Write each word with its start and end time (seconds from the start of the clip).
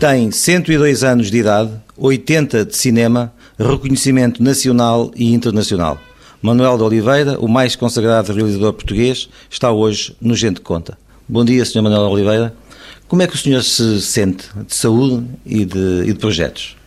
Tem 0.00 0.30
102 0.30 1.04
anos 1.04 1.30
de 1.30 1.36
idade, 1.36 1.72
80 1.94 2.64
de 2.64 2.74
cinema, 2.74 3.34
reconhecimento 3.58 4.42
nacional 4.42 5.10
e 5.14 5.34
internacional. 5.34 5.98
Manuel 6.40 6.78
de 6.78 6.84
Oliveira, 6.84 7.38
o 7.38 7.46
mais 7.46 7.76
consagrado 7.76 8.32
realizador 8.32 8.72
português, 8.72 9.28
está 9.50 9.70
hoje 9.70 10.16
no 10.18 10.34
Gente 10.34 10.62
Conta. 10.62 10.96
Bom 11.28 11.44
dia, 11.44 11.62
Sr. 11.66 11.82
Manuel 11.82 12.06
de 12.06 12.14
Oliveira. 12.14 12.54
Como 13.08 13.20
é 13.20 13.26
que 13.26 13.34
o 13.34 13.38
senhor 13.38 13.62
se 13.62 14.00
sente 14.00 14.48
de 14.66 14.74
saúde 14.74 15.26
e 15.44 15.66
de, 15.66 16.04
e 16.04 16.12
de 16.14 16.18
projetos? 16.18 16.78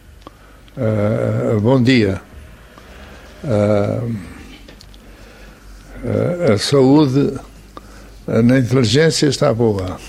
Uh, 0.76 1.62
bom 1.62 1.84
dia. 1.84 2.20
Uh, 3.44 4.18
a 6.52 6.58
saúde 6.58 7.32
na 8.26 8.58
inteligência 8.58 9.28
está 9.28 9.54
boa. 9.54 10.00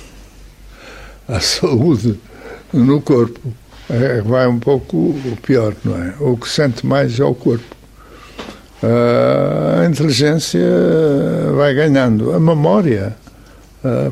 A 1.28 1.39
saúde 1.41 2.19
no 2.74 3.01
corpo 3.01 3.41
é, 3.88 4.20
vai 4.23 4.46
um 4.46 4.59
pouco 4.59 5.14
pior, 5.42 5.74
não 5.84 5.96
é? 5.96 6.14
O 6.20 6.37
que 6.37 6.48
sente 6.48 6.87
mais 6.87 7.19
é 7.20 7.24
o 7.24 7.34
corpo. 7.34 7.64
a 8.83 9.87
inteligência 9.87 10.60
vai 11.55 11.74
ganhando. 11.74 12.33
A 12.33 12.41
memória 12.41 13.16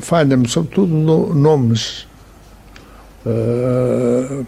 falha-me, 0.01 0.49
sobretudo 0.49 0.93
no, 0.93 1.35
nomes. 1.35 2.07
Uh, 3.25 4.45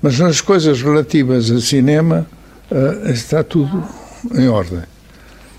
mas 0.00 0.18
nas 0.18 0.40
coisas 0.40 0.80
relativas 0.80 1.50
a 1.50 1.60
cinema 1.60 2.26
uh, 2.70 3.10
está 3.10 3.44
tudo 3.44 3.84
em 4.34 4.48
ordem. 4.48 4.82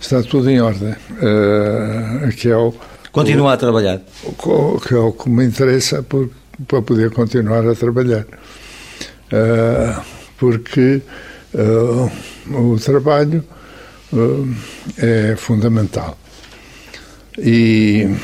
Está 0.02 0.24
tudo 0.24 0.50
em 0.50 0.60
ordem. 0.60 0.96
Uh, 1.12 2.30
que 2.36 2.50
é 2.50 2.58
o, 2.58 2.74
Continua 3.12 3.48
o, 3.48 3.50
a 3.50 3.58
trabalhar. 3.58 4.02
O, 4.24 4.80
que 4.80 4.94
é 4.94 4.98
o 4.98 5.12
que 5.12 5.30
me 5.30 5.46
interessa 5.46 6.02
por, 6.02 6.30
para 6.68 6.82
poder 6.82 7.12
continuar 7.12 7.68
a 7.68 7.76
trabalhar. 7.76 8.26
Uh, 9.32 10.02
porque 10.38 11.02
uh, 11.54 12.12
o 12.56 12.80
trabalho 12.80 13.44
é 14.98 15.36
fundamental. 15.38 16.18
E, 17.38 18.16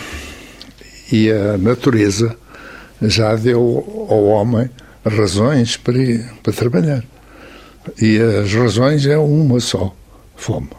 e 1.11 1.31
a 1.31 1.58
natureza 1.58 2.36
já 3.02 3.36
deu 3.36 4.08
ao 4.09 4.23
homem 4.25 4.69
razões 5.06 5.78
para, 5.78 6.00
para 6.41 6.53
trabalhar. 6.53 7.03
E 8.02 8.17
as 8.17 8.52
razões 8.53 9.06
é 9.06 9.17
uma 9.17 9.59
só: 9.59 9.95
fome. 10.36 10.69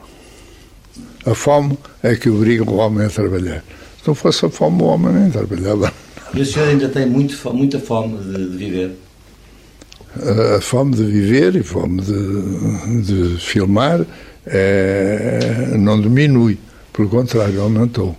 A 1.24 1.34
fome 1.34 1.78
é 2.02 2.14
que 2.16 2.28
obriga 2.28 2.64
o 2.64 2.76
homem 2.76 3.06
a 3.06 3.10
trabalhar. 3.10 3.62
Se 4.00 4.08
não 4.08 4.14
fosse 4.14 4.46
a 4.46 4.50
fome, 4.50 4.82
o 4.82 4.86
homem 4.86 5.12
nem 5.12 5.30
trabalhava. 5.30 5.92
E 6.34 6.40
o 6.40 6.46
senhor 6.46 6.68
ainda 6.68 6.88
tem 6.88 7.06
muito, 7.06 7.36
muita 7.54 7.78
fome 7.78 8.18
de, 8.18 8.50
de 8.50 8.56
viver? 8.56 8.96
A 10.56 10.60
fome 10.60 10.96
de 10.96 11.04
viver 11.04 11.56
e 11.56 11.62
fome 11.62 12.00
de, 12.02 13.02
de 13.02 13.38
filmar 13.38 14.04
é, 14.46 15.74
não 15.76 16.00
diminui, 16.00 16.58
pelo 16.92 17.08
contrário, 17.08 17.60
aumentou. 17.60 18.16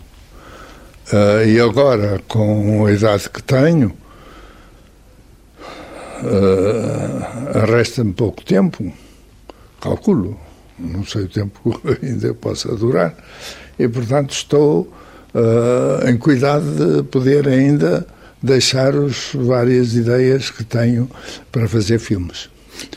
Uh, 1.12 1.48
e 1.48 1.60
agora, 1.60 2.22
com 2.28 2.86
a 2.86 2.92
idade 2.92 3.30
que 3.30 3.42
tenho, 3.42 3.94
uh, 6.22 7.66
resta-me 7.66 8.12
pouco 8.12 8.44
tempo, 8.44 8.92
calculo, 9.80 10.38
não 10.78 11.06
sei 11.06 11.24
o 11.24 11.30
tempo 11.30 11.80
que 11.98 12.06
ainda 12.06 12.34
possa 12.34 12.76
durar, 12.76 13.16
e 13.80 13.88
portanto 13.88 14.32
estou 14.32 14.94
uh, 15.38 16.10
em 16.10 16.18
cuidado 16.18 16.66
de 16.66 17.04
poder 17.04 17.48
ainda 17.48 18.06
deixar 18.42 18.96
as 18.96 19.30
várias 19.34 19.96
ideias 19.96 20.50
que 20.50 20.64
tenho 20.64 21.10
para 21.52 21.68
fazer 21.68 22.00
filmes. 22.00 22.50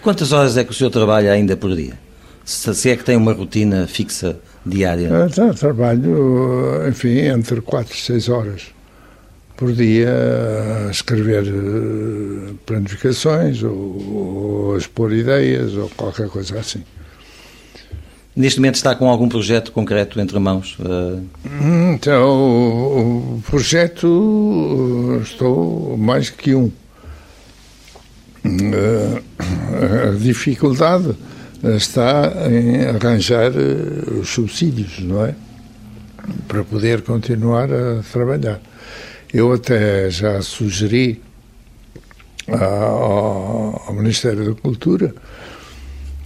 Quantas 0.03 0.33
horas 0.33 0.57
é 0.57 0.65
que 0.65 0.71
o 0.71 0.75
senhor 0.75 0.91
trabalha 0.91 1.33
ainda 1.33 1.57
por 1.57 1.75
dia? 1.75 1.95
Se 2.45 2.91
é 2.91 2.97
que 2.97 3.05
tem 3.05 3.17
uma 3.17 3.33
rotina 3.33 3.87
fixa 3.87 4.39
diária? 4.67 5.09
Eu 5.37 5.55
trabalho, 5.55 6.87
enfim, 6.89 7.19
entre 7.19 7.61
4 7.61 7.95
e 7.95 7.97
6 7.97 8.29
horas 8.29 8.63
por 9.57 9.73
dia 9.73 10.09
a 10.89 10.91
escrever 10.91 11.45
eh, 11.47 12.55
planificações 12.65 13.63
ou, 13.63 13.73
ou 13.73 14.75
a 14.75 14.79
expor 14.79 15.13
ideias 15.13 15.75
ou 15.75 15.91
qualquer 15.91 16.29
coisa 16.29 16.59
assim. 16.59 16.83
Neste 18.35 18.61
momento 18.61 18.77
está 18.77 18.95
com 18.95 19.09
algum 19.09 19.29
projeto 19.29 19.73
concreto 19.73 20.21
entre 20.21 20.39
mãos? 20.39 20.79
Eh? 20.81 21.19
Então, 21.95 23.37
o 23.37 23.43
projeto, 23.43 25.19
eh, 25.19 25.23
estou 25.23 25.97
mais 25.97 26.31
que 26.31 26.55
um. 26.55 26.71
A 28.45 30.17
dificuldade 30.17 31.15
está 31.63 32.33
em 32.49 32.87
arranjar 32.87 33.51
eh, 33.51 34.21
os 34.21 34.29
subsídios, 34.29 35.01
não 35.01 35.27
é? 35.27 35.35
Para 36.47 36.63
poder 36.63 37.03
continuar 37.03 37.69
a 37.73 38.01
trabalhar. 38.13 38.61
Eu 39.35 39.53
até 39.53 40.09
já 40.09 40.41
sugeri 40.41 41.21
ao 42.49 43.93
Ministério 43.93 44.55
da 44.55 44.61
Cultura 44.61 45.15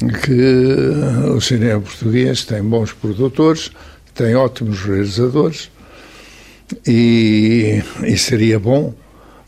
que 0.09 1.29
o 1.35 1.41
cinema 1.41 1.81
português 1.81 2.45
tem 2.45 2.63
bons 2.63 2.93
produtores, 2.93 3.71
tem 4.15 4.35
ótimos 4.35 4.81
realizadores 4.81 5.71
e, 6.87 7.83
e 8.05 8.17
seria 8.17 8.59
bom 8.59 8.95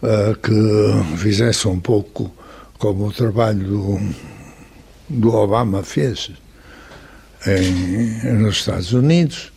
uh, 0.02 0.36
que 0.36 1.16
fizesse 1.18 1.68
um 1.68 1.80
pouco 1.80 2.30
como 2.78 3.06
o 3.06 3.12
trabalho 3.12 3.66
do 3.66 4.00
do 5.08 5.32
Obama 5.34 5.82
fez 5.82 6.30
em, 7.46 8.32
nos 8.34 8.56
Estados 8.56 8.92
Unidos, 8.92 9.52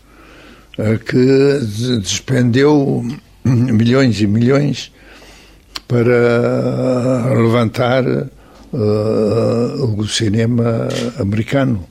eh, 0.78 0.98
que 0.98 1.98
despendeu 2.00 3.04
milhões 3.44 4.22
e 4.22 4.28
milhões 4.28 4.92
para 5.88 7.34
levantar 7.34 8.04
uh, 8.74 9.84
o 9.98 10.08
cinema 10.08 10.88
americano 11.20 11.88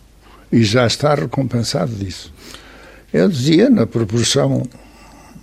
e 0.50 0.62
já 0.62 0.86
está 0.86 1.14
recompensado 1.14 1.92
disso. 1.94 2.32
Eu 3.12 3.28
dizia, 3.28 3.70
na 3.70 3.86
proporção 3.86 4.62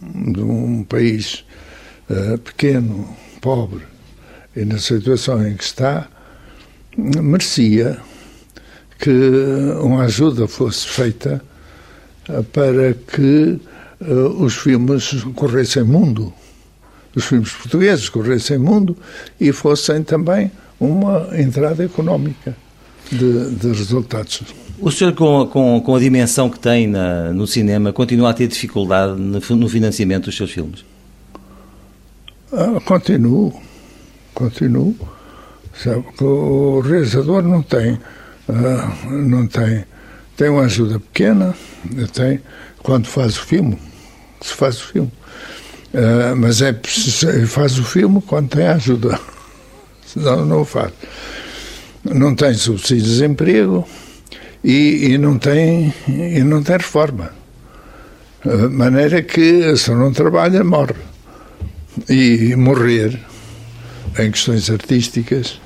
de 0.01 0.41
um 0.41 0.83
país 0.83 1.45
uh, 2.09 2.37
pequeno, 2.39 3.07
pobre, 3.41 3.83
e 4.55 4.63
na 4.63 4.77
situação 4.77 5.45
em 5.45 5.55
que 5.55 5.63
está, 5.63 6.07
merecia 6.97 7.99
que 8.97 9.11
uma 9.81 10.03
ajuda 10.03 10.47
fosse 10.47 10.87
feita 10.87 11.41
eh, 12.29 12.41
para 12.53 12.93
que 12.93 13.59
uh, 14.01 14.43
os 14.43 14.55
filmes 14.55 15.23
corressem 15.35 15.83
mundo, 15.83 16.33
os 17.15 17.25
filmes 17.25 17.51
portugueses 17.51 18.09
corressem 18.09 18.57
mundo 18.57 18.97
e 19.39 19.51
fossem 19.51 20.03
também 20.03 20.51
uma 20.79 21.29
entrada 21.39 21.83
económica 21.83 22.55
de, 23.11 23.51
de 23.55 23.67
resultados. 23.67 24.41
O 24.79 24.91
senhor, 24.91 25.13
com 25.13 25.41
a, 25.41 25.47
com, 25.47 25.81
com 25.81 25.95
a 25.95 25.99
dimensão 25.99 26.49
que 26.49 26.59
tem 26.59 26.87
na, 26.87 27.31
no 27.31 27.47
cinema, 27.47 27.93
continua 27.93 28.31
a 28.31 28.33
ter 28.33 28.47
dificuldade 28.47 29.19
no, 29.19 29.39
no 29.39 29.69
financiamento 29.69 30.25
dos 30.25 30.35
seus 30.35 30.51
filmes? 30.51 30.83
Ah, 32.51 32.79
continuo, 32.85 33.53
continuo 34.33 34.95
o 36.21 36.79
realizador 36.79 37.43
não 37.43 37.61
tem, 37.61 37.93
uh, 38.47 39.09
não 39.11 39.45
tem, 39.45 39.83
tem 40.37 40.49
uma 40.49 40.63
ajuda 40.63 40.99
pequena, 40.99 41.53
tem 42.13 42.39
quando 42.81 43.07
faz 43.07 43.37
o 43.37 43.41
filme, 43.41 43.77
se 44.41 44.53
faz 44.53 44.77
o 44.77 44.87
filme. 44.87 45.11
Uh, 45.93 46.35
mas 46.35 46.61
é 46.61 46.73
faz 47.47 47.77
o 47.77 47.83
filme 47.83 48.21
quando 48.21 48.49
tem 48.49 48.67
ajuda, 48.67 49.19
senão 50.15 50.45
não 50.45 50.61
o 50.61 50.65
faz. 50.65 50.91
Não 52.03 52.35
tem 52.35 52.53
subsídio 52.53 53.03
de 53.03 53.09
desemprego 53.09 53.87
e, 54.63 55.11
e, 55.11 55.17
não 55.17 55.37
tem 55.37 55.93
e 56.07 56.43
não 56.43 56.63
tem 56.63 56.77
reforma. 56.77 57.31
De 58.43 58.67
maneira 58.69 59.21
que 59.21 59.75
se 59.75 59.91
não 59.91 60.13
trabalha, 60.13 60.63
morre. 60.63 60.95
E 62.09 62.55
morrer 62.55 63.19
em 64.17 64.31
questões 64.31 64.69
artísticas 64.69 65.59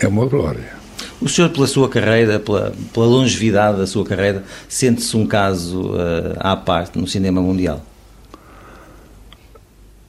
é 0.00 0.06
uma 0.06 0.26
glória. 0.26 0.82
O 1.20 1.28
senhor, 1.28 1.50
pela 1.50 1.66
sua 1.66 1.88
carreira, 1.88 2.40
pela, 2.40 2.72
pela 2.92 3.06
longevidade 3.06 3.78
da 3.78 3.86
sua 3.86 4.04
carreira, 4.04 4.42
sente-se 4.68 5.16
um 5.16 5.26
caso 5.26 5.92
uh, 5.92 6.34
à 6.40 6.56
parte 6.56 6.98
no 6.98 7.06
cinema 7.06 7.40
mundial? 7.40 7.84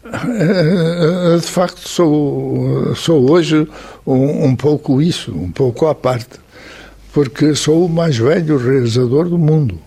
Eh, 0.06 1.38
de 1.38 1.48
facto, 1.48 1.88
sou, 1.88 2.94
sou 2.96 3.32
hoje 3.32 3.68
um, 4.06 4.48
um, 4.48 4.56
pouco 4.56 5.02
isso, 5.02 5.32
um 5.32 5.50
pouco 5.50 5.88
à 5.88 5.96
parte, 5.96 6.40
porque 7.14 7.56
sou 7.56 7.86
o 7.86 7.90
mais 7.90 8.18
velho 8.18 8.58
realizador 8.58 9.30
do 9.30 9.38
mundo. 9.38 9.80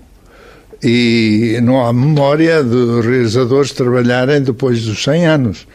E 0.83 1.59
não 1.63 1.85
há 1.85 1.93
memória 1.93 2.63
de 2.63 3.01
realizadores 3.01 3.73
trabalharem 3.73 4.41
depois 4.41 4.85
dos 4.85 5.03
100 5.03 5.27
anos. 5.27 5.67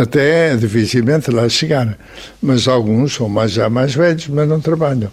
até 0.00 0.56
dificilmente 0.56 1.30
lá 1.30 1.48
chegar. 1.48 1.96
Mas 2.40 2.68
alguns 2.68 3.14
são 3.14 3.28
mais, 3.28 3.52
já 3.52 3.70
mais 3.70 3.94
velhos, 3.94 4.28
mas 4.28 4.48
não 4.48 4.60
trabalham. 4.60 5.10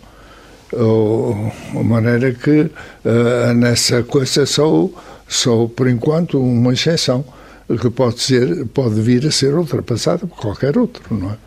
De 0.72 1.84
maneira 1.84 2.32
que 2.32 2.62
uh, 2.62 3.54
nessa 3.56 4.04
coisa 4.04 4.46
sou, 4.46 4.94
sou, 5.28 5.70
por 5.70 5.88
enquanto, 5.88 6.40
uma 6.40 6.74
exceção 6.74 7.24
que 7.78 7.90
pode, 7.90 8.22
ser, 8.22 8.66
pode 8.68 9.00
vir 9.02 9.26
a 9.28 9.32
ser 9.32 9.54
ultrapassada 9.54 10.26
por 10.26 10.38
qualquer 10.38 10.78
outro, 10.78 11.04
não 11.12 11.32
é? 11.32 11.38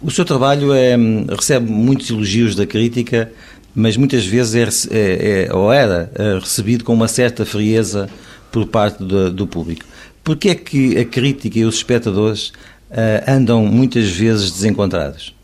O 0.00 0.10
seu 0.12 0.24
trabalho 0.24 0.72
é, 0.72 0.96
recebe 1.28 1.68
muitos 1.70 2.08
elogios 2.10 2.54
da 2.54 2.64
crítica, 2.64 3.32
mas 3.74 3.96
muitas 3.96 4.24
vezes 4.24 4.86
é, 4.90 4.96
é, 4.96 5.46
é 5.46 5.54
ou 5.54 5.72
era 5.72 6.10
é 6.14 6.38
recebido 6.38 6.84
com 6.84 6.94
uma 6.94 7.08
certa 7.08 7.44
frieza 7.44 8.08
por 8.52 8.66
parte 8.66 9.02
do, 9.02 9.30
do 9.32 9.46
público. 9.46 9.84
Porquê 10.22 10.50
é 10.50 10.54
que 10.54 10.96
a 10.98 11.04
crítica 11.04 11.58
e 11.58 11.64
os 11.64 11.76
espectadores 11.76 12.48
uh, 12.90 13.24
andam 13.26 13.64
muitas 13.64 14.08
vezes 14.08 14.52
desencontrados? 14.52 15.34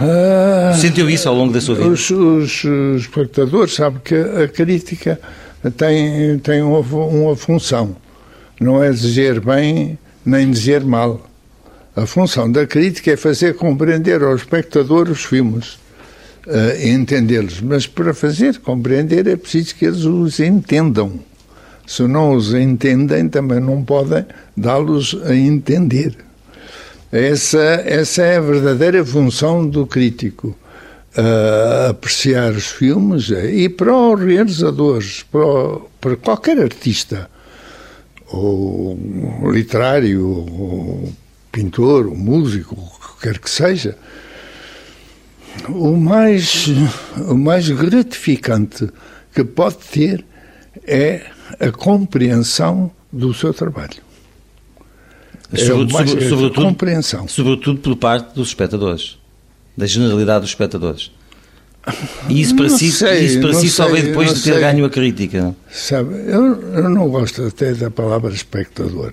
Uh, 0.00 0.74
Sentiu 0.76 1.08
isso 1.08 1.28
ao 1.28 1.34
longo 1.34 1.52
da 1.52 1.60
sua 1.60 1.76
vida? 1.76 1.88
Os, 1.88 2.10
os 2.10 2.64
espectadores 2.96 3.74
sabem 3.74 4.00
que 4.02 4.14
a 4.16 4.48
crítica 4.48 5.20
tem, 5.70 6.38
tem 6.38 6.62
uma, 6.62 6.80
uma 6.80 7.36
função. 7.36 7.96
Não 8.60 8.82
é 8.82 8.90
dizer 8.90 9.40
bem 9.40 9.98
nem 10.24 10.50
dizer 10.50 10.84
mal. 10.84 11.28
A 11.96 12.06
função 12.06 12.50
da 12.50 12.66
crítica 12.66 13.12
é 13.12 13.16
fazer 13.16 13.54
compreender 13.54 14.22
ao 14.22 14.34
espectador 14.34 15.08
os 15.08 15.24
filmes 15.24 15.78
uh, 16.46 16.86
entendê-los. 16.86 17.60
Mas 17.60 17.86
para 17.86 18.12
fazer 18.12 18.58
compreender 18.58 19.26
é 19.26 19.36
preciso 19.36 19.74
que 19.76 19.84
eles 19.84 20.04
os 20.04 20.40
entendam. 20.40 21.20
Se 21.86 22.02
não 22.04 22.32
os 22.32 22.54
entendem, 22.54 23.28
também 23.28 23.60
não 23.60 23.84
podem 23.84 24.24
dá-los 24.56 25.16
a 25.24 25.34
entender. 25.34 26.16
Essa, 27.12 27.82
essa 27.84 28.22
é 28.22 28.38
a 28.38 28.40
verdadeira 28.40 29.04
função 29.04 29.66
do 29.66 29.86
crítico. 29.86 30.56
Uh, 31.16 31.90
apreciar 31.90 32.50
os 32.52 32.66
filmes 32.66 33.30
e 33.30 33.68
para 33.68 33.94
os 33.94 34.20
realizadores, 34.20 35.22
para, 35.22 35.46
o, 35.46 35.88
para 36.00 36.16
qualquer 36.16 36.58
artista, 36.58 37.30
ou 38.26 38.98
literário, 39.52 40.28
ou 40.28 41.12
pintor, 41.52 42.08
ou 42.08 42.16
músico, 42.16 42.74
o 42.74 43.16
que 43.16 43.22
quer 43.22 43.38
que 43.38 43.48
seja, 43.48 43.96
o 45.68 45.96
mais, 45.96 46.66
o 47.28 47.36
mais 47.36 47.68
gratificante 47.68 48.88
que 49.32 49.44
pode 49.44 49.76
ter 49.76 50.24
é 50.84 51.26
a 51.60 51.70
compreensão 51.70 52.90
do 53.12 53.32
seu 53.32 53.54
trabalho. 53.54 54.02
É 55.52 55.58
sobre, 55.58 55.92
mais, 55.92 56.10
sobre, 56.10 56.28
sobretudo, 56.28 56.66
compreensão. 56.66 57.28
Sobretudo 57.28 57.80
por 57.80 57.96
parte 57.96 58.34
dos 58.34 58.48
espectadores, 58.48 59.18
da 59.76 59.86
generalidade 59.86 60.40
dos 60.40 60.50
espectadores. 60.50 61.10
E 62.28 62.40
isso 62.40 62.56
para 62.56 62.68
si, 62.70 62.90
sei, 62.90 63.26
isso 63.26 63.40
para 63.40 63.52
si 63.52 63.68
só 63.68 63.86
veio 63.88 64.06
depois 64.06 64.34
de 64.34 64.42
ter 64.42 64.52
sei. 64.52 64.60
ganho 64.60 64.86
a 64.86 64.90
crítica. 64.90 65.54
Sabe, 65.70 66.14
eu, 66.26 66.60
eu 66.72 66.88
não 66.88 67.08
gosto 67.08 67.46
até 67.46 67.74
da 67.74 67.90
palavra 67.90 68.32
espectador. 68.32 69.12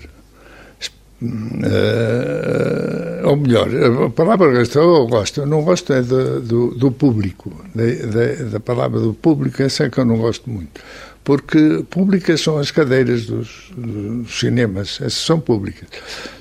Uh, 1.22 3.28
ou 3.28 3.36
melhor, 3.36 3.68
a 4.06 4.10
palavra 4.10 4.66
que 4.66 4.76
eu 4.76 5.06
gosto, 5.06 5.42
eu 5.42 5.46
não 5.46 5.62
gosto 5.62 5.92
é 5.92 6.02
do, 6.02 6.40
do, 6.40 6.74
do 6.74 6.90
público, 6.90 7.52
da, 7.72 7.84
da, 7.84 8.44
da, 8.50 8.58
palavra 8.58 8.98
do 8.98 9.14
público, 9.14 9.62
essa 9.62 9.84
é 9.84 9.90
que 9.90 9.98
eu 9.98 10.04
não 10.04 10.16
gosto 10.16 10.50
muito 10.50 10.80
porque 11.24 11.84
públicas 11.88 12.40
são 12.40 12.58
as 12.58 12.70
cadeiras 12.70 13.26
dos, 13.26 13.70
dos, 13.76 14.38
cinemas, 14.38 14.98
essas 15.00 15.14
são 15.14 15.38
públicas. 15.38 15.88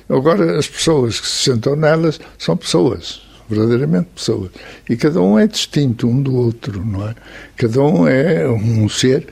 Agora, 0.10 0.58
as 0.58 0.68
pessoas 0.68 1.20
que 1.20 1.28
se 1.28 1.52
sentam 1.52 1.76
nelas 1.76 2.20
são 2.38 2.58
pessoas, 2.58 3.22
verdadeiramente 3.52 4.08
pessoas. 4.16 4.50
E 4.90 4.96
cada 4.96 5.22
um 5.22 5.38
é 5.38 5.46
distinto 5.46 6.08
um 6.08 6.22
do 6.22 6.36
outro, 6.36 6.86
não 6.86 7.08
é? 7.08 7.16
Cada 7.58 7.82
um 7.82 8.08
é 8.08 8.48
um 8.50 8.88
ser 8.88 9.28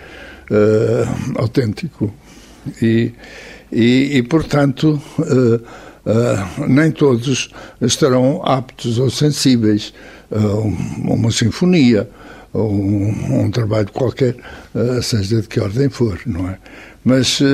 uh, 0.52 1.42
autêntico. 1.42 2.14
E, 2.82 3.14
e, 3.72 4.18
e 4.18 4.24
portanto, 4.24 5.02
uh, 5.18 5.56
uh, 5.56 6.68
nem 6.68 6.92
todos 6.92 7.50
estarão 7.82 8.42
aptos 8.44 9.00
ou 9.00 9.10
sensíveis 9.10 9.94
a 10.32 11.12
uma 11.12 11.32
sinfonia 11.32 12.10
ou 12.52 12.72
um, 12.72 13.44
um 13.44 13.52
trabalho 13.52 13.92
qualquer, 13.92 14.36
seja 15.04 15.42
de 15.42 15.48
que 15.48 15.60
ordem 15.60 15.88
for, 15.88 16.20
não 16.26 16.50
é? 16.50 16.58
Mas 17.10 17.40
uh, 17.42 17.46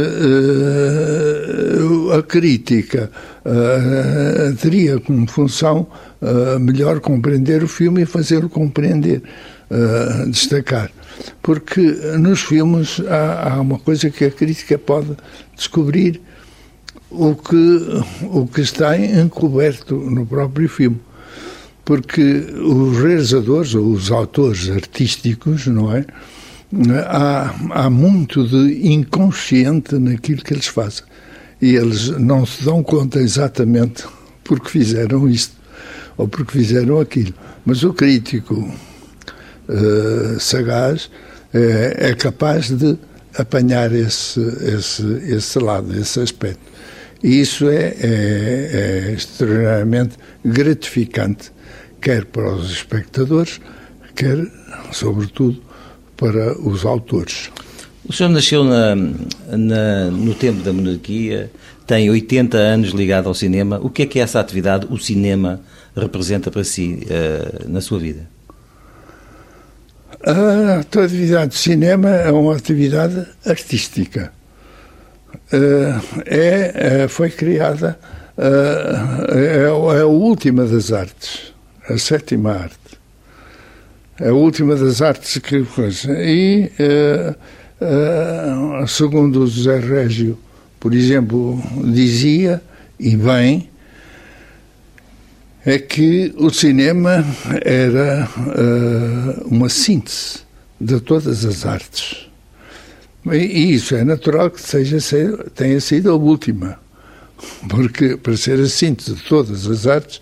a 2.11 2.21
crítica 2.21 3.09
uh, 3.45 4.53
teria 4.57 4.99
como 4.99 5.25
função 5.27 5.87
melhor 6.59 6.99
compreender 6.99 7.63
o 7.63 7.67
filme 7.67 8.01
e 8.01 8.05
fazê-lo 8.05 8.49
compreender, 8.49 9.21
destacar. 10.27 10.89
Porque 11.43 11.81
nos 12.17 12.41
filmes 12.41 12.99
há, 13.07 13.53
há 13.53 13.61
uma 13.61 13.77
coisa 13.77 14.09
que 14.09 14.25
a 14.25 14.31
crítica 14.31 14.75
pode 14.75 15.15
descobrir 15.55 16.19
o 17.11 17.35
que, 17.35 18.03
o 18.23 18.47
que 18.47 18.61
está 18.61 18.97
encoberto 18.97 19.93
no 19.95 20.25
próprio 20.25 20.67
filme 20.67 20.99
porque 21.85 22.21
os 22.21 22.97
realizadores 22.97 23.75
ou 23.75 23.91
os 23.91 24.11
autores 24.11 24.69
artísticos, 24.71 25.67
não 25.67 25.95
é? 25.95 26.03
Há, 27.07 27.55
há 27.71 27.89
muito 27.89 28.47
de 28.47 28.87
inconsciente 28.87 29.95
naquilo 29.95 30.43
que 30.43 30.53
eles 30.53 30.67
fazem. 30.67 31.05
E 31.61 31.75
eles 31.75 32.09
não 32.09 32.45
se 32.45 32.63
dão 32.63 32.83
conta 32.83 33.19
exatamente 33.19 34.03
porque 34.43 34.69
fizeram 34.69 35.27
isto 35.27 35.55
ou 36.17 36.27
porque 36.27 36.51
fizeram 36.51 36.99
aquilo. 36.99 37.33
Mas 37.65 37.83
o 37.83 37.93
crítico 37.93 38.53
uh, 39.69 40.39
sagaz 40.39 41.09
é, 41.53 42.09
é, 42.09 42.13
capaz 42.13 42.69
de 42.69 42.97
apanhar 43.37 43.91
esse, 43.93 44.39
esse, 44.39 45.03
esse 45.27 45.59
lado, 45.59 45.97
esse 45.97 46.19
aspecto. 46.19 46.59
E 47.23 47.39
isso 47.39 47.69
é, 47.69 47.95
é, 47.99 49.07
é 49.09 49.13
extraordinariamente 49.13 50.17
gratificante 50.43 51.51
quer 52.05 52.23
para 52.25 52.53
os 52.53 52.69
espectadores, 52.69 53.59
quer, 54.15 54.37
sobretudo, 54.91 55.59
para 56.15 56.59
os 56.59 56.85
autores. 56.85 57.49
O 58.07 58.13
senhor 58.13 58.29
nasceu 58.29 58.63
na, 58.63 58.95
na, 58.95 60.11
no 60.11 60.33
tempo 60.35 60.61
da 60.61 60.71
monarquia, 60.71 61.51
tem 61.87 62.09
80 62.09 62.57
anos 62.57 62.89
ligado 62.91 63.27
ao 63.27 63.33
cinema. 63.33 63.79
O 63.81 63.89
que 63.89 64.03
é 64.03 64.05
que 64.05 64.19
essa 64.19 64.39
atividade, 64.39 64.87
o 64.89 64.97
cinema, 64.97 65.61
representa 65.95 66.51
para 66.51 66.63
si 66.63 66.99
uh, 67.05 67.69
na 67.69 67.81
sua 67.81 67.99
vida? 67.99 68.27
A 70.23 70.79
atividade 70.79 71.51
de 71.51 71.57
cinema 71.57 72.09
é 72.09 72.31
uma 72.31 72.55
atividade 72.55 73.25
artística. 73.45 74.31
Uh, 75.51 76.23
é, 76.25 77.07
foi 77.07 77.29
criada, 77.29 77.99
uh, 78.37 79.35
é, 79.35 79.97
é 79.97 80.01
a 80.01 80.05
última 80.05 80.65
das 80.65 80.91
artes 80.91 81.55
a 81.89 81.97
sétima 81.97 82.53
arte. 82.53 82.77
A 84.17 84.31
última 84.31 84.77
das 84.77 85.01
artes 85.01 85.37
que 85.39 85.65
coisa. 85.65 86.09
E, 86.23 86.71
uh, 86.79 88.83
uh, 88.83 88.87
segundo 88.87 89.43
o 89.43 89.47
José 89.47 89.77
Régio, 89.77 90.39
por 90.79 90.93
exemplo, 90.93 91.61
dizia, 91.83 92.61
e 92.97 93.13
bem, 93.17 93.69
é 95.65 95.77
que 95.77 96.33
o 96.37 96.49
cinema 96.49 97.25
era 97.61 98.29
uh, 98.37 99.53
uma 99.53 99.67
síntese 99.67 100.39
de 100.79 101.01
todas 101.01 101.43
as 101.43 101.65
artes. 101.65 102.29
E 103.29 103.73
isso 103.73 103.95
é 103.95 104.05
natural 104.05 104.49
que 104.49 104.61
seja, 104.61 104.97
tenha 105.55 105.81
sido 105.81 106.11
a 106.11 106.15
última, 106.15 106.79
porque 107.67 108.15
para 108.15 108.37
ser 108.37 108.61
a 108.61 108.69
síntese 108.69 109.15
de 109.15 109.23
todas 109.23 109.67
as 109.67 109.87
artes 109.87 110.21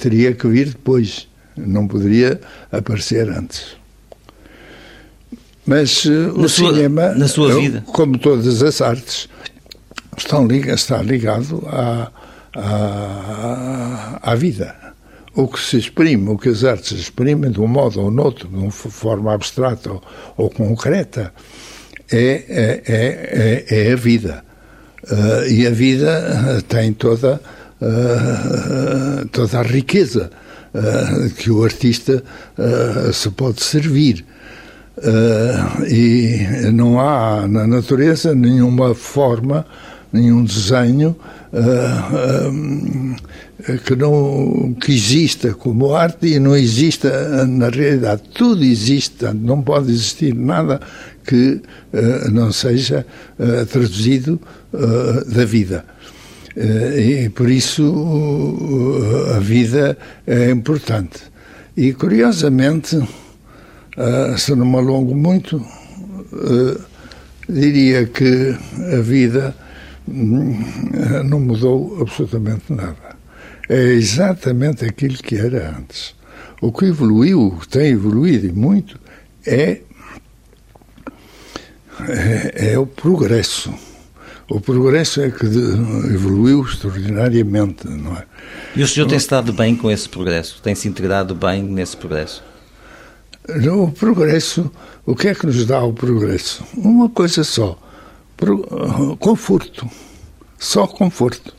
teria 0.00 0.34
que 0.34 0.48
vir 0.48 0.70
depois, 0.70 1.28
não 1.56 1.86
poderia 1.86 2.40
aparecer 2.70 3.28
antes. 3.28 3.76
Mas 5.66 6.04
uh, 6.04 6.32
o 6.36 6.48
sua, 6.48 6.72
cinema, 6.72 7.08
na 7.14 7.26
sua 7.26 7.54
vida. 7.58 7.82
como 7.92 8.18
todas 8.18 8.62
as 8.62 8.80
artes, 8.80 9.28
estão, 10.16 10.46
está 10.50 11.02
ligado 11.02 11.62
à, 11.66 12.10
à, 12.54 14.18
à 14.22 14.34
vida. 14.34 14.74
O 15.34 15.48
que 15.48 15.60
se 15.60 15.76
exprime, 15.76 16.30
o 16.30 16.38
que 16.38 16.48
as 16.48 16.64
artes 16.64 16.92
exprimem 16.92 17.50
de 17.50 17.60
um 17.60 17.66
modo 17.66 18.00
ou 18.00 18.10
noutro, 18.10 18.48
de 18.48 18.56
uma 18.56 18.70
forma 18.70 19.34
abstrata 19.34 19.90
ou, 19.90 20.02
ou 20.36 20.50
concreta, 20.50 21.32
é, 22.10 22.44
é, 22.48 22.82
é, 22.86 23.88
é, 23.88 23.92
a 23.92 23.96
vida. 23.96 24.44
Uh, 25.04 25.46
e 25.48 25.66
a 25.66 25.70
vida 25.70 26.64
tem 26.68 26.92
toda 26.92 27.40
uh, 27.80 29.28
toda 29.28 29.60
a 29.60 29.62
riqueza 29.62 30.30
uh, 30.76 31.30
que 31.30 31.50
o 31.50 31.64
artista 31.64 32.22
uh, 32.58 33.12
se 33.12 33.30
pode 33.30 33.62
servir. 33.62 34.24
e 35.86 36.70
não 36.72 36.98
há 36.98 37.46
na 37.46 37.66
natureza 37.66 38.34
nenhuma 38.34 38.94
forma 38.94 39.66
nenhum 40.12 40.44
desenho 40.44 41.16
uh, 41.52 41.58
uh, 42.52 43.78
que 43.84 43.96
não 43.96 44.74
que 44.80 44.92
exista 44.92 45.52
como 45.54 45.94
arte 45.94 46.28
e 46.28 46.38
não 46.38 46.56
exista 46.56 47.44
na 47.46 47.68
realidade. 47.68 48.22
Tudo 48.34 48.62
existe, 48.64 49.26
não 49.34 49.62
pode 49.62 49.90
existir 49.90 50.34
nada 50.34 50.80
que 51.24 51.60
uh, 51.92 52.30
não 52.30 52.52
seja 52.52 53.04
traduzido 53.70 54.40
da 55.26 55.44
vida. 55.44 55.84
E 56.56 57.28
por 57.28 57.50
isso 57.50 57.84
a 59.34 59.38
vida 59.40 59.98
é 60.26 60.50
importante. 60.50 61.20
E 61.76 61.92
curiosamente, 61.92 62.98
se 64.38 64.54
não 64.54 64.64
me 64.64 64.76
alongo 64.76 65.14
muito, 65.14 65.60
diria 67.48 68.06
que 68.06 68.56
a 68.96 69.00
vida 69.00 69.54
hum, 70.08 70.58
não 71.24 71.40
mudou 71.40 72.00
absolutamente 72.00 72.72
nada. 72.72 73.16
É 73.68 73.82
exatamente 73.92 74.84
aquilo 74.84 75.16
que 75.16 75.36
era 75.36 75.76
antes. 75.76 76.14
O 76.60 76.72
que 76.72 76.86
evoluiu, 76.86 77.48
o 77.48 77.58
que 77.58 77.68
tem 77.68 77.92
evoluído 77.92 78.46
e 78.46 78.52
muito, 78.52 78.98
é, 79.44 79.80
é, 82.08 82.72
é 82.72 82.78
o 82.78 82.86
progresso. 82.86 83.74
O 84.48 84.60
progresso 84.60 85.20
é 85.20 85.30
que 85.30 85.44
evoluiu 85.44 86.62
extraordinariamente, 86.62 87.88
não 87.88 88.16
é? 88.16 88.24
E 88.76 88.82
o 88.82 88.86
senhor 88.86 89.08
tem-se 89.08 89.28
dado 89.28 89.52
bem 89.52 89.74
com 89.74 89.90
esse 89.90 90.08
progresso? 90.08 90.60
Tem-se 90.62 90.86
integrado 90.88 91.34
bem 91.34 91.62
nesse 91.62 91.96
progresso? 91.96 92.44
O 93.48 93.90
progresso, 93.90 94.70
o 95.04 95.16
que 95.16 95.28
é 95.28 95.34
que 95.34 95.46
nos 95.46 95.64
dá 95.66 95.82
o 95.82 95.92
progresso? 95.92 96.64
Uma 96.76 97.08
coisa 97.08 97.42
só: 97.42 97.78
conforto. 99.18 99.88
Só 100.58 100.86
conforto. 100.86 101.54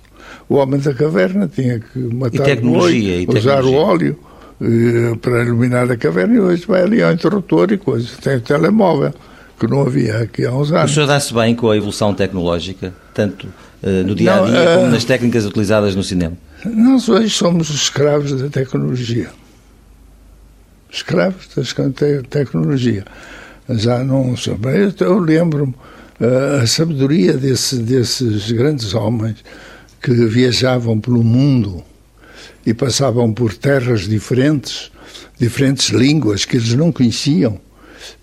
O 0.50 0.56
homem 0.56 0.80
da 0.80 0.94
caverna 0.94 1.48
tinha 1.48 1.80
que 1.80 2.00
matar 2.00 2.58
o 2.60 2.72
olho, 2.74 3.32
usar 3.38 3.66
o 3.66 3.74
óleo 3.74 4.18
eh, 4.62 5.16
para 5.22 5.44
iluminar 5.44 5.92
a 5.92 5.98
caverna 5.98 6.36
e 6.36 6.40
hoje 6.40 6.66
vai 6.66 6.82
ali 6.82 7.04
ao 7.04 7.12
interruptor 7.12 7.72
e 7.72 7.78
coisa. 7.78 8.10
Tem 8.22 8.38
o 8.38 8.42
telemóvel, 8.42 9.14
que 9.60 9.68
não 9.68 9.82
havia 9.82 10.20
aqui 10.20 10.46
há 10.46 10.52
uns 10.52 10.72
anos. 10.72 10.92
O 10.92 10.94
senhor 10.94 11.08
dá-se 11.08 11.34
bem 11.34 11.56
com 11.56 11.70
a 11.70 11.78
evolução 11.78 12.14
tecnológica, 12.14 12.94
tanto 13.14 13.48
uh, 13.84 14.04
no 14.06 14.16
dia 14.16 14.36
a 14.36 14.46
dia 14.46 14.52
não, 14.52 14.74
uh, 14.74 14.78
como 14.78 14.92
nas 14.92 15.04
técnicas 15.04 15.46
utilizadas 15.46 15.96
no 15.96 16.04
cinema? 16.04 16.38
Nós 16.66 17.08
hoje 17.10 17.30
somos 17.30 17.70
escravos 17.70 18.42
da 18.42 18.50
tecnologia 18.50 19.30
escravos 20.92 21.48
da 21.54 22.22
tecnologia. 22.30 23.06
Já 23.70 24.04
não 24.04 24.36
sou. 24.38 24.58
Eu 25.00 25.20
lembro-me 25.20 25.74
uh, 25.74 26.62
a 26.62 26.68
sabedoria 26.68 27.34
desse, 27.34 27.78
desses 27.78 28.52
grandes 28.52 28.94
homens 28.94 29.44
que 30.02 30.14
viajavam 30.14 31.00
pelo 31.00 31.24
mundo 31.24 31.84
e 32.66 32.74
passavam 32.74 33.34
por 33.34 33.54
terras 33.54 34.02
diferentes, 34.02 34.92
diferentes 35.40 35.90
línguas 35.90 36.46
que 36.46 36.58
eles 36.58 36.74
não 36.74 36.92
conheciam 36.92 37.60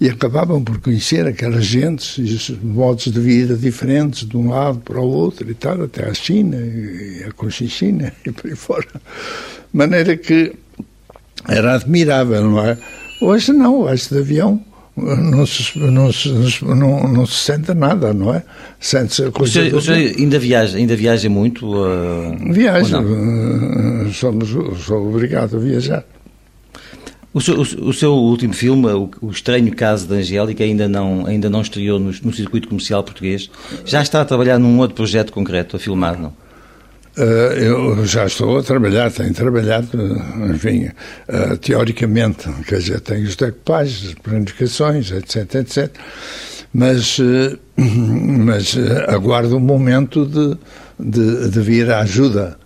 e 0.01 0.09
acabavam 0.09 0.63
por 0.63 0.79
conhecer 0.81 1.27
aquelas 1.27 1.65
gentes 1.65 2.17
e 2.19 2.35
os 2.35 2.51
modos 2.63 3.05
de 3.05 3.21
vida 3.21 3.57
diferentes 3.57 4.29
de 4.29 4.37
um 4.37 4.51
lado 4.51 4.79
para 4.79 5.01
o 5.01 5.09
outro 5.09 5.51
e 5.51 5.55
tal, 5.55 5.83
até 5.83 6.09
a 6.09 6.15
China 6.15 6.57
e 6.57 7.25
a 7.27 7.33
Conchichina 7.33 8.13
e 8.27 8.31
por 8.31 8.51
aí 8.51 8.57
fora. 8.57 8.87
De 8.93 9.77
maneira 9.77 10.17
que 10.17 10.53
era 11.49 11.75
admirável, 11.75 12.43
não 12.43 12.65
é? 12.65 12.79
Hoje 13.21 13.53
não, 13.53 13.83
hoje 13.83 14.09
de 14.09 14.19
avião 14.19 14.65
não 14.97 15.45
se, 15.45 15.77
não 15.79 16.13
se, 16.13 16.65
não, 16.65 17.09
não 17.09 17.27
se 17.27 17.35
sente 17.35 17.75
nada, 17.75 18.15
não 18.15 18.33
é? 18.33 18.43
Sente-se 18.79 19.25
a 19.25 19.31
coisa. 19.31 19.61
O 19.61 19.65
senhor, 19.65 19.79
o 19.79 19.81
senhor 19.81 20.15
ainda, 20.17 20.39
viaja, 20.39 20.79
ainda 20.79 20.95
viaja 20.95 21.29
muito? 21.29 21.67
Uh, 21.67 22.53
Viajo, 22.53 23.01
uh, 23.01 24.13
somos, 24.13 24.51
sou 24.85 25.09
obrigado 25.09 25.57
a 25.57 25.61
viajar. 25.61 26.05
O 27.35 27.41
seu, 27.41 27.57
o, 27.57 27.89
o 27.89 27.93
seu 27.93 28.13
último 28.13 28.55
filme, 28.55 28.87
o, 28.93 29.11
o, 29.21 29.31
Estranho 29.31 29.75
Caso 29.75 30.07
da 30.07 30.15
Angélica, 30.15 30.63
ainda 30.63 30.89
não, 30.89 31.27
ainda 31.27 31.51
não 31.51 31.63
estreou 31.63 31.99
no, 31.99 32.13
no 32.23 32.33
circuito 32.33 32.69
comercial 32.69 33.03
português. 33.03 33.51
Já 33.85 34.01
está 34.01 34.21
a 34.21 34.25
trabalhar 34.25 34.57
num 34.57 34.79
outro 34.79 34.95
projeto 34.95 35.33
concreto, 35.33 35.75
a 35.75 35.79
filmar, 35.81 36.17
não? 36.17 36.33
Uh, 37.17 37.53
eu 37.55 38.07
já 38.07 38.27
estou 38.27 38.59
a 38.59 38.63
trabalhar, 38.63 39.11
tenho 39.11 39.33
trabalhado, 39.33 39.89
enfim, 40.53 40.91
uh, 41.29 41.57
teoricamente, 41.59 42.49
quer 42.67 42.79
dizer, 42.79 43.01
tenho 43.01 43.25
os 43.25 43.37
decupagem, 43.37 44.09
as 44.09 44.15
planificações, 44.15 45.13
etc, 45.13 45.55
etc, 45.55 45.97
mas, 46.73 47.19
uh, 47.21 47.57
mas 47.77 48.77
aguardo 49.07 49.57
um 49.57 49.61
momento 49.61 50.27
de, 50.27 50.59
de, 50.99 51.51
de, 51.51 51.61
vir 51.61 51.89
a 51.89 52.01
ajuda, 52.01 52.59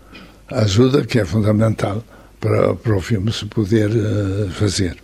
a 0.51 0.61
ajuda 0.61 1.05
que 1.05 1.19
é 1.19 1.27
fundamental 1.27 2.03
para, 2.41 2.75
para 2.75 2.97
o 2.97 3.01
filme 3.01 3.33
se 3.33 3.45
poder 3.47 3.91
fazer. 4.51 4.97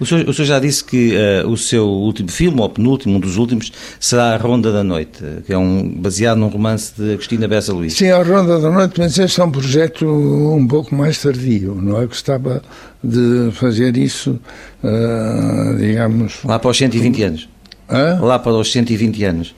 O 0.00 0.06
senhor, 0.06 0.28
o 0.28 0.32
senhor, 0.32 0.46
já 0.46 0.58
disse 0.60 0.84
que 0.84 1.14
uh, 1.16 1.48
o 1.48 1.56
seu 1.56 1.84
último 1.84 2.30
filme, 2.30 2.60
ou 2.60 2.68
penúltimo, 2.68 3.16
um 3.16 3.20
dos 3.20 3.36
últimos, 3.36 3.72
será 3.98 4.34
A 4.34 4.36
Ronda 4.36 4.72
da 4.72 4.84
Noite, 4.84 5.22
que 5.44 5.52
é 5.52 5.58
um, 5.58 5.88
baseado 5.88 6.38
num 6.38 6.48
romance 6.48 6.92
de 6.96 7.14
Agostina 7.14 7.48
Bessa 7.48 7.72
Luís. 7.72 7.94
Sim, 7.94 8.10
A 8.10 8.22
Ronda 8.22 8.60
da 8.60 8.70
Noite, 8.70 8.94
mas 8.98 9.18
este 9.18 9.40
é 9.40 9.44
um 9.44 9.50
projeto 9.50 10.06
um 10.06 10.66
pouco 10.66 10.94
mais 10.94 11.20
tardio, 11.20 11.74
não 11.74 12.00
é? 12.00 12.06
Gostava 12.06 12.62
de 13.02 13.50
fazer 13.52 13.96
isso, 13.96 14.38
uh, 14.84 15.76
digamos... 15.76 16.38
Lá 16.44 16.58
para 16.58 16.70
os 16.70 16.78
120 16.78 17.22
anos? 17.24 17.48
Hã? 17.90 18.20
Lá 18.20 18.38
para 18.38 18.52
os 18.52 18.70
120 18.70 19.24
anos? 19.24 19.54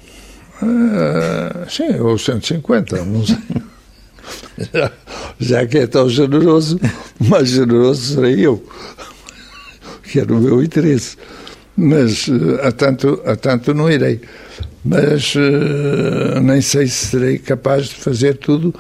Uh, 0.63 1.71
sim, 1.71 1.99
ou 2.01 2.17
150, 2.17 3.05
não 3.05 3.27
sei. 3.27 3.37
já, 5.39 5.67
que 5.67 5.79
é 5.79 5.87
tão 5.87 6.09
generoso, 6.09 6.79
mais 7.19 7.49
generoso 7.49 8.15
serei 8.15 8.47
eu 8.47 8.63
que 10.05 10.21
era 10.21 10.33
o 10.33 10.41
meu 10.41 10.63
interesse. 10.63 11.17
Mas 11.77 12.29
uh, 12.29 12.61
a, 12.63 12.73
tanto, 12.73 13.23
a 13.25 13.37
tanto 13.37 13.73
não 13.73 13.91
irei. 13.91 14.21
Mas 14.85 15.35
uh, 15.35 16.41
nem 16.43 16.61
sei 16.61 16.87
se 16.87 17.07
serei 17.07 17.39
capaz 17.39 17.87
de 17.89 17.95
fazer 17.95 18.37
tudo, 18.37 18.75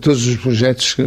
todos 0.00 0.26
os 0.26 0.36
projetos 0.36 0.94
que, 0.94 1.04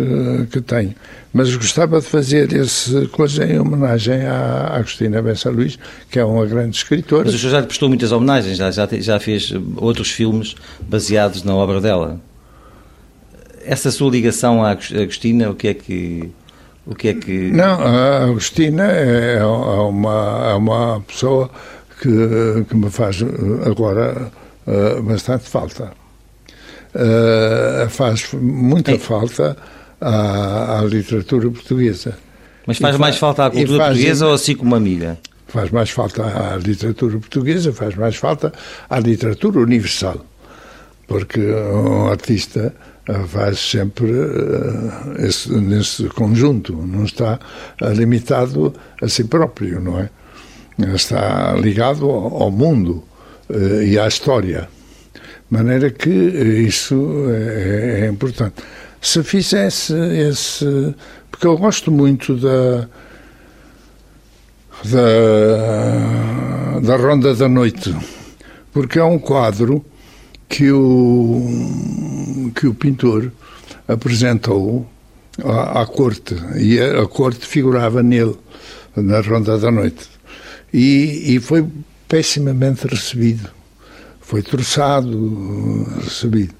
que 0.52 0.62
tenho. 0.62 0.94
Mas 1.34 1.56
gostava 1.56 2.00
de 2.00 2.06
fazer 2.06 2.54
esse 2.54 3.08
coisa 3.08 3.44
em 3.44 3.60
homenagem 3.60 4.26
à 4.26 4.76
Agostina 4.76 5.22
Bessa 5.22 5.50
Luís, 5.50 5.80
que 6.10 6.20
é 6.20 6.26
uma 6.26 6.46
grande 6.46 6.78
escritora. 6.78 7.26
Mas 7.26 7.34
o 7.34 7.38
senhor 7.40 7.52
já 7.52 7.60
lhe 7.60 7.68
prestou 7.68 7.90
muitas 7.90 8.12
homenagens, 8.12 8.58
já, 8.58 8.70
já, 8.70 8.88
já 8.92 9.20
fez 9.20 9.52
outros 9.78 10.12
filmes 10.12 10.56
baseados 10.82 11.44
na 11.44 11.56
obra 11.56 11.82
dela. 11.82 12.22
Essa 13.65 13.91
sua 13.91 14.12
ligação 14.12 14.63
à 14.63 14.72
Agostina, 14.72 15.50
o 15.50 15.55
que 15.55 15.67
é 15.70 15.74
que 15.74 16.29
o 16.86 16.93
que 16.93 17.08
é 17.10 17.13
que. 17.13 17.51
Não, 17.51 17.79
a 17.82 18.25
Agostina 18.25 18.91
é, 18.91 19.38
é 19.38 19.46
uma, 19.46 20.50
é 20.51 20.53
uma 20.53 21.01
pessoa 21.01 21.50
que, 22.01 22.65
que 22.67 22.75
me 22.75 22.89
faz 22.89 23.24
agora 23.65 24.32
uh, 24.67 25.01
bastante 25.01 25.48
falta. 25.50 25.93
Uh, 26.93 27.89
faz 27.89 28.34
muita 28.34 29.00
falta 29.00 29.58
à, 30.00 30.79
à, 30.79 30.84
literatura 30.84 31.50
portuguesa. 31.50 32.17
Mas 32.67 32.77
faz, 32.77 32.98
mais 32.98 33.17
falta 33.17 33.46
à 33.46 33.50
cultura 33.50 33.77
faz, 33.77 33.89
portuguesa 33.89 34.27
ou 34.27 34.34
assim 34.34 34.55
como 34.55 34.72
uma 34.72 34.77
amiga? 34.77 35.17
Faz 35.48 35.72
mais 35.72 35.89
falta 35.89 36.24
à 36.24 36.58
literatura 36.58 37.17
portuguesa, 37.17 37.74
faz 37.74 37.96
mais 37.96 38.15
falta 38.15 38.53
à 38.89 39.00
literatura 39.00 39.60
universal. 39.60 40.17
Porque 41.08 41.39
um 41.39 42.08
artista 42.08 42.74
faz 43.27 43.60
sempre 43.60 44.12
uh, 44.12 45.15
esse, 45.19 45.51
nesse 45.51 46.07
conjunto, 46.10 46.74
não 46.74 47.03
está 47.03 47.39
limitado 47.81 48.74
a 49.01 49.10
si 49.10 49.25
próprio, 49.25 49.81
não 49.81 50.00
é? 50.00 50.10
Está 50.95 51.53
ligado 51.53 52.10
ao, 52.10 52.50
mundo 52.50 53.03
uh, 53.50 53.81
e 53.83 54.00
à 54.00 54.07
história. 54.07 54.69
De 55.13 55.57
maneira 55.57 55.91
que 55.91 56.10
isso 56.10 57.25
é, 57.29 58.05
é, 58.05 58.07
importante. 58.07 58.55
Se 59.00 59.22
fizesse 59.22 59.93
esse. 59.93 60.95
Porque 61.29 61.45
eu 61.45 61.57
gosto 61.57 61.91
muito 61.91 62.36
da. 62.38 62.88
da, 64.86 66.79
da 66.79 66.95
Ronda 66.95 67.36
da 67.36 67.48
Noite, 67.48 67.95
porque 68.72 68.98
é 68.98 69.03
um 69.03 69.19
quadro 69.19 69.86
que 70.48 70.72
o, 70.72 72.52
que 72.56 72.68
o 72.68 72.74
pintor 72.74 73.32
apresentou 73.88 74.88
à, 75.44 75.82
à 75.82 75.86
corte, 75.86 76.36
e 76.58 76.80
a, 76.80 77.02
a, 77.02 77.08
corte 77.08 77.46
figurava 77.46 78.04
nele, 78.04 78.36
na 78.96 79.22
Ronda 79.22 79.58
da 79.58 79.72
Noite. 79.72 80.08
E, 80.74 81.36
e 81.36 81.40
foi 81.40 81.66
pessimamente 82.08 82.88
recebido. 82.88 83.50
Foi 84.22 84.42
troçado, 84.42 85.86
recebido. 86.04 86.54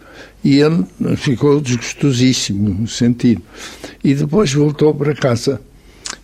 E 0.44 0.60
ele 0.60 0.86
ficou 1.16 1.62
desgostosíssimo, 1.62 2.88
sentido. 2.88 3.42
E 4.04 4.14
depois 4.14 4.54
voltou 4.54 4.94
para 4.94 5.16
casa. 5.16 5.62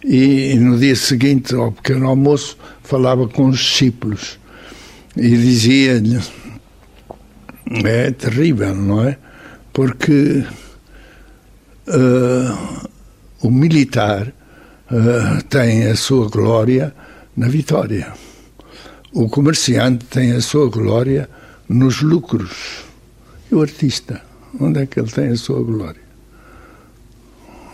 E, 0.04 0.52
e 0.52 0.56
no 0.56 0.78
dia 0.78 0.96
seguinte, 0.96 1.56
ao 1.56 1.72
pequeno 1.72 2.08
almoço, 2.08 2.58
falava 2.84 3.28
com 3.28 3.48
os 3.48 3.60
discípulos 3.60 4.40
e 5.16 5.30
dizia-lhe 5.30 6.20
é 7.70 8.12
terrível, 8.12 8.74
não 8.76 9.08
é? 9.08 9.18
Porque 9.72 10.44
uh, 11.88 12.88
o 13.42 13.52
militar 13.52 14.34
uh, 14.92 15.44
tem 15.50 15.88
a 15.88 15.96
sua 15.96 16.28
glória 16.30 16.94
na 17.38 17.48
vitória. 17.48 18.12
O 19.14 19.30
comerciante 19.30 20.06
tem 20.06 20.34
a 20.34 20.42
sua 20.42 20.70
glória 20.70 21.30
nos 21.68 22.02
lucros. 22.02 22.84
E 23.52 23.56
o 23.56 23.62
artista, 23.62 24.22
onde 24.60 24.82
é 24.82 24.86
que 24.86 25.00
ele 25.00 25.12
tem 25.12 25.30
a 25.30 25.38
sua 25.38 25.64
glória? 25.64 26.02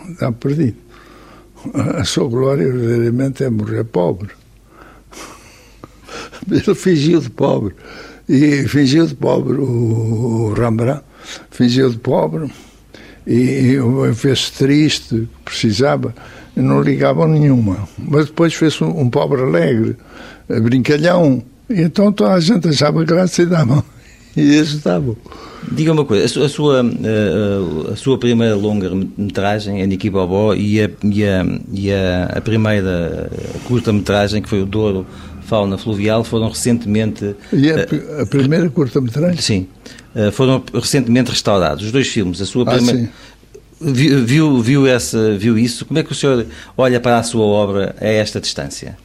Está 0.08 0.30
perdido. 0.30 0.76
A 1.74 2.04
sua 2.04 2.28
glória, 2.28 2.70
verdadeiramente, 2.70 3.42
é 3.42 3.50
morrer 3.50 3.84
pobre. 3.84 4.30
Ele 6.48 6.74
fingiu 6.74 7.20
de 7.20 7.28
pobre. 7.28 7.74
E 8.28 8.66
fingiu 8.66 9.06
de 9.06 9.14
pobre 9.14 9.56
o 9.56 10.52
Rembrandt, 10.52 11.02
fingiu 11.50 11.90
de 11.90 11.98
pobre 11.98 12.50
e 13.26 13.76
fez-se 14.14 14.52
triste, 14.52 15.28
precisava, 15.44 16.14
não 16.54 16.80
ligavam 16.80 17.28
nenhuma. 17.28 17.88
Mas 17.98 18.26
depois 18.26 18.54
fez 18.54 18.80
um, 18.80 19.00
um 19.00 19.10
pobre 19.10 19.42
alegre, 19.42 19.96
brincalhão, 20.48 21.42
e 21.68 21.82
então 21.82 22.12
toda 22.12 22.34
a 22.34 22.40
gente 22.40 22.68
achava 22.68 23.04
graça 23.04 23.42
e 23.42 23.46
davam. 23.46 23.82
E 24.36 24.60
ajudavam. 24.60 25.16
Diga 25.72 25.92
uma 25.92 26.04
coisa, 26.04 26.44
a 26.44 26.48
sua, 26.48 26.82
a, 26.82 27.92
a 27.92 27.96
sua 27.96 28.18
primeira 28.18 28.54
longa-metragem, 28.54 29.84
Niki 29.86 30.10
Bobó, 30.10 30.52
e 30.52 30.82
a, 30.82 30.90
e 31.02 31.24
a, 31.24 31.46
e 31.72 31.90
a, 31.90 32.24
a 32.36 32.40
primeira 32.42 33.30
curta-metragem, 33.64 34.42
que 34.42 34.48
foi 34.48 34.60
o 34.60 34.66
Douro 34.66 35.06
Fauna 35.46 35.78
Fluvial, 35.78 36.24
foram 36.24 36.48
recentemente... 36.48 37.34
E 37.52 37.70
a, 37.70 38.22
a 38.22 38.26
primeira 38.26 38.68
curta-metragem? 38.68 39.40
Sim, 39.40 39.68
foram 40.32 40.62
recentemente 40.74 41.30
restaurados, 41.30 41.84
os 41.84 41.92
dois 41.92 42.08
filmes. 42.08 42.40
A 42.40 42.46
sua 42.46 42.64
ah, 42.64 42.74
primeira... 42.74 43.08
Viu, 43.78 44.24
viu, 44.24 44.60
viu, 44.60 44.86
essa, 44.86 45.36
viu 45.36 45.58
isso? 45.58 45.84
Como 45.84 45.98
é 45.98 46.02
que 46.02 46.10
o 46.10 46.14
senhor 46.14 46.46
olha 46.76 46.98
para 46.98 47.18
a 47.18 47.22
sua 47.22 47.44
obra 47.44 47.94
a 48.00 48.06
esta 48.06 48.40
distância? 48.40 48.96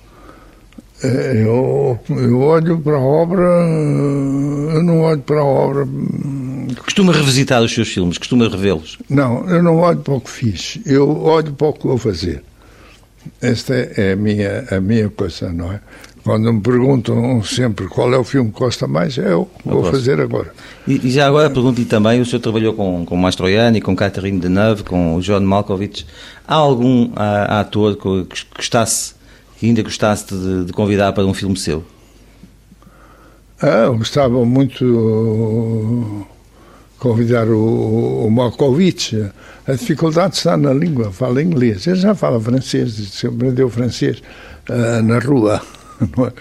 Eu, 1.04 2.00
eu 2.10 2.40
olho 2.40 2.80
para 2.80 2.94
a 2.94 3.00
obra, 3.00 3.42
eu 3.42 4.84
não 4.84 5.02
olho 5.02 5.20
para 5.22 5.40
a 5.40 5.44
obra. 5.44 5.88
Costuma 6.86 7.12
revisitar 7.12 7.62
os 7.62 7.74
seus 7.74 7.90
filmes, 7.90 8.18
costuma 8.18 8.48
revê-los? 8.48 8.98
Não, 9.10 9.50
eu 9.50 9.62
não 9.62 9.78
olho 9.80 10.00
para 10.00 10.14
o 10.14 10.22
que 10.22 10.30
fiz, 10.30 10.80
eu 10.86 11.22
olho 11.24 11.52
para 11.54 11.68
o 11.68 11.74
que 11.74 11.88
vou 11.88 11.98
fazer. 11.98 12.44
Esta 13.42 13.74
é 13.74 14.14
a 14.14 14.16
minha, 14.16 14.66
a 14.72 14.80
minha 14.80 15.10
coisa, 15.10 15.52
não 15.52 15.74
é? 15.74 15.80
Quando 16.24 16.54
me 16.54 16.62
perguntam 16.62 17.42
sempre 17.42 17.88
qual 17.88 18.14
é 18.14 18.18
o 18.18 18.24
filme 18.24 18.52
que 18.52 18.60
gosta 18.60 18.88
mais, 18.88 19.18
é 19.18 19.34
eu 19.34 19.50
vou 19.66 19.84
fazer 19.86 20.22
agora. 20.22 20.54
E, 20.88 21.08
e 21.08 21.12
já 21.12 21.26
agora 21.28 21.50
pergunto-lhe 21.50 21.86
também, 21.86 22.22
o 22.22 22.26
senhor 22.26 22.40
trabalhou 22.40 22.74
com, 22.74 23.04
com 23.06 23.16
Mastroianni, 23.18 23.82
com 23.82 23.96
Catherine 23.96 24.40
Deneuve, 24.40 24.84
com 24.84 25.16
o 25.16 25.22
John 25.22 25.40
Malkovich. 25.40 26.06
Há 26.48 26.54
algum 26.54 27.12
a, 27.16 27.62
ator 27.62 27.96
que 27.96 28.28
gostasse, 28.56 29.16
que 29.58 29.66
ainda 29.66 29.82
gostasse 29.82 30.28
de, 30.36 30.66
de, 30.66 30.74
convidar 30.74 31.12
para 31.12 31.26
um 31.26 31.34
filme 31.34 31.58
seu? 31.58 31.84
Ah, 33.60 33.86
eu 33.86 33.98
gostava 33.98 34.46
muito 34.46 34.86
uh, 34.86 36.28
convidar 37.00 37.48
o, 37.48 38.28
o 38.28 38.30
Malkovich. 38.30 39.28
A 39.68 39.72
dificuldade 39.72 40.36
está 40.36 40.56
na 40.56 40.72
língua, 40.72 41.12
fala 41.12 41.42
inglês. 41.42 41.88
Ele 41.88 41.96
já 41.96 42.14
fala 42.14 42.40
francês, 42.40 43.24
aprendeu 43.26 43.70
francês 43.72 44.22
uh, 44.70 45.02
na 45.02 45.18
rua. 45.18 45.60
É? 46.18 46.32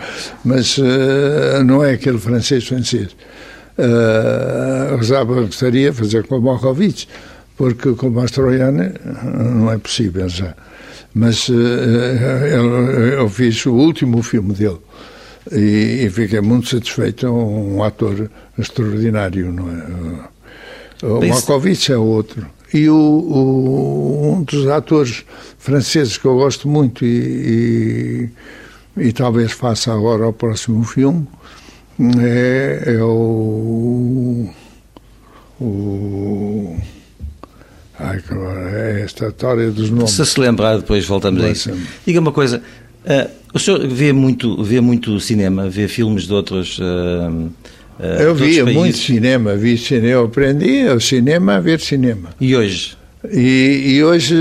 mas 0.45 0.79
uh, 0.79 1.63
não 1.65 1.85
é 1.85 1.93
aquele 1.93 2.19
francês 2.19 2.67
francês. 2.67 3.15
Uh, 3.79 4.99
gostaria 4.99 5.91
de 5.91 5.97
fazer 5.97 6.27
com 6.27 6.39
o 6.39 6.43
Malkovich, 6.43 7.09
porque 7.57 7.93
com 7.93 8.09
o 8.09 8.11
Mastroianni 8.11 8.93
não 9.25 9.71
é 9.71 9.79
possível 9.79 10.29
já. 10.29 10.55
Mas 11.15 11.49
uh, 11.49 11.53
eu, 11.53 12.91
eu, 13.21 13.29
fiz 13.29 13.65
o 13.67 13.73
último 13.73 14.23
filme 14.23 14.55
dele 14.55 14.79
e, 15.51 16.05
e 16.05 16.11
fiquei 16.11 16.41
muito 16.41 16.69
satisfeito. 16.69 17.27
É 17.27 17.31
um, 17.31 17.77
um 17.77 17.83
ator 17.83 18.31
extraordinário, 18.59 19.53
não 19.53 19.71
é? 19.71 21.07
O 21.07 21.27
Malkovich 21.27 21.91
é 21.91 21.97
outro. 21.97 22.47
E 22.73 22.89
o, 22.89 22.95
o, 22.95 24.35
um 24.35 24.43
dos 24.43 24.69
atores 24.69 25.25
franceses 25.59 26.17
que 26.17 26.27
eu 26.27 26.37
gosto 26.37 26.69
muito 26.69 27.05
e, 27.05 27.09
e 27.09 28.31
e 28.97 29.13
talvez 29.13 29.53
faça 29.53 29.93
agora 29.93 30.27
o 30.27 30.33
próximo 30.33 30.85
filme, 30.85 31.27
é, 32.19 32.83
é 32.87 33.03
o, 33.03 34.49
o 35.61 36.77
ai, 37.99 38.21
é 38.73 39.03
esta 39.05 39.29
história 39.29 39.71
dos 39.71 39.91
nomes. 39.91 40.13
Se 40.13 40.25
se 40.25 40.41
lembrar, 40.41 40.79
depois 40.79 41.07
voltamos 41.07 41.45
a 41.45 41.51
isso. 41.51 41.71
Diga 42.07 42.21
uma 42.21 42.33
coisa, 42.33 42.63
uh, 43.05 43.31
o 43.53 43.59
senhor 43.59 43.87
vê 43.87 44.13
muito, 44.13 44.63
vê 44.63 44.81
muito 44.81 45.19
cinema, 45.21 45.69
vê 45.69 45.87
filmes 45.89 46.27
de 46.27 46.33
outros... 46.33 46.79
Uh, 46.79 47.51
uh, 48.01 48.03
eu 48.19 48.35
via 48.35 48.65
muito 48.65 48.97
cinema, 48.97 49.57
vi 49.57 49.77
cinema, 49.77 50.25
aprendi 50.25 50.85
o 50.89 51.01
cinema 51.01 51.57
a 51.57 51.61
ver 51.61 51.81
cinema. 51.81 52.31
E 52.41 52.57
hoje? 52.57 52.97
E, 53.29 53.97
e 53.97 54.03
hoje 54.03 54.35
uh, 54.35 54.39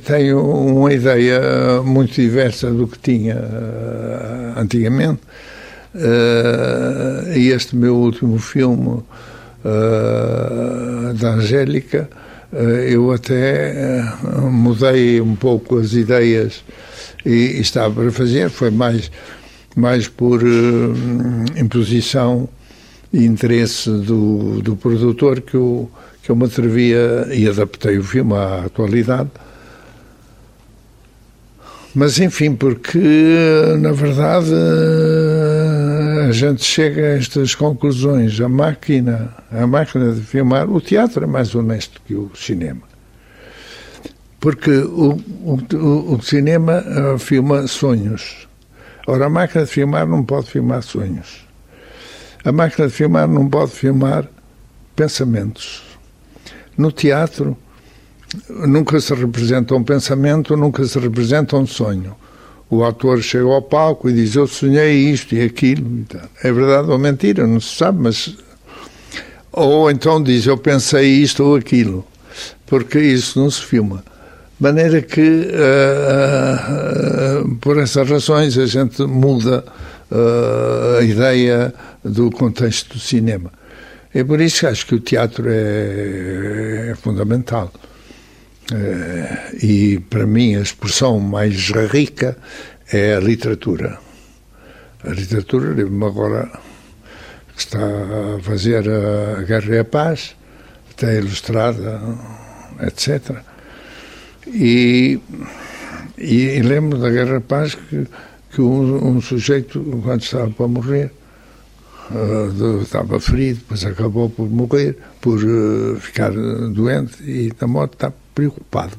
tenho 0.00 0.40
uma 0.44 0.92
ideia 0.92 1.80
muito 1.84 2.12
diversa 2.14 2.72
do 2.72 2.88
que 2.88 2.98
tinha 2.98 3.36
uh, 3.36 4.58
antigamente. 4.58 5.20
Uh, 5.94 7.32
e 7.36 7.50
este 7.50 7.76
meu 7.76 7.94
último 7.94 8.38
filme, 8.38 9.02
da 11.20 11.34
Angélica, 11.34 12.10
eu 12.88 13.12
até 13.12 14.02
mudei 14.50 15.20
um 15.20 15.36
pouco 15.36 15.78
as 15.78 15.92
ideias 15.92 16.64
e, 17.24 17.30
e, 17.30 17.60
estava 17.60 17.94
para 17.94 18.10
fazer, 18.10 18.50
foi 18.50 18.72
mais, 18.72 19.08
mais 19.76 20.08
por 20.08 20.42
imposição 21.56 22.48
e 23.12 23.24
interesse 23.24 23.88
do, 23.88 24.60
do 24.60 24.74
produtor 24.74 25.40
que 25.40 25.54
eu 25.54 25.88
que 26.22 26.30
eu 26.30 26.36
me 26.36 26.44
atrevia 26.44 27.26
e 27.32 27.48
adaptei 27.48 27.98
o 27.98 28.04
filme 28.04 28.34
à 28.34 28.64
atualidade. 28.66 29.30
Mas 31.94 32.18
enfim, 32.18 32.54
porque 32.54 32.98
na 33.78 33.92
verdade 33.92 34.54
a 36.28 36.32
gente 36.32 36.64
chega 36.64 37.02
a 37.02 37.18
estas 37.18 37.54
conclusões. 37.54 38.40
A 38.40 38.48
máquina, 38.48 39.34
a 39.50 39.66
máquina 39.66 40.12
de 40.12 40.22
filmar, 40.22 40.70
o 40.70 40.80
teatro 40.80 41.24
é 41.24 41.26
mais 41.26 41.54
honesto 41.54 42.00
que 42.06 42.14
o 42.14 42.30
cinema. 42.34 42.82
Porque 44.40 44.70
o, 44.70 45.18
o, 45.44 46.14
o 46.14 46.22
cinema 46.22 46.82
uh, 46.82 47.18
filma 47.18 47.66
sonhos. 47.66 48.48
Ora, 49.06 49.26
a 49.26 49.30
máquina 49.30 49.64
de 49.64 49.70
filmar 49.70 50.06
não 50.06 50.24
pode 50.24 50.50
filmar 50.50 50.82
sonhos. 50.82 51.46
A 52.44 52.50
máquina 52.50 52.88
de 52.88 52.92
filmar 52.94 53.28
não 53.28 53.48
pode 53.48 53.72
filmar 53.72 54.26
pensamentos. 54.96 55.91
No 56.76 56.90
teatro, 56.90 57.56
nunca 58.48 59.00
se 59.00 59.14
representa 59.14 59.74
um 59.74 59.84
pensamento, 59.84 60.56
nunca 60.56 60.84
se 60.84 60.98
representa 60.98 61.56
um 61.56 61.66
sonho. 61.66 62.16
O 62.70 62.84
ator 62.84 63.20
chega 63.20 63.44
ao 63.44 63.60
palco 63.60 64.08
e 64.08 64.14
diz: 64.14 64.34
Eu 64.34 64.46
sonhei 64.46 65.10
isto 65.10 65.34
e 65.34 65.42
aquilo. 65.42 66.06
É 66.42 66.50
verdade 66.50 66.90
ou 66.90 66.98
mentira, 66.98 67.46
não 67.46 67.60
se 67.60 67.76
sabe, 67.76 68.00
mas. 68.00 68.34
Ou 69.52 69.90
então 69.90 70.22
diz: 70.22 70.46
Eu 70.46 70.56
pensei 70.56 71.06
isto 71.06 71.44
ou 71.44 71.56
aquilo, 71.56 72.02
porque 72.66 72.98
isso 72.98 73.38
não 73.38 73.50
se 73.50 73.62
filma. 73.62 74.02
De 74.58 74.62
maneira 74.62 75.02
que, 75.02 75.20
uh, 75.20 75.52
uh, 77.44 77.56
por 77.56 77.78
essas 77.78 78.08
razões, 78.08 78.56
a 78.56 78.64
gente 78.64 79.02
muda 79.02 79.64
uh, 80.10 80.98
a 80.98 81.02
ideia 81.02 81.74
do 82.02 82.30
contexto 82.30 82.94
do 82.94 83.00
cinema. 83.00 83.50
É 84.14 84.22
por 84.22 84.40
isso 84.40 84.60
que 84.60 84.66
acho 84.66 84.86
que 84.86 84.94
o 84.94 85.00
teatro 85.00 85.48
é, 85.48 86.90
é 86.90 86.94
fundamental. 86.94 87.72
É, 88.72 89.56
e 89.62 89.98
para 89.98 90.26
mim 90.26 90.54
a 90.54 90.60
expressão 90.60 91.18
mais 91.18 91.70
rica 91.70 92.36
é 92.92 93.14
a 93.14 93.20
literatura. 93.20 93.98
A 95.02 95.10
literatura, 95.10 95.68
lembro-me 95.68 96.04
agora 96.04 96.50
que 97.54 97.60
está 97.60 97.78
a 97.78 98.42
fazer 98.42 98.84
a 98.88 99.42
Guerra 99.42 99.74
e 99.74 99.78
a 99.78 99.84
Paz, 99.84 100.36
até 100.90 101.18
ilustrada, 101.18 102.00
etc. 102.82 103.42
E, 104.46 105.18
e, 106.18 106.58
e 106.58 106.62
lembro 106.62 106.98
da 106.98 107.10
Guerra 107.10 107.34
e 107.34 107.36
a 107.36 107.40
Paz 107.40 107.74
que, 107.74 108.06
que 108.52 108.60
um, 108.60 109.16
um 109.16 109.20
sujeito, 109.20 109.82
quando 110.04 110.22
estava 110.22 110.50
para 110.50 110.68
morrer, 110.68 111.10
estava 112.82 113.20
ferido, 113.20 113.60
depois 113.60 113.84
acabou 113.84 114.30
por 114.30 114.48
morrer, 114.48 114.96
por 115.20 115.42
uh, 115.42 115.96
ficar 116.00 116.32
doente 116.32 117.22
e 117.22 117.52
na 117.60 117.66
morte 117.66 117.94
está 117.94 118.12
preocupado 118.34 118.96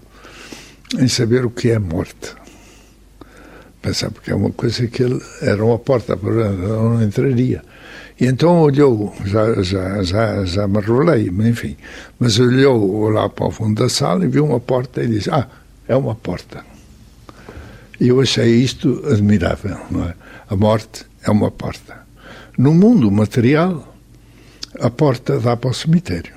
em 1.00 1.08
saber 1.08 1.46
o 1.46 1.50
que 1.50 1.72
é 1.72 1.80
morte. 1.80 2.36
Pensar 3.82 4.12
porque 4.12 4.32
é 4.32 4.36
uma 4.36 4.52
coisa 4.52 4.88
que 4.88 5.04
ele 5.04 5.22
era 5.42 5.64
uma 5.64 5.78
porta 5.78 6.16
para 6.16 6.52
não 6.52 7.04
entraria. 7.04 7.62
E 8.20 8.26
então 8.26 8.62
olhou, 8.62 9.14
já, 9.26 9.62
já, 9.62 10.02
já, 10.04 10.46
já 10.46 10.68
me 10.68 10.80
revelei, 10.80 11.30
mas 11.30 11.48
enfim, 11.48 11.76
mas 12.20 12.40
olhou 12.40 13.10
lá 13.10 13.28
para 13.28 13.48
o 13.48 13.52
fundo 13.52 13.82
da 13.82 13.90
sala 13.90 14.24
e 14.24 14.28
viu 14.28 14.46
uma 14.46 14.60
porta 14.60 15.04
e 15.04 15.08
disse: 15.08 15.30
Ah, 15.30 15.48
é 15.88 15.96
uma 15.96 16.16
porta. 16.16 16.64
E 18.00 18.08
eu 18.08 18.22
achei 18.22 18.56
isto 18.56 19.04
admirável, 19.12 19.78
não 19.90 20.06
é? 20.06 20.14
A 20.50 20.56
morte 20.56 21.06
é 21.24 21.32
uma 21.32 21.52
porta. 21.52 22.03
No 22.58 22.74
mundo 22.74 23.10
material, 23.10 23.96
a 24.80 24.90
porta 24.90 25.40
dá 25.40 25.58
para 25.58 25.70
o 25.70 25.74
cemitério. 25.74 26.34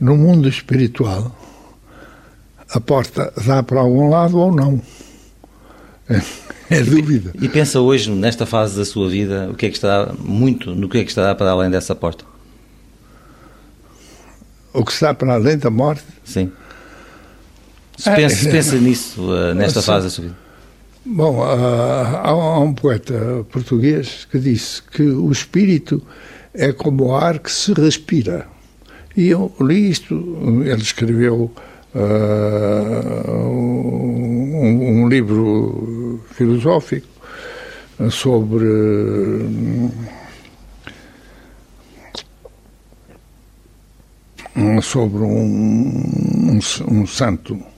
No 0.00 0.16
mundo 0.16 0.48
espiritual, 0.48 1.36
a 2.70 2.80
porta 2.80 3.32
dá 3.46 3.62
para 3.62 3.80
algum 3.80 4.08
lado 4.08 4.38
ou 4.38 4.54
não. 4.54 4.80
É, 6.08 6.20
é 6.78 6.82
dúvida. 6.82 7.32
E 7.40 7.48
pensa 7.48 7.80
hoje, 7.80 8.10
nesta 8.10 8.46
fase 8.46 8.76
da 8.76 8.84
sua 8.84 9.08
vida, 9.08 9.48
o 9.50 9.54
que 9.54 9.66
é 9.66 9.68
que 9.68 9.76
está 9.76 10.12
muito, 10.18 10.74
no 10.74 10.88
que 10.88 10.98
é 10.98 11.04
que 11.04 11.10
está 11.10 11.34
para 11.34 11.50
além 11.50 11.70
dessa 11.70 11.94
porta? 11.94 12.24
O 14.72 14.84
que 14.84 14.92
está 14.92 15.12
para 15.12 15.34
além 15.34 15.58
da 15.58 15.70
morte? 15.70 16.04
Sim. 16.24 16.50
Se 17.96 18.10
pensa, 18.10 18.36
se 18.36 18.50
pensa 18.50 18.76
nisso, 18.78 19.20
uh, 19.20 19.54
nesta 19.54 19.82
fase 19.82 20.06
da 20.06 20.10
sua 20.10 20.24
vida. 20.24 20.41
Bom, 21.04 21.42
há 21.42 22.60
um 22.60 22.72
poeta 22.72 23.44
português 23.50 24.24
que 24.30 24.38
disse 24.38 24.80
que 24.80 25.02
o 25.02 25.32
espírito 25.32 26.00
é 26.54 26.72
como 26.72 27.06
o 27.06 27.16
ar 27.16 27.40
que 27.40 27.50
se 27.50 27.72
respira. 27.72 28.46
E 29.16 29.28
eu 29.28 29.52
li 29.60 29.90
isto, 29.90 30.14
ele 30.64 30.80
escreveu 30.80 31.50
uh, 31.92 33.32
um, 33.32 35.02
um, 35.02 35.08
livro 35.08 36.20
filosófico 36.30 37.08
sobre 38.08 38.64
sobre 44.82 45.22
um, 45.22 46.52
um, 46.52 46.60
um 46.88 47.06
santo 47.06 47.71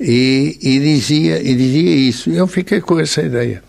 e, 0.00 0.58
e, 0.60 0.78
dizia, 0.78 1.42
e 1.42 1.54
dizia 1.54 1.94
isso. 1.94 2.30
Eu 2.30 2.46
fiquei 2.46 2.80
com 2.80 2.98
essa 2.98 3.22
ideia. 3.22 3.62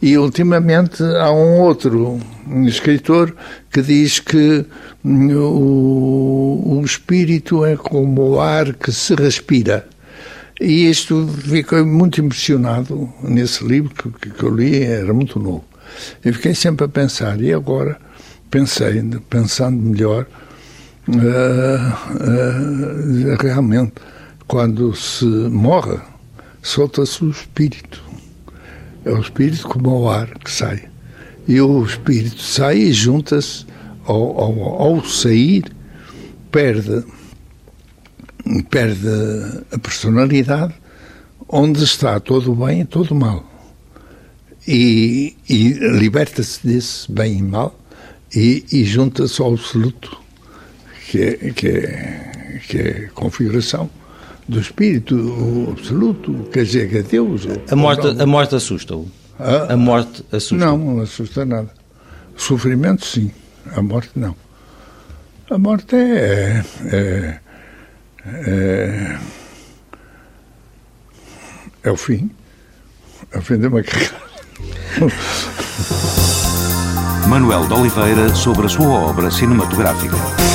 E 0.00 0.16
ultimamente 0.18 1.02
há 1.02 1.30
um 1.32 1.60
outro 1.60 2.20
escritor 2.66 3.34
que 3.72 3.80
diz 3.82 4.20
que 4.20 4.64
o, 5.04 6.78
o 6.78 6.82
espírito 6.84 7.64
é 7.64 7.76
como 7.76 8.32
o 8.32 8.40
ar 8.40 8.74
que 8.74 8.92
se 8.92 9.14
respira. 9.14 9.86
E 10.60 10.88
isto 10.88 11.26
fiquei 11.26 11.82
muito 11.82 12.20
impressionado 12.20 13.12
nesse 13.22 13.64
livro 13.64 13.92
que, 13.94 14.30
que 14.30 14.42
eu 14.42 14.54
li, 14.54 14.82
era 14.84 15.12
muito 15.12 15.38
novo. 15.38 15.64
Eu 16.24 16.32
fiquei 16.34 16.54
sempre 16.54 16.84
a 16.84 16.88
pensar, 16.88 17.40
e 17.40 17.52
agora 17.52 17.98
pensei, 18.50 19.02
pensando 19.28 19.80
melhor, 19.80 20.26
uh, 21.08 21.12
uh, 23.32 23.36
realmente 23.40 23.94
quando 24.46 24.94
se 24.94 25.24
morre, 25.24 25.98
solta-se 26.62 27.24
o 27.24 27.30
espírito. 27.30 28.02
É 29.04 29.10
o 29.10 29.20
espírito 29.20 29.68
como 29.68 30.02
o 30.02 30.08
ar 30.08 30.38
que 30.38 30.50
sai. 30.50 30.88
E 31.46 31.60
o 31.60 31.84
espírito 31.84 32.40
sai 32.40 32.78
e 32.78 32.92
junta-se, 32.92 33.66
ao, 34.04 34.38
ao, 34.38 34.82
ao, 34.82 35.04
sair, 35.04 35.64
perde, 36.50 37.04
perde 38.70 39.08
a 39.72 39.78
personalidade, 39.78 40.74
onde 41.48 41.84
está 41.84 42.18
todo 42.20 42.52
o 42.52 42.66
bem 42.66 42.80
e 42.80 42.84
todo 42.84 43.12
o 43.12 43.14
mal. 43.14 43.50
E, 44.66 45.36
e 45.48 45.72
liberta-se 45.98 46.66
desse 46.66 47.10
bem 47.12 47.38
e 47.38 47.42
mal 47.42 47.78
e, 48.34 48.64
e 48.72 48.84
junta-se 48.84 49.42
ao 49.42 49.52
absoluto, 49.52 50.18
que 51.10 51.20
é, 51.20 51.36
que 51.50 51.68
é, 51.68 52.60
que 52.66 52.78
é 52.78 53.10
configuração 53.14 53.90
do 54.48 54.60
espírito 54.60 55.74
absoluto, 55.76 56.48
quer 56.52 56.64
dizer, 56.64 56.88
que 56.90 56.98
é 56.98 57.02
Deus. 57.02 57.46
A 57.70 57.76
morte, 57.76 58.06
a 58.06 58.26
morte 58.26 58.54
assusta-o? 58.54 59.08
Ah, 59.38 59.72
a 59.72 59.76
morte 59.76 60.24
assusta? 60.30 60.56
Não, 60.56 60.78
não 60.78 61.00
assusta 61.00 61.44
nada. 61.44 61.70
Sofrimento, 62.36 63.04
sim. 63.04 63.30
A 63.74 63.82
morte, 63.82 64.10
não. 64.14 64.34
A 65.50 65.58
morte 65.58 65.96
é. 65.96 66.64
é, 66.92 67.38
é, 68.24 69.18
é 71.84 71.90
o 71.90 71.96
fim. 71.96 72.30
É 73.32 73.38
o 73.38 73.42
fim 73.42 73.58
de 73.58 73.66
uma 73.66 73.82
carreira. 73.82 74.14
Manuel 77.28 77.66
de 77.66 77.72
Oliveira 77.72 78.34
sobre 78.34 78.66
a 78.66 78.68
sua 78.68 78.86
obra 78.86 79.30
cinematográfica 79.30 80.53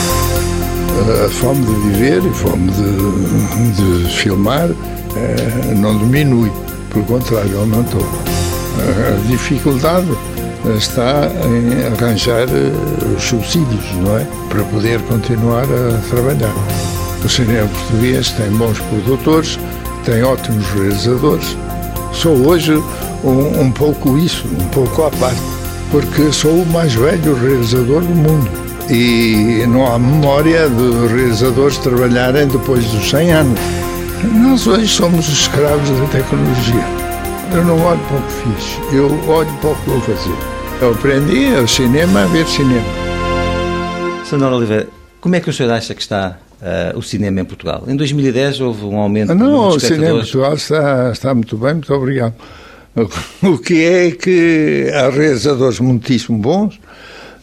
a 1.00 1.30
fome 1.30 1.66
de 1.66 1.74
viver 1.90 2.24
e 2.26 2.34
fome 2.34 2.72
de, 2.72 4.04
de 4.04 4.10
filmar 4.10 4.70
eh, 5.16 5.74
não 5.76 5.98
diminui, 5.98 6.52
pelo 6.92 7.06
contrário, 7.06 7.60
aumentou. 7.60 8.06
A 8.78 9.28
dificuldade 9.28 10.08
está 10.78 11.30
em 11.46 11.88
arranjar 11.88 12.48
eh, 12.50 13.16
os 13.16 13.24
subsídios, 13.24 13.86
não 14.04 14.18
é? 14.18 14.28
Para 14.50 14.64
poder 14.66 15.00
continuar 15.04 15.64
a 15.64 16.10
trabalhar. 16.10 16.54
O 17.24 17.30
cinema 17.30 17.68
português 17.68 18.32
tem 18.32 18.50
bons 18.52 18.80
produtores, 18.80 19.60
tem 20.06 20.24
ótimos 20.24 20.66
realizadores. 20.72 21.58
Sou 22.14 22.36
hoje 22.48 22.74
um, 23.24 23.62
um 23.62 23.72
pouco 23.72 24.18
isso, 24.18 24.46
um 24.48 24.68
pouco 24.70 25.04
à 25.04 25.12
parte, 25.12 25.42
porque 25.92 26.32
sou 26.32 26.62
o 26.62 26.66
mais 26.68 26.94
velho 26.94 27.36
realizador 27.36 28.02
do 28.02 28.16
mundo 28.16 28.69
e 28.90 29.66
não 29.68 29.86
há 29.86 30.00
memória 30.00 30.68
de 30.70 31.08
realizadores 31.08 31.78
trabalharem 31.78 32.48
depois 32.48 32.86
dos 32.86 33.10
100 33.10 33.32
anos. 33.32 33.60
Nós 34.34 34.66
hoje 34.68 34.88
somos 34.88 35.28
escravos 35.30 35.90
da 35.90 36.06
tecnologia. 36.08 36.84
Eu 37.54 37.66
não 37.66 37.80
olho 37.84 38.00
para 38.00 38.18
o 38.18 38.22
que 38.22 38.34
fiz, 38.34 38.94
eu 38.94 39.06
olho 39.30 39.52
para 39.62 39.70
o 39.70 39.76
que 39.76 39.90
vou 39.90 40.02
fazer. 40.02 40.36
Eu 40.82 40.92
aprendi 40.92 41.54
o 41.54 41.68
cinema 41.68 42.24
a 42.24 42.26
ver 42.28 42.46
cinema. 42.48 42.86
Sandor 44.26 44.54
Oliveira, 44.54 44.88
como 45.22 45.36
é 45.36 45.40
que 45.40 45.50
o 45.50 45.54
senhor 45.54 45.72
acha 45.72 45.94
que 45.94 46.02
está 46.02 46.38
uh, 46.62 46.98
o 46.98 47.02
cinema 47.02 47.42
em 47.42 47.46
Portugal? 47.46 47.84
Em 47.88 47.96
2010 47.96 48.62
houve 48.62 48.86
um 48.86 48.98
aumento 48.98 49.34
Não, 49.34 49.70
o 49.70 49.80
cinema 49.80 50.18
em 50.18 50.20
Portugal 50.20 50.54
está, 50.54 51.12
está 51.12 51.34
muito 51.34 51.58
bem, 51.58 51.74
muito 51.74 51.94
obrigado. 51.94 52.34
O 53.44 53.58
que 53.58 53.86
é 53.86 54.12
que 54.12 54.92
há 54.94 55.10
realizadores 55.10 55.80
muitíssimo 55.80 56.38
bons, 56.38 56.80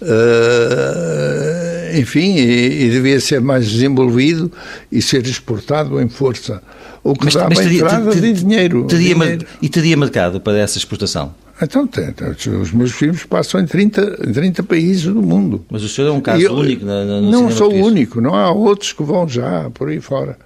Uh, 0.07 1.99
enfim, 1.99 2.37
e, 2.37 2.85
e, 2.85 2.91
devia 2.91 3.19
ser 3.21 3.41
mais 3.41 3.69
desenvolvido 3.69 4.53
e 4.91 5.03
ser 5.03 5.27
exportado 5.27 6.01
em 6.01 6.09
força. 6.09 6.63
O 7.03 7.15
que 7.15 7.25
mas, 7.25 7.35
dá 7.35 7.49
mas 7.49 7.59
teria, 7.59 7.81
entrada 7.81 8.13
ter, 8.13 8.21
de 8.21 8.33
dinheiro, 8.33 8.85
teria, 8.85 9.15
dinheiro. 9.15 9.47
E 9.61 9.69
teria 9.69 9.97
mercado 9.97 10.41
para 10.41 10.59
essa 10.59 10.79
exportação? 10.79 11.35
Então, 11.61 11.87
tem, 11.87 12.13
os 12.61 12.71
meus 12.71 12.93
filmes 12.93 13.25
passam 13.25 13.59
em 13.61 13.67
30, 13.67 14.19
em 14.27 14.33
30 14.33 14.63
países 14.63 15.05
do 15.05 15.23
mundo. 15.23 15.65
Mas 15.71 15.83
o 15.83 15.89
senhor 15.89 16.09
é 16.09 16.11
um 16.11 16.21
caso 16.21 16.43
eu, 16.43 16.53
único 16.53 16.85
na, 16.85 17.05
na, 17.05 17.21
no 17.21 17.31
Não 17.31 17.51
sou 17.51 17.73
o 17.73 17.77
único, 17.77 18.21
não 18.21 18.35
há 18.35 18.53
outros 18.53 18.93
que 18.93 19.03
vão 19.03 19.27
já 19.27 19.71
por 19.71 19.89
aí 19.89 19.99
fora. 19.99 20.37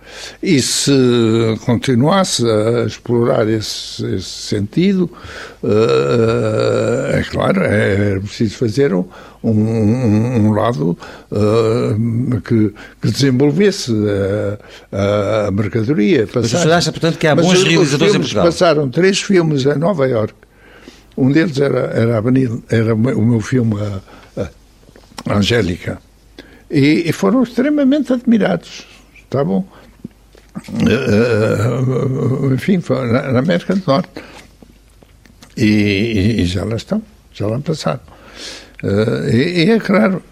E 0.41 0.63
se 0.63 0.93
continuasse 1.65 2.45
a 2.49 2.87
explorar 2.87 3.49
esse, 3.49 4.07
esse 4.07 4.23
sentido, 4.23 5.11
uh, 5.65 7.17
é 7.17 7.25
claro, 7.29 7.65
é, 7.65 8.13
é 8.17 8.21
preciso 8.21 8.57
fazer 8.57 8.95
um, 8.95 9.05
um, 9.43 10.47
um 10.47 10.53
lado 10.53 10.97
uh, 11.33 12.41
que, 12.41 12.73
que, 13.03 13.11
desenvolvesse 13.11 13.93
a, 14.93 15.49
a 15.49 15.51
mercadoria. 15.51 16.29
Mas 16.33 16.53
o 16.53 16.57
senhor 16.57 16.73
acha, 16.73 16.93
portanto, 16.93 17.19
que 17.19 17.27
há 17.27 17.35
Mas 17.35 17.47
bons 17.47 17.65
realizadores 17.65 18.15
em 18.15 18.19
Portugal? 18.19 18.45
passaram 18.45 18.89
três 18.89 19.21
filmes 19.21 19.67
em 19.67 19.77
Nova 19.77 20.07
Iorque 20.07 20.50
um 21.17 21.31
deles 21.31 21.59
era, 21.59 21.81
era, 21.93 22.19
Avenida, 22.19 22.59
era 22.71 22.95
o 22.95 22.99
meu 22.99 23.41
filme 23.41 23.77
a, 23.81 24.49
a 25.27 25.37
Angélica. 25.37 25.99
E, 26.71 27.09
e, 27.09 27.13
foram 27.13 27.43
extremamente 27.43 28.13
admirados. 28.13 28.87
Estavam, 29.17 29.67
uh, 30.69 32.47
uh, 32.47 32.55
enfim, 32.55 32.81
na, 32.89 33.33
na, 33.33 33.39
América 33.41 33.75
do 33.75 33.83
Norte. 33.87 34.11
E, 35.57 35.65
e, 35.65 36.41
e, 36.43 36.47
já 36.47 36.65
lá 36.65 36.77
estão, 36.77 37.03
já 37.33 37.47
lá 37.47 37.59
passaram. 37.59 38.01
Uh, 38.83 39.29
e, 39.29 39.65
e, 39.65 39.71
é 39.71 39.81
claro, 39.81 40.23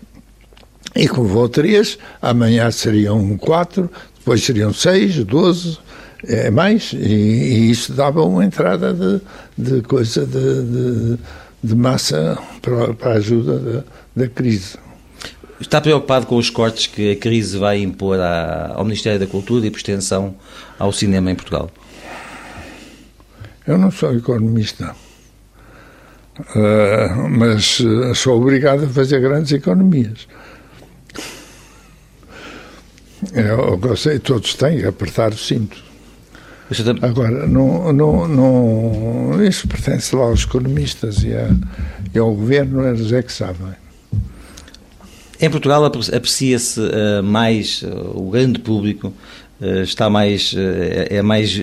e 0.94 1.08
com 1.08 1.24
vou 1.24 1.48
três, 1.48 1.98
amanhã 2.22 2.70
seriam 2.70 3.36
quatro, 3.36 3.90
depois 4.18 4.42
seriam 4.42 4.72
seis, 4.72 5.22
doze, 5.24 5.78
é 6.24 6.50
mais, 6.50 6.92
e, 6.92 6.96
e, 6.96 7.70
isso 7.70 7.92
dava 7.92 8.22
uma 8.24 8.44
entrada 8.44 8.92
de, 8.92 9.20
de 9.56 9.82
coisa 9.82 10.26
de, 10.26 10.62
de, 10.64 11.18
de 11.62 11.74
massa 11.76 12.36
para, 12.60 12.94
para 12.94 13.12
a 13.12 13.16
ajuda 13.16 13.58
da, 13.58 13.84
da 14.16 14.28
crise. 14.28 14.76
Está 15.60 15.80
preocupado 15.80 16.26
com 16.26 16.36
os 16.36 16.50
cortes 16.50 16.86
que 16.86 17.12
a 17.12 17.16
crise 17.16 17.58
vai 17.58 17.80
impor 17.80 18.18
à, 18.20 18.72
ao 18.74 18.84
Ministério 18.84 19.18
da 19.18 19.26
Cultura 19.26 19.66
e, 19.66 19.70
por 19.70 19.78
extensão, 19.78 20.34
ao 20.78 20.92
cinema 20.92 21.30
em 21.30 21.34
Portugal? 21.34 21.70
Eu 23.66 23.76
não 23.76 23.90
sou 23.90 24.14
economista. 24.16 24.94
Uh, 26.38 27.28
mas 27.28 27.80
uh, 27.80 28.14
sou 28.14 28.40
obrigado 28.40 28.84
a 28.84 28.88
fazer 28.88 29.20
grandes 29.20 29.50
economias. 29.52 30.28
É 33.32 33.52
o 33.52 33.76
que 33.76 33.88
eu 33.88 33.96
sei, 33.96 34.20
todos 34.20 34.54
têm, 34.54 34.84
apertar 34.84 35.32
o 35.32 35.36
cinto. 35.36 35.87
Agora, 37.00 37.46
não, 37.46 37.92
não, 37.92 38.28
não, 38.28 39.44
isso 39.44 39.66
pertence 39.66 40.14
lá 40.14 40.24
aos 40.24 40.44
economistas 40.44 41.24
e, 41.24 41.32
a, 41.32 41.48
e 42.14 42.18
ao 42.18 42.34
governo, 42.34 42.86
eles 42.86 43.10
é 43.10 43.22
que 43.22 43.32
sabem. 43.32 43.74
Em 45.40 45.48
Portugal 45.48 45.84
aprecia-se 45.84 46.80
uh, 46.80 47.22
mais 47.22 47.82
uh, 47.82 48.12
o 48.14 48.28
grande 48.28 48.58
público 48.58 49.14
uh, 49.60 49.82
está 49.82 50.10
mais 50.10 50.52
é 50.56 51.22
mais 51.22 51.58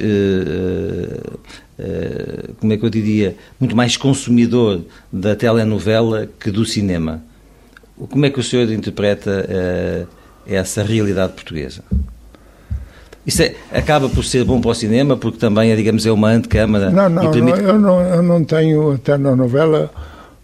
como 2.59 2.71
é 2.71 2.77
que 2.77 2.85
eu 2.85 2.89
diria 2.89 3.35
muito 3.59 3.75
mais 3.75 3.97
consumidor 3.97 4.81
da 5.11 5.35
telenovela 5.35 6.27
que 6.39 6.49
do 6.49 6.65
cinema. 6.65 7.21
Como 8.09 8.25
é 8.25 8.29
que 8.29 8.39
o 8.39 8.43
senhor 8.43 8.71
interpreta 8.71 9.45
essa 10.47 10.83
realidade 10.83 11.33
portuguesa? 11.33 11.83
Isso 13.25 13.41
é, 13.41 13.55
acaba 13.71 14.07
por 14.07 14.23
ser 14.23 14.43
bom 14.43 14.61
para 14.61 14.71
o 14.71 14.75
cinema, 14.75 15.17
porque 15.17 15.39
também, 15.39 15.71
é, 15.71 15.75
digamos, 15.75 16.05
é 16.05 16.11
uma 16.11 16.29
antecâmara. 16.29 16.91
Não, 16.91 17.09
não, 17.09 17.31
permite... 17.31 17.61
não, 17.61 17.67
eu 17.67 17.79
não, 17.79 18.01
eu 18.01 18.23
não 18.23 18.43
tenho 18.43 18.91
a 18.91 18.97
telenovela 18.97 19.91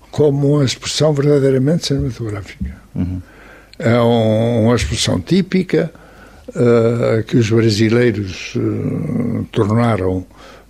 como 0.10 0.56
uma 0.56 0.66
expressão 0.66 1.14
verdadeiramente 1.14 1.88
cinematográfica. 1.88 2.76
Uhum. 2.96 3.22
É 3.80 4.00
um, 4.00 4.66
uma 4.66 4.76
expressão 4.76 5.20
típica 5.20 5.92
uh, 6.50 7.24
que 7.24 7.38
os 7.38 7.50
brasileiros 7.50 8.54
uh, 8.56 9.44
tornaram 9.52 10.26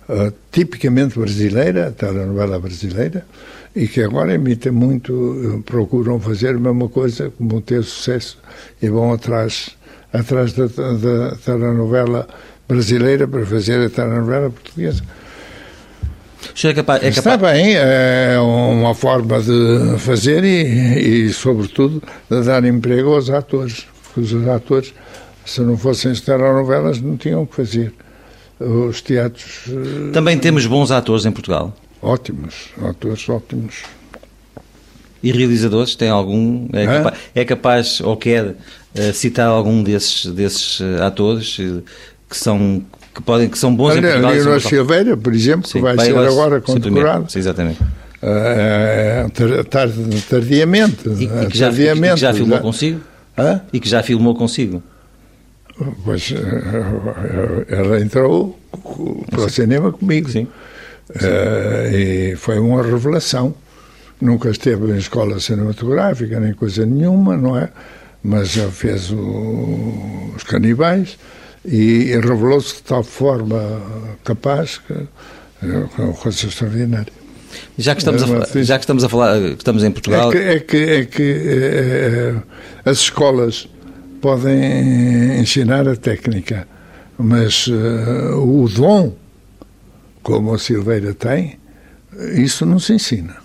uh, 0.08 0.32
tipicamente 0.50 1.18
brasileira, 1.18 1.88
a 1.88 1.90
telenovela 1.90 2.58
brasileira, 2.58 3.26
e 3.74 3.88
que 3.88 4.02
agora 4.02 4.34
emitem 4.34 4.70
muito, 4.70 5.62
procuram 5.66 6.20
fazer 6.20 6.50
a 6.50 6.58
mesma 6.58 6.88
coisa, 6.88 7.30
como 7.36 7.60
ter 7.60 7.82
sucesso, 7.82 8.38
e 8.80 8.88
vão 8.88 9.12
atrás, 9.12 9.76
atrás 10.12 10.52
da, 10.52 10.66
da 10.66 11.36
telenovela 11.36 12.26
brasileira 12.68 13.26
para 13.26 13.44
fazer 13.46 13.84
a 13.86 13.90
telenovela 13.90 14.50
portuguesa. 14.50 15.02
É 16.64 16.74
capaz, 16.74 17.02
é 17.02 17.10
capaz... 17.10 17.16
Está 17.16 17.36
bem, 17.36 17.74
é 17.74 18.38
uma 18.38 18.94
forma 18.94 19.40
de 19.40 19.98
fazer 19.98 20.44
e, 20.44 21.26
e, 21.26 21.32
sobretudo, 21.32 22.02
de 22.30 22.42
dar 22.42 22.64
emprego 22.64 23.14
aos 23.14 23.30
atores. 23.30 23.86
Porque 24.02 24.20
os 24.20 24.48
atores, 24.48 24.92
se 25.44 25.60
não 25.60 25.76
fossem 25.76 26.12
telenovelas, 26.14 27.00
não 27.00 27.16
tinham 27.16 27.46
que 27.46 27.54
fazer. 27.56 27.92
Os 28.60 29.00
teatros. 29.00 29.62
Eh, 29.68 30.12
Também 30.12 30.38
temos 30.38 30.66
bons 30.66 30.90
atores 30.90 31.24
em 31.24 31.32
Portugal. 31.32 31.74
Ótimos, 32.00 32.68
atores 32.84 33.28
ótimos. 33.28 33.82
E 35.22 35.32
realizadores, 35.32 35.96
tem 35.96 36.08
algum? 36.10 36.68
É, 36.72 36.86
capaz, 36.86 37.18
é 37.34 37.44
capaz 37.44 38.00
ou 38.00 38.16
quer 38.16 38.56
uh, 38.94 39.12
citar 39.12 39.48
algum 39.48 39.82
desses, 39.82 40.26
desses 40.26 40.80
uh, 40.80 41.02
atores 41.02 41.58
uh, 41.58 41.82
que 42.28 42.36
são 42.36 42.82
que, 43.14 43.22
podem, 43.22 43.48
que 43.48 43.58
são 43.58 43.74
bons 43.74 43.90
Olha, 43.90 43.98
em 43.98 44.02
Portugal. 44.02 44.32
Leonor 44.32 44.60
Silveira, 44.60 45.16
por 45.16 45.34
exemplo, 45.34 45.68
sim, 45.68 45.78
que 45.78 45.80
vai 45.80 45.98
ser 45.98 46.16
agora 46.16 46.60
condecorado. 46.60 47.30
Sim, 47.30 47.38
exatamente. 47.38 47.80
Uh, 48.22 49.64
tardiamente. 50.28 51.08
E, 51.08 51.24
e, 51.24 51.46
que 51.48 51.58
já, 51.58 51.66
tardiamente, 51.66 52.12
e 52.12 52.14
que 52.14 52.20
já 52.20 52.32
filmou 52.32 52.56
já. 52.56 52.62
consigo? 52.62 53.00
Hã? 53.36 53.60
E 53.72 53.80
que 53.80 53.88
já 53.88 54.02
filmou 54.02 54.34
consigo? 54.34 54.82
Pois 56.04 56.32
ela 57.68 58.00
entrou 58.00 58.58
para 59.30 59.40
o 59.40 59.48
cinema 59.48 59.90
comigo. 59.92 60.30
Sim. 60.30 60.46
Uh, 61.10 61.94
e 61.94 62.36
foi 62.36 62.58
uma 62.58 62.82
revelação. 62.82 63.54
Nunca 64.20 64.50
esteve 64.50 64.92
em 64.92 64.98
escola 64.98 65.40
cinematográfica, 65.40 66.38
nem 66.38 66.54
coisa 66.54 66.86
nenhuma, 66.86 67.36
não 67.36 67.58
é? 67.58 67.68
Mas 68.24 68.50
já 68.50 68.70
fez 68.70 69.10
o, 69.10 70.32
os 70.36 70.42
canibais 70.44 71.18
e 71.64 72.12
revelou-se 72.22 72.76
de 72.76 72.82
tal 72.82 73.02
forma 73.02 73.60
capaz 74.24 74.78
que 74.78 74.92
é 74.92 76.02
uma 76.02 76.12
coisa 76.14 76.46
extraordinária. 76.46 77.12
Já 77.76 77.94
que 77.94 78.00
estamos, 78.00 78.22
a, 78.22 78.62
já 78.62 78.78
que 78.78 78.84
estamos 78.84 79.04
a 79.04 79.08
falar, 79.08 79.40
estamos 79.40 79.84
em 79.84 79.90
Portugal. 79.90 80.32
É 80.32 80.32
que, 80.32 80.38
é 80.38 80.60
que, 80.60 80.76
é 80.76 81.04
que 81.04 81.22
é, 81.46 82.34
as 82.84 82.98
escolas 82.98 83.68
podem 84.20 85.40
ensinar 85.40 85.88
a 85.88 85.96
técnica, 85.96 86.66
mas 87.18 87.66
uh, 87.66 88.38
o 88.38 88.68
dom, 88.68 89.14
como 90.22 90.54
a 90.54 90.58
Silveira 90.58 91.12
tem, 91.12 91.58
isso 92.34 92.64
não 92.64 92.78
se 92.78 92.94
ensina. 92.94 93.36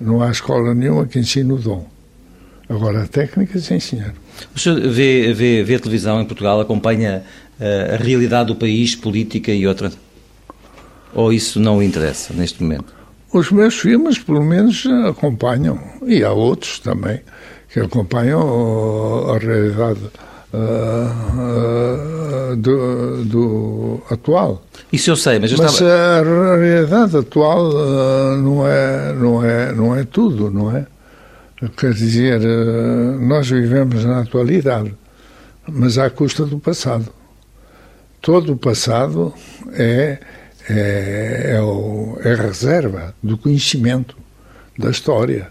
Não 0.00 0.22
há 0.22 0.30
escola 0.30 0.74
nenhuma 0.74 1.06
que 1.06 1.18
ensine 1.18 1.52
o 1.52 1.56
dom. 1.56 1.88
Agora, 2.74 3.02
a 3.02 3.06
técnica 3.06 3.58
se 3.60 3.72
ensina. 3.72 4.12
O 4.54 4.58
senhor 4.58 4.80
vê, 4.80 5.32
vê, 5.32 5.62
vê 5.62 5.78
televisão 5.78 6.20
em 6.20 6.24
Portugal, 6.24 6.60
acompanha 6.60 7.22
uh, 7.60 7.94
a 7.94 7.96
realidade 7.96 8.48
do 8.48 8.56
país, 8.56 8.96
política 8.96 9.52
e 9.52 9.64
outra? 9.66 9.92
Ou 11.14 11.32
isso 11.32 11.60
não 11.60 11.80
interessa 11.80 12.34
neste 12.34 12.60
momento? 12.62 12.92
Os 13.32 13.52
meus 13.52 13.78
filmes, 13.78 14.18
pelo 14.18 14.42
menos, 14.42 14.84
acompanham, 15.08 15.78
e 16.04 16.24
há 16.24 16.32
outros 16.32 16.80
também, 16.80 17.20
que 17.72 17.78
acompanham 17.78 19.30
a 19.30 19.38
realidade 19.38 20.00
uh, 20.52 20.62
uh, 22.52 22.56
do, 22.56 23.24
do, 23.24 24.02
atual. 24.10 24.64
Isso 24.92 25.10
eu 25.10 25.16
sei, 25.16 25.38
mas 25.38 25.52
eu 25.52 25.58
mas 25.58 25.74
estava... 25.74 25.90
a 25.90 26.56
realidade 26.56 27.16
atual 27.16 27.72
não, 28.36 28.66
é, 28.66 29.12
não, 29.12 29.44
é, 29.44 29.72
não 29.72 29.96
é 29.96 30.04
tudo, 30.04 30.50
não 30.50 30.76
é? 30.76 30.86
Quer 31.76 31.94
dizer, 31.94 32.40
eh, 32.42 33.16
nós 33.20 33.48
vivemos 33.48 34.04
na 34.04 34.20
atualidade, 34.20 34.94
mas 35.68 35.98
à 35.98 36.10
custa 36.10 36.44
do 36.44 36.58
passado. 36.58 37.08
Todo 38.20 38.54
o 38.54 38.56
passado 38.56 39.32
é, 39.72 40.18
é, 40.68 41.54
é, 41.54 41.62
o, 41.62 42.18
é 42.22 42.32
a 42.32 42.36
reserva 42.36 43.14
do 43.22 43.38
conhecimento, 43.38 44.16
da 44.76 44.90
história, 44.90 45.48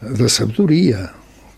da 0.00 0.28
sabedoria. 0.28 1.10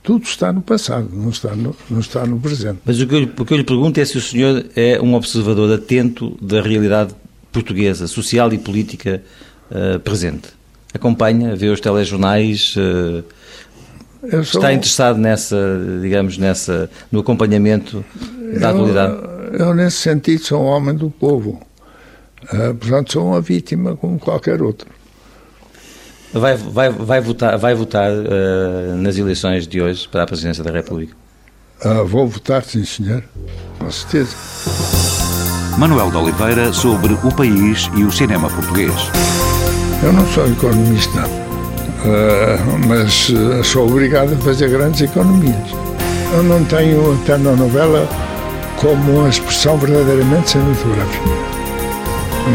Tudo 0.02 0.24
está 0.24 0.52
no 0.52 0.60
passado, 0.60 1.08
não 1.10 1.30
está 1.30 1.56
no, 1.56 1.74
não 1.88 2.00
está 2.00 2.26
no 2.26 2.38
presente. 2.38 2.80
Mas 2.84 3.00
o 3.00 3.06
que, 3.06 3.14
eu, 3.14 3.22
o 3.38 3.44
que 3.46 3.54
eu 3.54 3.56
lhe 3.56 3.64
pergunto 3.64 3.98
é 3.98 4.04
se 4.04 4.18
o 4.18 4.20
senhor 4.20 4.66
é 4.76 5.00
um 5.00 5.14
observador 5.14 5.72
atento 5.72 6.36
da 6.42 6.60
realidade 6.60 7.14
portuguesa, 7.50 8.06
social 8.06 8.52
e 8.52 8.58
política 8.58 9.22
uh, 9.70 9.98
presente. 10.00 10.48
Acompanha, 10.92 11.56
vê 11.56 11.68
os 11.68 11.80
telejornais. 11.80 12.74
Uh, 12.76 13.24
Sou... 14.30 14.40
Está 14.40 14.72
interessado 14.72 15.18
nessa, 15.18 15.56
digamos, 16.00 16.38
nessa, 16.38 16.90
no 17.12 17.20
acompanhamento 17.20 18.04
da 18.58 18.68
eu, 18.68 18.70
atualidade? 18.70 19.16
Eu, 19.52 19.74
nesse 19.74 19.98
sentido, 19.98 20.42
sou 20.42 20.62
um 20.62 20.66
homem 20.66 20.94
do 20.94 21.10
povo. 21.10 21.60
Uh, 22.44 22.74
portanto, 22.74 23.12
sou 23.12 23.26
uma 23.26 23.40
vítima 23.40 23.96
como 23.96 24.18
qualquer 24.18 24.62
outro. 24.62 24.88
Vai, 26.32 26.56
vai, 26.56 26.90
vai 26.90 27.20
votar, 27.20 27.56
vai 27.58 27.74
votar 27.74 28.10
uh, 28.10 28.96
nas 28.96 29.16
eleições 29.16 29.66
de 29.66 29.80
hoje 29.80 30.08
para 30.08 30.24
a 30.24 30.26
presidência 30.26 30.64
da 30.64 30.70
República? 30.70 31.14
Uh, 31.84 32.04
vou 32.04 32.26
votar, 32.26 32.64
sim, 32.64 32.84
senhor. 32.84 33.22
Com 33.78 33.90
certeza. 33.90 34.34
Manuel 35.78 36.10
de 36.10 36.16
Oliveira 36.16 36.72
sobre 36.72 37.14
o 37.14 37.34
país 37.34 37.90
e 37.96 38.04
o 38.04 38.10
cinema 38.10 38.48
português. 38.48 38.92
Eu 40.02 40.12
não 40.12 40.26
sou 40.26 40.46
economista 40.50 41.43
mas 42.86 43.30
uh, 43.30 43.64
sou 43.64 43.88
obrigado 43.88 44.34
a 44.34 44.36
fazer 44.36 44.68
grandes 44.68 45.00
economias. 45.00 45.70
Eu 46.34 46.42
não 46.42 46.64
tenho 46.64 47.12
a 47.12 47.16
telenovela 47.24 48.08
como 48.76 49.20
uma 49.20 49.28
expressão 49.28 49.78
verdadeiramente 49.78 50.50
cinematográfica. 50.50 51.24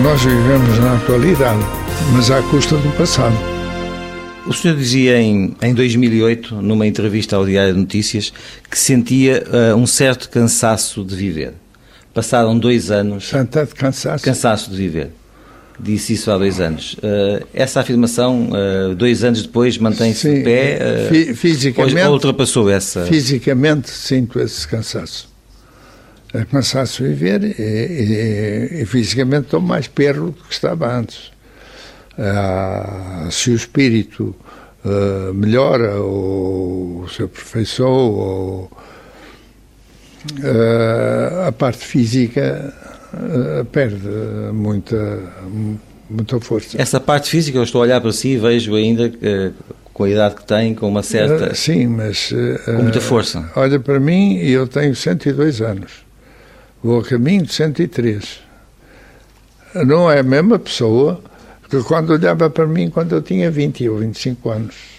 Nós 0.03 0.21
vivemos 0.21 0.79
na 0.79 0.95
atualidade, 0.95 1.65
mas 2.13 2.29
à 2.29 2.41
custa 2.43 2.75
do 2.77 2.97
passado. 2.97 3.35
O 4.45 4.53
senhor 4.53 4.77
dizia 4.77 5.19
em, 5.19 5.55
em 5.61 5.73
2008, 5.73 6.55
numa 6.55 6.85
entrevista 6.85 7.35
ao 7.35 7.45
Diário 7.45 7.73
de 7.73 7.79
Notícias, 7.79 8.31
que 8.69 8.77
sentia 8.77 9.43
uh, 9.47 9.75
um 9.75 9.87
certo 9.87 10.29
cansaço 10.29 11.03
de 11.03 11.15
viver. 11.15 11.53
Passaram 12.13 12.57
dois 12.57 12.91
anos. 12.91 13.29
Tanto 13.29 13.75
cansaço. 13.75 14.23
Cansaço 14.23 14.71
de 14.71 14.77
viver 14.77 15.18
disse 15.79 16.13
isso 16.13 16.29
há 16.31 16.37
dois 16.37 16.59
anos. 16.59 16.93
Uh, 16.95 17.45
essa 17.53 17.79
afirmação, 17.79 18.49
uh, 18.49 18.95
dois 18.95 19.23
anos 19.23 19.41
depois, 19.41 19.77
mantém-se 19.77 20.33
de 20.33 20.43
pé? 20.43 20.79
Uh, 21.11 21.35
fisicamente, 21.35 22.07
ou 22.07 22.13
ultrapassou 22.13 22.69
essa? 22.69 23.05
Fisicamente 23.05 23.89
sinto 23.89 24.39
esse 24.39 24.67
cansaço. 24.67 25.29
É 26.33 26.45
cansaço 26.45 27.01
de 27.01 27.09
viver 27.09 27.43
e, 27.43 27.61
e, 27.61 28.81
e, 28.81 28.85
fisicamente 28.85 29.45
estou 29.45 29.59
mais 29.59 29.87
perro 29.87 30.27
do 30.27 30.43
que 30.43 30.53
estava 30.53 30.93
antes. 30.93 31.31
se 33.31 33.49
o 33.49 33.55
espírito 33.55 34.35
melhora 35.33 35.95
ou 35.95 37.07
se 37.09 37.23
aperfeiçoou 37.23 38.13
ou 38.13 38.71
a 41.47 41.51
parte 41.51 41.83
física 41.83 42.73
uh, 42.75 42.98
perde 43.71 44.07
muita, 44.53 45.19
muita 46.09 46.39
força. 46.39 46.81
Essa 46.81 46.99
parte 46.99 47.29
física, 47.29 47.57
eu 47.57 47.63
estou 47.63 47.81
a 47.81 47.83
olhar 47.83 48.01
para 48.01 48.11
si 48.11 48.29
e 48.29 48.37
vejo 48.37 48.75
ainda 48.75 49.07
uh, 49.07 49.53
com 49.93 50.03
a 50.03 50.09
idade 50.09 50.35
que 50.35 50.45
tem, 50.45 50.75
com 50.75 50.87
uma 50.87 51.03
certa. 51.03 51.51
Uh, 51.51 51.55
sim, 51.55 51.87
mas. 51.87 52.33
Com 52.65 52.83
muita 52.83 53.01
força. 53.01 53.49
Olha 53.55 53.79
para 53.79 53.99
mim 53.99 54.35
e 54.37 54.51
eu 54.51 54.67
tenho 54.67 54.95
102 54.95 55.61
anos. 55.61 55.91
Vou 56.83 56.99
a 56.99 57.03
caminho 57.03 57.43
de 57.43 57.53
103. 57.53 58.39
Não 59.85 60.09
é 60.09 60.19
a 60.19 60.23
mesma 60.23 60.57
pessoa 60.57 61.21
que 61.69 61.83
quando 61.83 62.11
olhava 62.11 62.49
para 62.49 62.65
mim 62.65 62.89
quando 62.89 63.13
eu 63.13 63.21
tinha 63.21 63.51
20 63.51 63.87
ou 63.89 63.97
25 63.97 64.49
anos. 64.49 64.98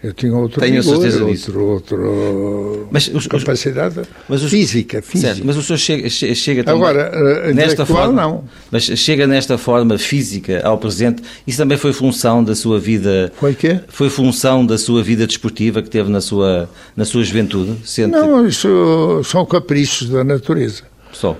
Eu 0.00 0.12
tinha 0.12 0.32
outro 0.32 0.60
Tenho 0.60 0.80
vigor, 0.80 0.94
certeza 0.96 1.18
outro, 1.24 1.32
disso. 1.34 1.58
outro 1.58 2.88
Mas 2.90 3.08
os- 3.08 3.26
capacidade 3.26 4.00
mas 4.28 4.44
os- 4.44 4.50
física, 4.50 5.02
física. 5.02 5.34
Certo, 5.34 5.44
mas 5.44 5.56
o 5.56 5.62
senhor 5.62 5.76
chega, 5.78 6.08
che- 6.08 6.34
chega 6.36 6.62
também. 6.62 6.80
Agora, 6.80 7.10
eh, 7.12 7.52
nesta 7.52 7.84
forma, 7.84 8.12
não. 8.12 8.44
Mas 8.70 8.84
chega 8.84 9.26
nesta 9.26 9.58
forma 9.58 9.98
física 9.98 10.60
ao 10.64 10.78
presente. 10.78 11.20
Isso 11.44 11.58
também 11.58 11.76
foi 11.76 11.92
função 11.92 12.44
da 12.44 12.54
sua 12.54 12.78
vida. 12.78 13.32
Foi 13.40 13.54
quê? 13.54 13.80
Foi 13.88 14.08
função 14.08 14.64
da 14.64 14.78
sua 14.78 15.02
vida 15.02 15.26
desportiva 15.26 15.82
que 15.82 15.90
teve 15.90 16.08
na 16.10 16.20
sua, 16.20 16.70
na 16.96 17.04
sua 17.04 17.24
juventude? 17.24 17.74
Sente 17.84 18.12
Não, 18.12 18.46
isso 18.46 19.20
são 19.24 19.44
caprichos 19.44 20.08
da 20.08 20.22
natureza. 20.22 20.82
só. 21.12 21.36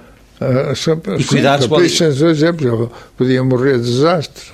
Sempre- 0.74 1.16
E 1.20 1.24
cuidados 1.24 1.64
sim, 1.66 1.70
caprichos, 1.70 2.18
por 2.18 2.28
exemplo, 2.28 2.66
eu 2.66 2.92
podia 3.16 3.42
morrer 3.44 3.78
de 3.78 3.84
desastre, 3.84 4.44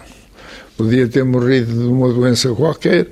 podia 0.76 1.06
ter 1.08 1.24
morrido 1.24 1.72
de 1.72 1.86
uma 1.86 2.12
doença 2.12 2.50
qualquer, 2.54 3.06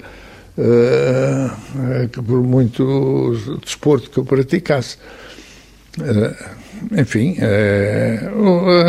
que 2.10 2.20
por 2.22 2.42
muito 2.42 3.36
desporto 3.64 4.10
que 4.10 4.18
eu 4.18 4.24
praticasse. 4.24 4.96
Ah, 6.00 6.34
enfim, 6.98 7.36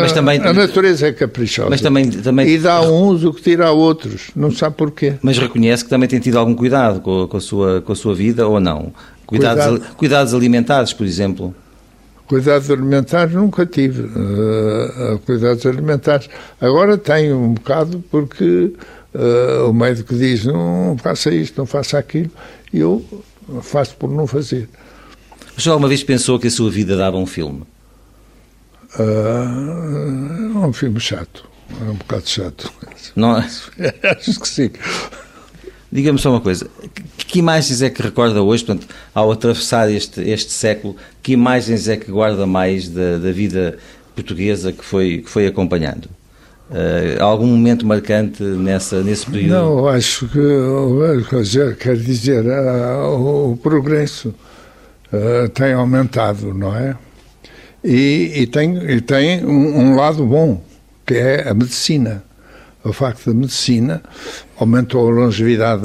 Mas 0.00 0.12
também- 0.12 0.40
a 0.40 0.52
natureza 0.52 1.06
é 1.08 1.12
caprichosa. 1.12 1.70
Mas 1.70 1.80
também- 1.80 2.10
também- 2.10 2.48
E 2.48 2.58
dá 2.58 2.74
a 2.74 2.80
uns 2.90 3.22
o 3.24 3.32
que 3.32 3.40
tira 3.42 3.66
a 3.68 3.70
outros, 3.72 4.30
não 4.34 4.50
sabe 4.50 4.76
porquê. 4.76 5.14
Mas 5.22 5.38
reconhece 5.38 5.84
que 5.84 5.90
também 5.90 6.08
tem 6.08 6.18
tido 6.18 6.38
algum 6.38 6.54
cuidado 6.54 7.00
com, 7.00 7.22
a- 7.22 7.28
com 7.28 7.36
a, 7.36 7.40
sua, 7.40 7.80
com 7.82 7.92
a 7.92 7.96
sua 7.96 8.14
vida 8.14 8.46
ou 8.48 8.58
não? 8.58 8.92
Cuidados, 9.26 9.64
Cuidado. 9.64 9.84
al- 9.90 9.94
cuidados 9.96 10.34
alimentares, 10.34 10.92
por 10.92 11.06
exemplo. 11.06 11.54
Cuidados 12.26 12.70
alimentares 12.70 13.34
nunca 13.34 13.64
tive. 13.66 14.02
eh, 14.16 15.18
cuidados 15.26 15.64
alimentares. 15.66 16.28
Agora 16.60 16.96
tenho 16.98 17.36
um 17.38 17.52
bocado 17.54 18.02
porque 18.10 18.72
eh, 19.14 19.62
o 19.62 19.72
médico 19.72 20.14
diz 20.14 20.44
não 20.44 20.96
faça 20.98 21.32
isto, 21.32 21.56
não 21.56 21.66
faça 21.66 21.98
aquilo, 21.98 22.30
e 22.72 22.80
eu 22.80 23.04
faço 23.62 23.94
por 23.96 24.10
não 24.10 24.26
fazer. 24.26 24.68
O 25.56 25.60
senhor 25.60 25.74
alguma 25.74 25.88
vez 25.88 26.02
pensou 26.02 26.38
que 26.38 26.48
a 26.48 26.50
sua 26.50 26.70
vida 26.70 26.96
dava 26.96 27.16
um 27.16 27.26
filme? 27.26 27.62
É 28.98 30.66
um 30.66 30.72
filme 30.72 31.00
chato. 31.00 31.48
É 31.80 31.90
um 31.90 31.94
bocado 31.94 32.28
chato. 32.28 32.72
Não, 33.14 33.32
Acho 33.36 34.40
que 34.40 34.48
sim. 34.48 34.70
Diga-me 35.90 36.18
só 36.18 36.30
uma 36.30 36.40
coisa, 36.40 36.68
que, 36.92 37.24
que 37.24 37.38
imagens 37.38 37.80
é 37.80 37.88
que 37.88 38.02
recorda 38.02 38.42
hoje, 38.42 38.64
portanto, 38.64 38.88
ao 39.14 39.30
atravessar 39.30 39.88
este, 39.88 40.20
este 40.22 40.52
século, 40.52 40.96
que 41.22 41.32
imagens 41.32 41.86
é 41.86 41.96
que 41.96 42.10
guarda 42.10 42.46
mais 42.46 42.88
da, 42.88 43.16
da 43.18 43.30
vida 43.30 43.78
portuguesa 44.12 44.72
que 44.72 44.84
foi, 44.84 45.18
que 45.18 45.30
foi 45.30 45.46
acompanhando? 45.46 46.08
Eh, 46.72 47.18
algum 47.20 47.46
momento 47.46 47.86
marcante 47.86 48.42
nessa, 48.42 49.02
nesse 49.02 49.26
período? 49.26 49.50
Não, 49.50 49.88
acho 49.88 50.26
que, 50.28 50.38
eu- 50.38 51.76
quer 51.78 51.96
dizer, 51.96 52.44
ah, 52.50 53.06
o, 53.10 53.58
progresso 53.62 54.34
ah, 55.12 55.48
tem 55.52 55.72
aumentado, 55.74 56.54
não 56.54 56.74
é? 56.74 56.96
E, 57.84 58.32
e 58.36 58.46
tem, 58.46 58.76
e 58.90 59.00
tem 59.00 59.44
um, 59.44 59.78
um 59.78 59.96
lado 59.96 60.24
bom, 60.24 60.62
que 61.06 61.14
é 61.14 61.48
a 61.48 61.52
medicina. 61.54 62.24
O 62.82 62.92
facto 62.92 63.26
da 63.26 63.34
medicina 63.34 64.02
aumentou 64.58 65.08
a 65.08 65.10
longevidade 65.10 65.82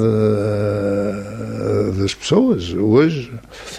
das 1.98 2.14
pessoas 2.14 2.72
hoje. 2.74 3.32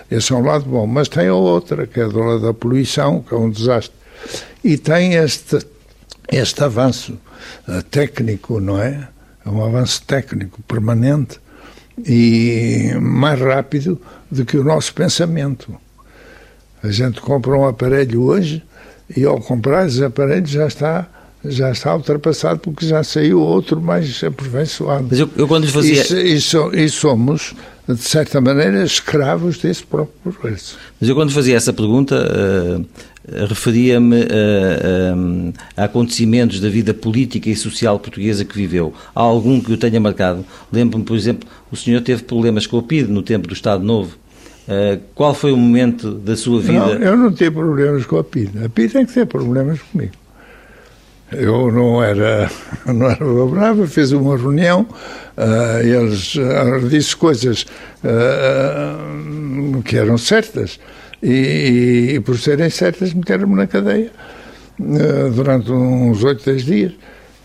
Esse 0.09 0.33
é 0.33 0.35
um 0.35 0.43
lado 0.43 0.65
bom. 0.65 0.87
Mas 0.87 1.07
tem 1.07 1.27
a 1.27 1.33
outra, 1.35 1.85
que 1.85 1.99
é 1.99 2.07
do 2.07 2.19
lado 2.19 2.41
da 2.41 2.53
poluição, 2.53 3.21
que 3.21 3.33
é 3.33 3.37
um 3.37 3.49
desastre. 3.49 3.95
E 4.63 4.75
tem 4.77 5.13
este, 5.13 5.59
este 6.31 6.63
avanço 6.63 7.17
eh, 7.67 7.81
técnico, 7.89 8.59
não 8.59 8.81
é? 8.81 9.07
É 9.45 9.49
um 9.49 9.63
avanço 9.63 10.01
técnico 10.03 10.61
permanente 10.63 11.39
e 12.05 12.91
mais 13.01 13.39
rápido 13.39 13.99
do 14.29 14.45
que 14.45 14.57
o 14.57 14.63
nosso 14.63 14.93
pensamento. 14.93 15.75
A 16.83 16.89
gente 16.89 17.19
compra 17.21 17.51
um 17.57 17.67
aparelho 17.67 18.21
hoje 18.23 18.63
e 19.15 19.25
ao 19.25 19.39
comprar 19.39 19.87
esse 19.87 20.03
aparelho 20.03 20.45
já 20.45 20.67
está 20.67 21.07
já 21.43 21.71
está 21.71 21.95
ultrapassado 21.95 22.59
porque 22.59 22.85
já 22.85 23.03
saiu 23.03 23.41
outro 23.41 23.81
mais 23.81 24.23
aperfeiçoado. 24.23 25.07
Mas 25.09 25.19
eu, 25.19 25.29
eu 25.35 25.47
quando 25.47 25.67
fazia, 25.67 26.03
E, 26.19 26.35
e 26.35 26.85
e 26.85 26.89
somos, 26.89 27.55
de 27.87 27.97
certa 27.97 28.39
maneira, 28.39 28.83
escravos 28.83 29.57
desse 29.57 29.83
próprio 29.83 30.33
progresso. 30.33 30.77
mas 30.99 31.09
eu 31.09 31.15
quando 31.15 31.31
fazia 31.31 31.57
essa 31.57 31.73
pergunta 31.73 32.15
eh, 32.15 32.81
referia-me 33.47 34.21
eh, 34.21 34.27
eh, 34.29 35.53
a 35.77 35.83
acontecimentos 35.85 36.59
da 36.59 36.69
vida 36.69 36.93
política 36.93 37.49
e 37.49 37.55
social 37.55 37.99
portuguesa 37.99 38.43
que 38.43 38.55
viveu. 38.55 38.93
Há 39.13 39.21
algum 39.21 39.61
que 39.61 39.71
o 39.71 39.77
tenha 39.77 39.99
marcado? 39.99 40.45
Lembro-me, 40.71 41.03
por 41.03 41.15
exemplo, 41.15 41.47
o 41.71 41.75
senhor 41.75 42.01
teve 42.01 42.23
problemas 42.23 42.65
com 42.65 42.77
o 42.77 42.83
PID 42.83 43.09
no 43.09 43.21
tempo 43.21 43.47
do 43.47 43.53
Estado 43.53 43.83
Novo. 43.83 44.17
Eh, 44.67 44.99
qual 45.13 45.33
foi 45.33 45.51
o 45.51 45.57
momento 45.57 46.11
da 46.11 46.35
sua 46.35 46.59
vida? 46.61 46.79
Não, 46.79 46.93
eu 46.93 47.17
não 47.17 47.31
tenho 47.31 47.51
problemas 47.51 48.05
com 48.05 48.17
a 48.17 48.23
PID. 48.23 48.65
A 48.65 48.69
PID 48.69 48.93
tem 48.93 49.05
que 49.05 49.13
ter 49.13 49.25
problemas 49.25 49.79
comigo. 49.81 50.13
Eu 51.31 51.71
não 51.71 52.03
era, 52.03 52.51
não 52.85 53.05
era 53.05 53.17
favorável, 53.17 53.87
fiz 53.87 54.11
uma 54.11 54.35
reunião, 54.35 54.85
ah, 55.37 55.79
eles 55.81 56.35
ah, 56.37 56.85
disse 56.89 57.15
coisas 57.15 57.65
ah, 58.03 58.97
que 59.85 59.95
eram 59.95 60.17
certas 60.17 60.77
e, 61.21 62.13
e 62.15 62.19
por 62.19 62.37
serem 62.37 62.69
certas 62.69 63.13
meteram-me 63.13 63.55
na 63.55 63.67
cadeia 63.67 64.11
ah, 64.79 65.29
durante 65.33 65.71
uns 65.71 66.23
oito, 66.23 66.43
dez 66.45 66.63
dias. 66.63 66.93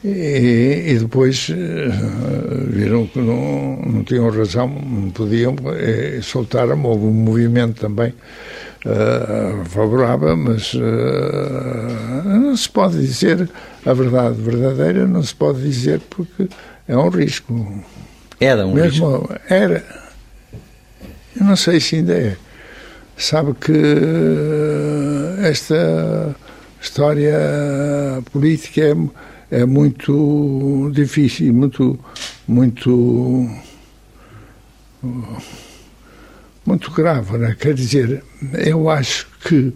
E, 0.04 0.84
e 0.88 0.98
depois 0.98 1.48
ah, 1.50 2.66
viram 2.68 3.06
que 3.06 3.18
não, 3.18 3.76
não 3.84 4.04
tinham 4.04 4.30
razão, 4.30 4.68
não 4.68 5.10
podiam, 5.10 5.56
e 5.78 6.22
soltaram-me. 6.22 6.86
Houve 6.86 7.06
um 7.06 7.12
movimento 7.12 7.80
também 7.80 8.14
ah, 8.86 9.64
favorável, 9.64 10.36
mas 10.36 10.72
ah, 10.76 12.22
não 12.24 12.56
se 12.56 12.68
pode 12.68 12.98
dizer 12.98 13.48
a 13.84 13.92
verdade 13.92 14.40
verdadeira, 14.40 15.06
não 15.06 15.22
se 15.22 15.34
pode 15.34 15.60
dizer 15.60 16.00
porque 16.08 16.48
é 16.86 16.96
um 16.96 17.08
risco. 17.08 17.84
Era 18.38 18.66
um 18.66 18.74
risco. 18.74 19.10
Mesmo 19.10 19.30
era. 19.48 19.84
Eu 21.38 21.44
não 21.44 21.56
sei 21.56 21.80
se 21.80 21.96
ainda 21.96 22.14
é. 22.14 22.36
Sabe 23.18 23.54
que 23.54 23.72
eh, 23.72 25.48
esta 25.48 26.36
história 26.82 27.34
política 28.30 28.82
é, 28.82 29.62
é 29.62 29.64
muito 29.64 30.90
difícil, 30.92 31.54
muito, 31.54 31.98
muito, 32.46 33.50
muito 36.66 36.90
grave, 36.90 37.38
né? 37.38 37.56
Quer 37.58 37.72
dizer, 37.72 38.22
eu 38.52 38.90
acho 38.90 39.26
que 39.48 39.72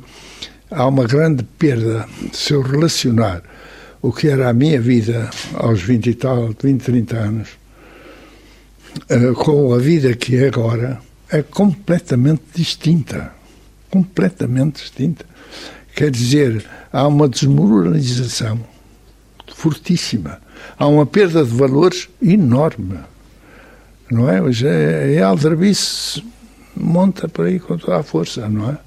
há 0.71 0.87
uma 0.87 1.07
grande 1.07 1.43
perda 1.43 2.07
se 2.33 2.53
eu 2.53 2.61
relacionar 2.61 3.43
o 4.03 4.13
que 4.13 4.29
era 4.29 4.51
a 4.51 4.53
minha 4.53 4.81
vida 4.81 5.31
aos 5.55 5.81
20 5.81 6.11
e 6.11 6.15
tal, 6.15 6.55
20, 6.63 6.83
30 6.83 7.17
anos, 7.17 7.49
eh, 9.09 9.33
com 9.35 9.73
a 9.73 9.79
vida 9.79 10.15
que 10.15 10.37
é 10.37 10.49
agora, 10.49 11.01
é 11.31 11.43
completamente 11.43 12.43
distinta. 12.55 13.33
Completamente 13.91 14.83
distinta. 14.83 15.25
Quer 15.95 16.11
dizer, 16.11 16.65
há 16.93 17.07
uma 17.07 17.29
desmoralização 17.29 18.61
fortíssima. 19.55 20.41
Há 20.79 20.87
uma 20.87 21.07
perda 21.07 21.45
de 21.45 21.51
valores 21.51 22.09
enorme. 22.23 22.99
Não 24.11 24.29
é? 24.31 24.41
Hoje 24.43 24.67
é, 24.67 25.15
é 25.15 25.23
aldrabice 25.23 26.23
monta 26.77 27.29
por 27.29 27.47
aí 27.47 27.59
com 27.59 27.77
toda 27.77 27.99
a 27.99 28.03
força, 28.03 28.49
não 28.49 28.71
é? 28.71 28.79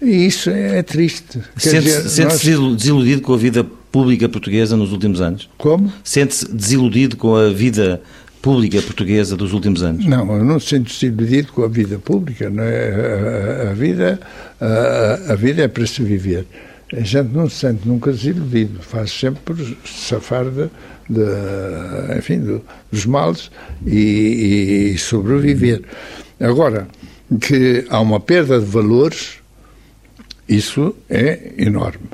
E 0.00 0.26
isso 0.26 0.50
é 0.50 0.82
triste. 0.82 1.40
Sente-se 1.56 1.80
dizer, 1.80 2.08
sente-se 2.08 2.52
nós- 2.54 2.76
desiludido 2.76 3.22
com 3.22 3.34
a 3.34 3.36
vida 3.36 3.64
pública 3.90 4.28
portuguesa 4.28 4.76
nos 4.76 4.92
últimos 4.92 5.20
anos? 5.20 5.48
Como? 5.58 5.92
Sente-se 6.04 6.52
desiludido 6.54 7.16
com 7.16 7.34
a 7.34 7.48
vida 7.50 8.00
pública 8.42 8.80
portuguesa 8.82 9.36
dos 9.36 9.52
últimos 9.52 9.82
anos? 9.82 10.04
Não, 10.06 10.36
eu 10.36 10.44
não 10.44 10.58
sinto 10.60 10.88
desiludido 10.92 11.52
com 11.52 11.62
a 11.64 11.68
vida 11.68 11.98
pública. 11.98 12.48
Não 12.50 12.62
é? 12.62 13.64
a, 13.66 13.70
a- 13.70 13.74
vida, 13.74 14.20
a, 14.60 15.32
a 15.32 15.34
vida 15.34 15.62
é 15.62 15.68
para 15.68 15.86
se 15.86 16.02
viver. 16.02 16.46
A 16.92 17.00
gente 17.00 17.28
não 17.34 17.48
se 17.50 17.56
sente 17.56 17.86
nunca 17.86 18.10
desiludido, 18.12 18.80
faz 18.80 19.10
sempre 19.10 19.40
por 19.44 19.56
safar 19.84 20.44
de, 20.46 20.68
de, 21.10 22.18
enfim, 22.18 22.40
do- 22.40 22.62
dos 22.90 23.04
males 23.04 23.50
e, 23.86 24.92
e 24.94 24.98
sobreviver. 24.98 25.82
Agora, 26.40 26.88
que 27.40 27.84
há 27.90 28.00
uma 28.00 28.18
perda 28.20 28.58
de 28.58 28.64
valores, 28.64 29.34
isso 30.48 30.94
é 31.10 31.52
enorme. 31.58 32.08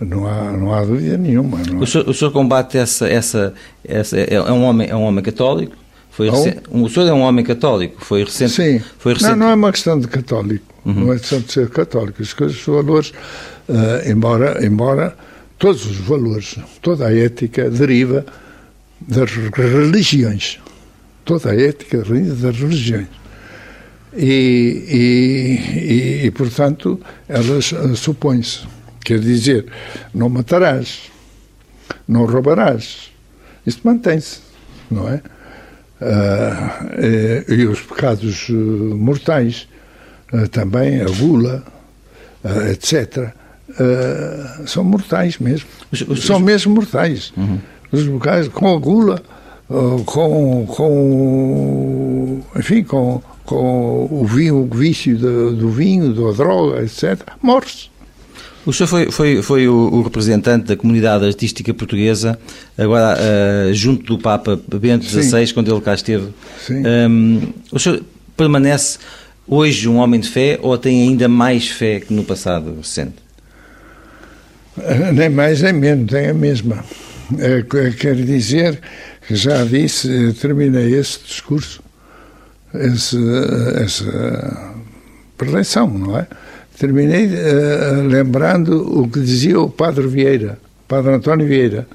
Não 0.00 0.26
há, 0.26 0.52
não 0.52 0.74
há 0.74 0.84
dúvida 0.84 1.16
nenhuma. 1.16 1.58
O 1.80 1.86
senhor, 1.86 2.08
o, 2.08 2.12
senhor, 2.12 2.30
combate 2.30 2.76
essa, 2.76 3.08
essa, 3.08 3.54
essa 3.84 4.18
é, 4.18 4.34
é 4.34 4.52
um 4.52 4.62
homem, 4.64 4.88
é 4.88 4.94
um 4.94 5.02
homem 5.02 5.24
católico. 5.24 5.74
Foi 6.10 6.30
recente, 6.30 6.62
o 6.70 6.88
senhor 6.88 7.08
é 7.08 7.12
um 7.12 7.20
homem 7.20 7.44
católico. 7.44 8.02
Foi 8.04 8.24
recente. 8.24 8.52
Sim. 8.52 8.82
Foi 8.98 9.14
recente. 9.14 9.30
Não, 9.30 9.36
não 9.36 9.48
é 9.50 9.54
uma 9.54 9.70
questão 9.72 9.98
de 9.98 10.08
católico. 10.08 10.64
Uhum. 10.84 10.94
Não 10.94 11.12
é 11.12 11.18
questão 11.18 11.40
de 11.40 11.52
ser 11.52 11.68
católico. 11.68 12.22
As 12.22 12.32
coisas, 12.32 12.56
os 12.56 12.64
valores, 12.64 13.12
uh, 13.68 14.10
embora, 14.10 14.64
embora 14.64 15.16
todos 15.58 15.84
os 15.84 15.96
valores, 15.96 16.56
toda 16.80 17.06
a 17.06 17.14
ética 17.14 17.68
deriva 17.70 18.24
das 19.00 19.30
religiões. 19.30 20.58
Toda 21.24 21.50
a 21.50 21.60
ética 21.60 21.98
deriva 21.98 22.34
das 22.34 22.56
religiões. 22.56 23.08
E, 24.16 24.84
e, 24.88 26.22
e, 26.22 26.26
e 26.26 26.30
portanto, 26.30 26.98
elas 27.28 27.72
uh, 27.72 27.94
supõem-se. 27.94 28.75
Quer 29.06 29.20
dizer, 29.20 29.66
não 30.12 30.28
matarás, 30.28 31.12
não 32.08 32.26
roubarás. 32.26 33.12
Isto 33.64 33.86
mantém-se, 33.86 34.40
não 34.90 35.08
é? 35.08 35.22
Uh, 36.00 37.52
e, 37.52 37.66
os 37.66 37.80
pecados 37.82 38.48
uh, 38.48 38.52
mortais, 38.52 39.68
uh, 40.32 40.48
também 40.48 41.02
a 41.02 41.04
gula, 41.04 41.62
etc., 42.68 43.32
são 44.66 44.82
mortais 44.82 45.38
mesmo. 45.38 45.68
Os, 45.92 46.00
os, 46.00 46.24
são 46.24 46.40
mesmo 46.40 46.74
mortais. 46.74 47.32
Uhum. 47.36 47.60
Os 47.92 48.08
pecados 48.08 48.48
com 48.48 48.74
a 48.74 48.78
gula, 48.78 49.22
com, 50.04 50.66
com, 50.66 52.42
enfim, 52.56 52.82
com, 52.82 53.22
com 53.44 54.08
o 54.10 54.24
vinho, 54.24 54.56
o 54.56 54.66
vício 54.66 55.16
do, 55.16 55.54
do 55.54 55.70
vinho, 55.70 56.12
da 56.12 56.32
droga, 56.36 56.82
etc., 56.82 57.20
morre-se. 57.40 57.94
O 58.64 58.72
senhor 58.72 58.88
foi, 58.88 59.10
foi, 59.12 59.42
foi 59.42 59.68
o, 59.68 59.74
o, 59.74 60.02
representante 60.02 60.66
da 60.66 60.76
comunidade 60.76 61.24
artística 61.24 61.72
portuguesa, 61.72 62.36
agora 62.76 63.16
uh, 63.16 63.72
junto 63.72 64.04
do 64.04 64.18
Papa 64.18 64.60
Bento 64.68 65.04
XVI, 65.04 65.52
quando 65.54 65.72
ele 65.72 65.80
cá 65.80 65.94
esteve. 65.94 66.28
Sim. 66.66 66.82
Um, 66.84 67.52
o 67.70 67.78
senhor 67.78 68.02
permanece 68.36 68.98
hoje 69.46 69.88
um 69.88 69.98
homem 69.98 70.18
de 70.18 70.28
fé 70.28 70.58
ou 70.60 70.76
tem 70.76 71.02
ainda 71.02 71.28
mais 71.28 71.68
fé 71.68 72.00
que 72.00 72.12
no 72.12 72.24
passado 72.24 72.74
recente? 72.76 73.14
Eh, 74.78 75.12
nem 75.12 75.28
mais 75.28 75.62
nem 75.62 75.72
menos, 75.72 76.10
tem 76.10 76.28
a 76.28 76.34
mesma. 76.34 76.84
É, 77.38 77.62
quer 77.92 78.14
dizer 78.16 78.80
que 79.26 79.34
já 79.34 79.64
disse, 79.64 80.32
terminei 80.40 80.94
esse 80.94 81.20
discurso, 81.24 81.82
esse, 82.74 83.16
essa 83.76 84.74
preleção, 85.36 85.88
não 85.88 86.18
é? 86.18 86.26
Terminei 86.78 87.26
uh, 87.26 88.06
lembrando 88.06 89.00
o 89.00 89.08
que 89.08 89.20
dizia 89.20 89.58
o 89.60 89.70
Padre 89.70 90.06
Vieira, 90.06 90.58
Padre 90.86 91.14
António 91.14 91.46
Vieira, 91.46 91.86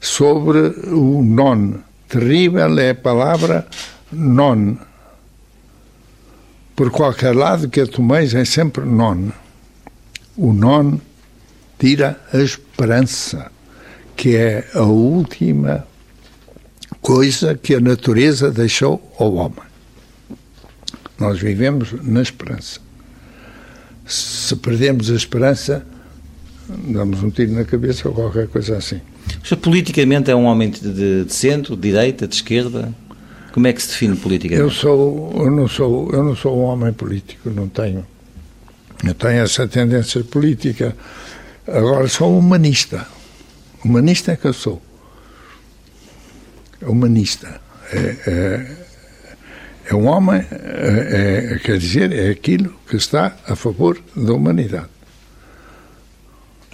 sobre 0.00 0.58
o 0.92 1.22
non. 1.22 1.80
Terrível 2.08 2.78
é 2.78 2.90
a 2.90 2.94
palavra 2.94 3.66
non. 4.12 4.78
Por 6.76 6.90
qualquer 6.90 7.34
lado 7.34 7.68
que 7.68 7.80
a 7.80 7.86
tomeis 7.86 8.34
é 8.34 8.44
sempre 8.44 8.84
non. 8.84 9.32
O 10.36 10.52
non 10.52 11.00
tira 11.78 12.20
a 12.32 12.38
esperança, 12.38 13.50
que 14.14 14.36
é 14.36 14.64
a 14.74 14.82
última 14.82 15.86
coisa 17.00 17.56
que 17.56 17.74
a 17.74 17.80
natureza 17.80 18.50
deixou 18.50 19.00
ao 19.18 19.34
homem. 19.34 19.66
Nós 21.18 21.40
vivemos 21.40 21.92
na 22.02 22.22
esperança 22.22 22.87
se 24.08 24.56
perdemos 24.56 25.10
a 25.10 25.14
esperança, 25.14 25.86
damos 26.68 27.22
um 27.22 27.30
tiro 27.30 27.52
na 27.52 27.64
cabeça 27.64 28.08
ou 28.08 28.14
qualquer 28.14 28.48
coisa 28.48 28.76
assim. 28.76 29.00
O 29.52 29.56
politicamente 29.56 30.30
é 30.30 30.34
um 30.34 30.44
homem 30.44 30.70
de, 30.70 31.24
de, 31.24 31.32
centro, 31.32 31.76
de 31.76 31.82
direita, 31.82 32.26
de 32.26 32.34
esquerda? 32.34 32.92
Como 33.52 33.66
é 33.66 33.72
que 33.72 33.82
se 33.82 33.88
define 33.88 34.16
politicamente? 34.16 34.62
Eu 34.62 34.70
sou, 34.70 35.32
eu 35.36 35.50
não 35.50 35.68
sou, 35.68 36.10
eu 36.12 36.24
não 36.24 36.34
sou 36.34 36.58
um 36.58 36.62
homem 36.62 36.92
político, 36.92 37.50
não 37.50 37.68
tenho. 37.68 38.06
Eu 39.04 39.14
tenho 39.14 39.42
essa 39.42 39.68
tendência 39.68 40.24
política. 40.24 40.96
Agora 41.66 42.08
sou 42.08 42.36
humanista. 42.36 43.06
Humanista 43.84 44.32
é 44.32 44.36
que 44.36 44.46
eu 44.46 44.52
sou. 44.52 44.82
Humanista. 46.82 47.60
É, 47.92 48.16
é, 48.26 48.76
é 49.88 49.94
um 49.94 50.06
homem, 50.06 50.44
é, 50.50 51.54
é, 51.54 51.58
quer 51.58 51.78
dizer, 51.78 52.12
é 52.12 52.28
aquilo 52.28 52.74
que 52.86 52.96
está 52.96 53.34
a 53.46 53.56
favor 53.56 53.98
da 54.14 54.34
humanidade. 54.34 54.88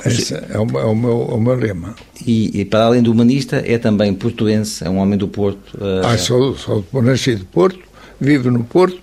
Esse 0.04 0.34
é 0.34 0.58
o, 0.58 0.78
é 0.78 0.84
o, 0.84 0.94
meu, 0.94 1.18
o 1.20 1.40
meu 1.40 1.54
lema. 1.54 1.94
E, 2.26 2.60
e, 2.60 2.64
para 2.64 2.86
além 2.86 3.02
do 3.02 3.12
humanista, 3.12 3.62
é 3.64 3.78
também 3.78 4.12
portuense, 4.12 4.84
é 4.84 4.90
um 4.90 4.98
homem 4.98 5.16
do 5.16 5.28
Porto. 5.28 5.76
Uh... 5.76 6.04
Ah, 6.04 6.18
sou, 6.18 6.56
sou 6.56 6.84
nascido 7.02 7.38
de 7.38 7.44
Porto, 7.44 7.78
vivo 8.20 8.50
no 8.50 8.64
Porto, 8.64 9.00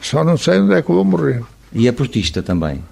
só 0.00 0.22
não 0.22 0.36
sei 0.36 0.60
onde 0.60 0.74
é 0.74 0.82
que 0.82 0.92
vou 0.92 1.04
morrer. 1.04 1.42
E 1.72 1.88
é 1.88 1.92
portista 1.92 2.42
também? 2.42 2.82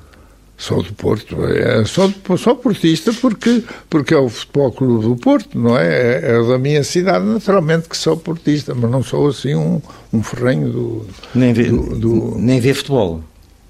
Sou 0.58 0.82
do 0.82 0.92
Porto, 0.92 1.36
é, 1.46 1.84
sou, 1.84 2.12
sou 2.36 2.56
portista 2.56 3.12
porque, 3.12 3.62
porque 3.88 4.12
é 4.12 4.18
o 4.18 4.28
Futebol 4.28 4.72
Clube 4.72 5.04
do 5.04 5.14
Porto, 5.14 5.56
não 5.56 5.78
é? 5.78 5.86
é? 5.86 6.32
É 6.32 6.42
da 6.42 6.58
minha 6.58 6.82
cidade, 6.82 7.24
naturalmente 7.24 7.88
que 7.88 7.96
sou 7.96 8.16
portista, 8.16 8.74
mas 8.74 8.90
não 8.90 9.00
sou 9.00 9.28
assim 9.28 9.54
um, 9.54 9.80
um 10.12 10.20
ferrenho 10.20 10.68
do 10.68 11.06
nem 11.32 11.52
vê, 11.52 11.64
do, 11.64 11.96
do... 11.96 12.34
Nem 12.36 12.58
vê 12.58 12.74
futebol? 12.74 13.22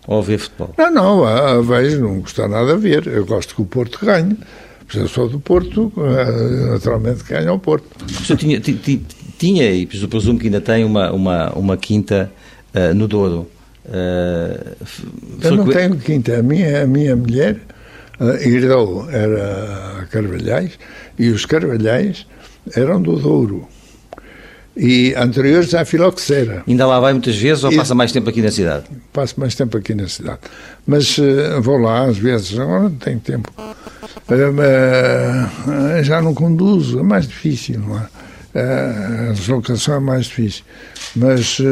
Ou 0.06 0.22
vê 0.22 0.38
futebol? 0.38 0.74
Não, 0.78 0.90
não, 0.90 1.24
a, 1.24 1.50
a 1.50 1.60
vejo, 1.60 2.00
não 2.00 2.20
gosta 2.20 2.48
nada 2.48 2.72
a 2.72 2.76
ver. 2.76 3.06
Eu 3.06 3.26
gosto 3.26 3.54
que 3.54 3.60
o 3.60 3.66
Porto 3.66 3.98
ganhe. 4.02 4.34
Eu 4.94 5.06
sou 5.06 5.28
do 5.28 5.38
Porto, 5.38 5.92
eh, 5.98 6.70
naturalmente 6.70 7.22
ganha 7.24 7.52
o 7.52 7.58
Porto. 7.58 7.84
O 8.02 8.24
senhor 8.24 8.38
tinha, 8.38 8.58
tinha, 9.38 9.70
e 9.70 9.84
presumo 9.84 10.38
que 10.38 10.46
ainda 10.46 10.62
tem, 10.62 10.82
uma, 10.82 11.12
uma, 11.12 11.50
uma 11.50 11.76
quinta 11.76 12.32
uh, 12.74 12.94
no 12.94 13.06
Douro. 13.06 13.46
Uh, 13.88 14.76
eu 15.42 15.56
não 15.56 15.66
tenho 15.66 15.96
quinta. 15.96 16.38
A 16.38 16.42
minha, 16.42 16.82
a 16.82 16.86
minha 16.86 17.16
mulher 17.16 17.56
uh, 18.20 18.34
herdou, 18.36 19.10
era 19.10 20.06
Carvalhais, 20.10 20.78
e 21.18 21.30
os 21.30 21.46
Carvalhais 21.46 22.26
eram 22.74 23.00
do 23.00 23.16
Douro. 23.16 23.66
E 24.76 25.14
anteriores 25.16 25.74
à 25.74 25.84
Filoxera. 25.84 26.62
Ainda 26.68 26.86
lá 26.86 27.00
vai 27.00 27.12
muitas 27.12 27.36
vezes 27.36 27.64
ou 27.64 27.72
e, 27.72 27.76
passa 27.76 27.96
mais 27.96 28.12
tempo 28.12 28.30
aqui 28.30 28.40
na 28.40 28.50
cidade? 28.52 28.84
Passo 29.12 29.40
mais 29.40 29.54
tempo 29.54 29.76
aqui 29.76 29.92
na 29.92 30.06
cidade. 30.06 30.38
Mas 30.86 31.18
uh, 31.18 31.60
vou 31.60 31.78
lá 31.78 32.04
às 32.04 32.18
vezes, 32.18 32.56
agora 32.58 32.82
não 32.84 32.90
tenho 32.90 33.18
tempo. 33.18 33.52
Uh, 34.28 36.04
já 36.04 36.22
não 36.22 36.34
conduzo, 36.34 37.00
é 37.00 37.02
mais 37.02 37.26
difícil, 37.26 37.80
não 37.80 37.98
é? 37.98 38.06
A 38.54 39.32
deslocação 39.32 39.96
é 39.96 40.00
mais 40.00 40.26
difícil. 40.26 40.64
Mas, 41.14 41.58
uh, 41.58 41.64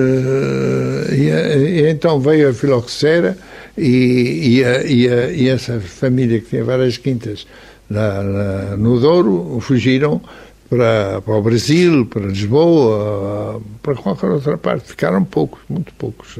e, 1.12 1.30
e, 1.30 1.90
então 1.90 2.20
veio 2.20 2.50
a 2.50 2.54
filoxera 2.54 3.36
e, 3.76 4.58
e, 4.58 4.64
a, 4.64 4.84
e, 5.30 5.48
essa 5.48 5.80
família 5.80 6.40
que 6.40 6.50
tinha 6.50 6.64
várias 6.64 6.96
quintas 6.96 7.46
na, 7.88 8.22
na, 8.22 8.76
no 8.76 8.98
Douro 9.00 9.58
fugiram 9.60 10.20
para, 10.68 11.20
para 11.22 11.34
o 11.34 11.42
Brasil, 11.42 12.06
para 12.06 12.26
Lisboa, 12.26 13.62
para 13.82 13.94
qualquer 13.94 14.30
outra 14.30 14.58
parte. 14.58 14.88
Ficaram 14.88 15.24
poucos, 15.24 15.60
muito 15.68 15.92
poucos. 15.94 16.38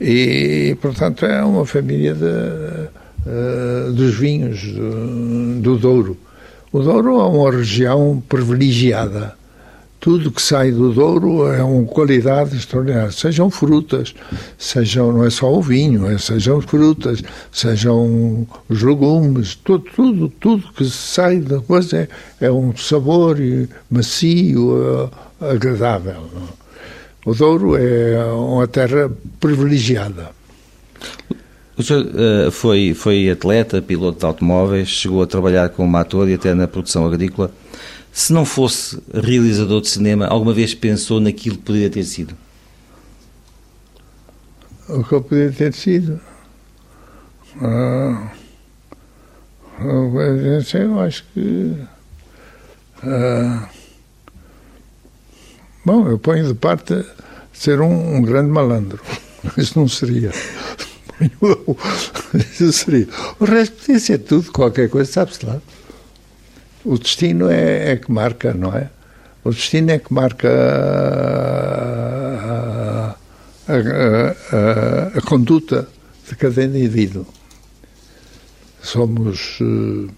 E, 0.00 0.76
portanto, 0.80 1.26
é 1.26 1.42
uma 1.44 1.66
família 1.66 2.14
de, 2.14 2.24
uh, 2.24 3.92
dos 3.92 4.14
vinhos 4.16 4.62
do, 4.62 5.60
do 5.60 5.78
Douro. 5.78 6.16
O 6.72 6.78
Douro 6.78 7.18
é 7.18 7.24
uma 7.24 7.50
região 7.50 8.22
privilegiada. 8.28 9.34
Tudo 9.98 10.30
que 10.30 10.40
sai 10.40 10.70
do 10.70 10.92
Douro 10.92 11.48
é 11.52 11.60
uma 11.64 11.84
qualidade 11.84 12.56
extraordinária. 12.56 13.10
Sejam 13.10 13.50
frutas, 13.50 14.14
sejam, 14.56 15.12
não 15.12 15.24
é 15.24 15.30
só 15.30 15.52
o 15.52 15.60
vinho, 15.60 16.08
é, 16.08 16.16
sejam 16.16 16.60
frutas, 16.60 17.24
sejam 17.50 18.46
os 18.68 18.82
legumes, 18.82 19.56
tudo, 19.56 19.84
tudo, 19.96 20.28
tudo 20.28 20.72
que 20.72 20.84
sai 20.84 21.40
da 21.40 21.58
coisa 21.60 22.08
é, 22.40 22.46
é 22.46 22.52
um 22.52 22.74
sabor 22.76 23.36
macio, 23.90 25.10
é, 25.42 25.50
agradável. 25.52 26.22
O 27.26 27.34
Douro 27.34 27.76
é 27.76 28.24
uma 28.26 28.68
terra 28.68 29.10
privilegiada. 29.40 30.30
O 31.76 31.82
senhor 31.82 32.04
uh, 32.04 32.50
foi, 32.50 32.94
foi 32.94 33.30
atleta, 33.30 33.80
piloto 33.80 34.18
de 34.18 34.26
automóveis, 34.26 34.88
chegou 34.88 35.22
a 35.22 35.26
trabalhar 35.26 35.68
como 35.70 35.96
ator 35.96 36.28
e 36.28 36.34
até 36.34 36.54
na 36.54 36.68
produção 36.68 37.06
agrícola. 37.06 37.50
Se 38.12 38.32
não 38.32 38.44
fosse 38.44 39.00
realizador 39.12 39.80
de 39.80 39.88
cinema, 39.88 40.26
alguma 40.26 40.52
vez 40.52 40.74
pensou 40.74 41.20
naquilo 41.20 41.56
que 41.56 41.62
poderia 41.62 41.90
ter 41.90 42.04
sido? 42.04 42.34
O 44.88 45.04
que 45.04 45.12
eu 45.12 45.22
poderia 45.22 45.52
ter 45.52 45.72
sido? 45.72 46.20
Ah, 47.62 48.32
eu 50.74 51.00
acho 51.00 51.24
que. 51.32 51.76
Ah, 53.02 53.68
bom, 55.84 56.08
eu 56.08 56.18
ponho 56.18 56.46
de 56.46 56.54
parte 56.54 57.04
ser 57.52 57.80
um, 57.80 58.16
um 58.16 58.22
grande 58.22 58.50
malandro. 58.50 59.00
Isso 59.56 59.78
não 59.78 59.86
seria. 59.86 60.32
O 63.38 63.44
resto 63.44 63.76
podia 63.76 63.98
ser 63.98 64.18
tudo, 64.18 64.50
qualquer 64.52 64.88
coisa, 64.88 65.10
sabe-se 65.10 65.44
lá. 65.44 65.60
O 66.84 66.98
destino 66.98 67.50
é, 67.50 67.92
é, 67.92 67.96
que 67.96 68.10
marca, 68.10 68.54
não 68.54 68.74
é? 68.74 68.90
O 69.44 69.50
destino 69.50 69.90
é 69.90 69.98
que 69.98 70.12
marca 70.12 70.48
a, 72.38 73.16
a, 73.68 73.76
a, 74.56 75.18
a 75.18 75.20
conduta 75.22 75.86
de 76.28 76.36
cada 76.36 76.64
indivíduo. 76.64 77.26
Somos 78.82 79.60
uh, 79.60 80.10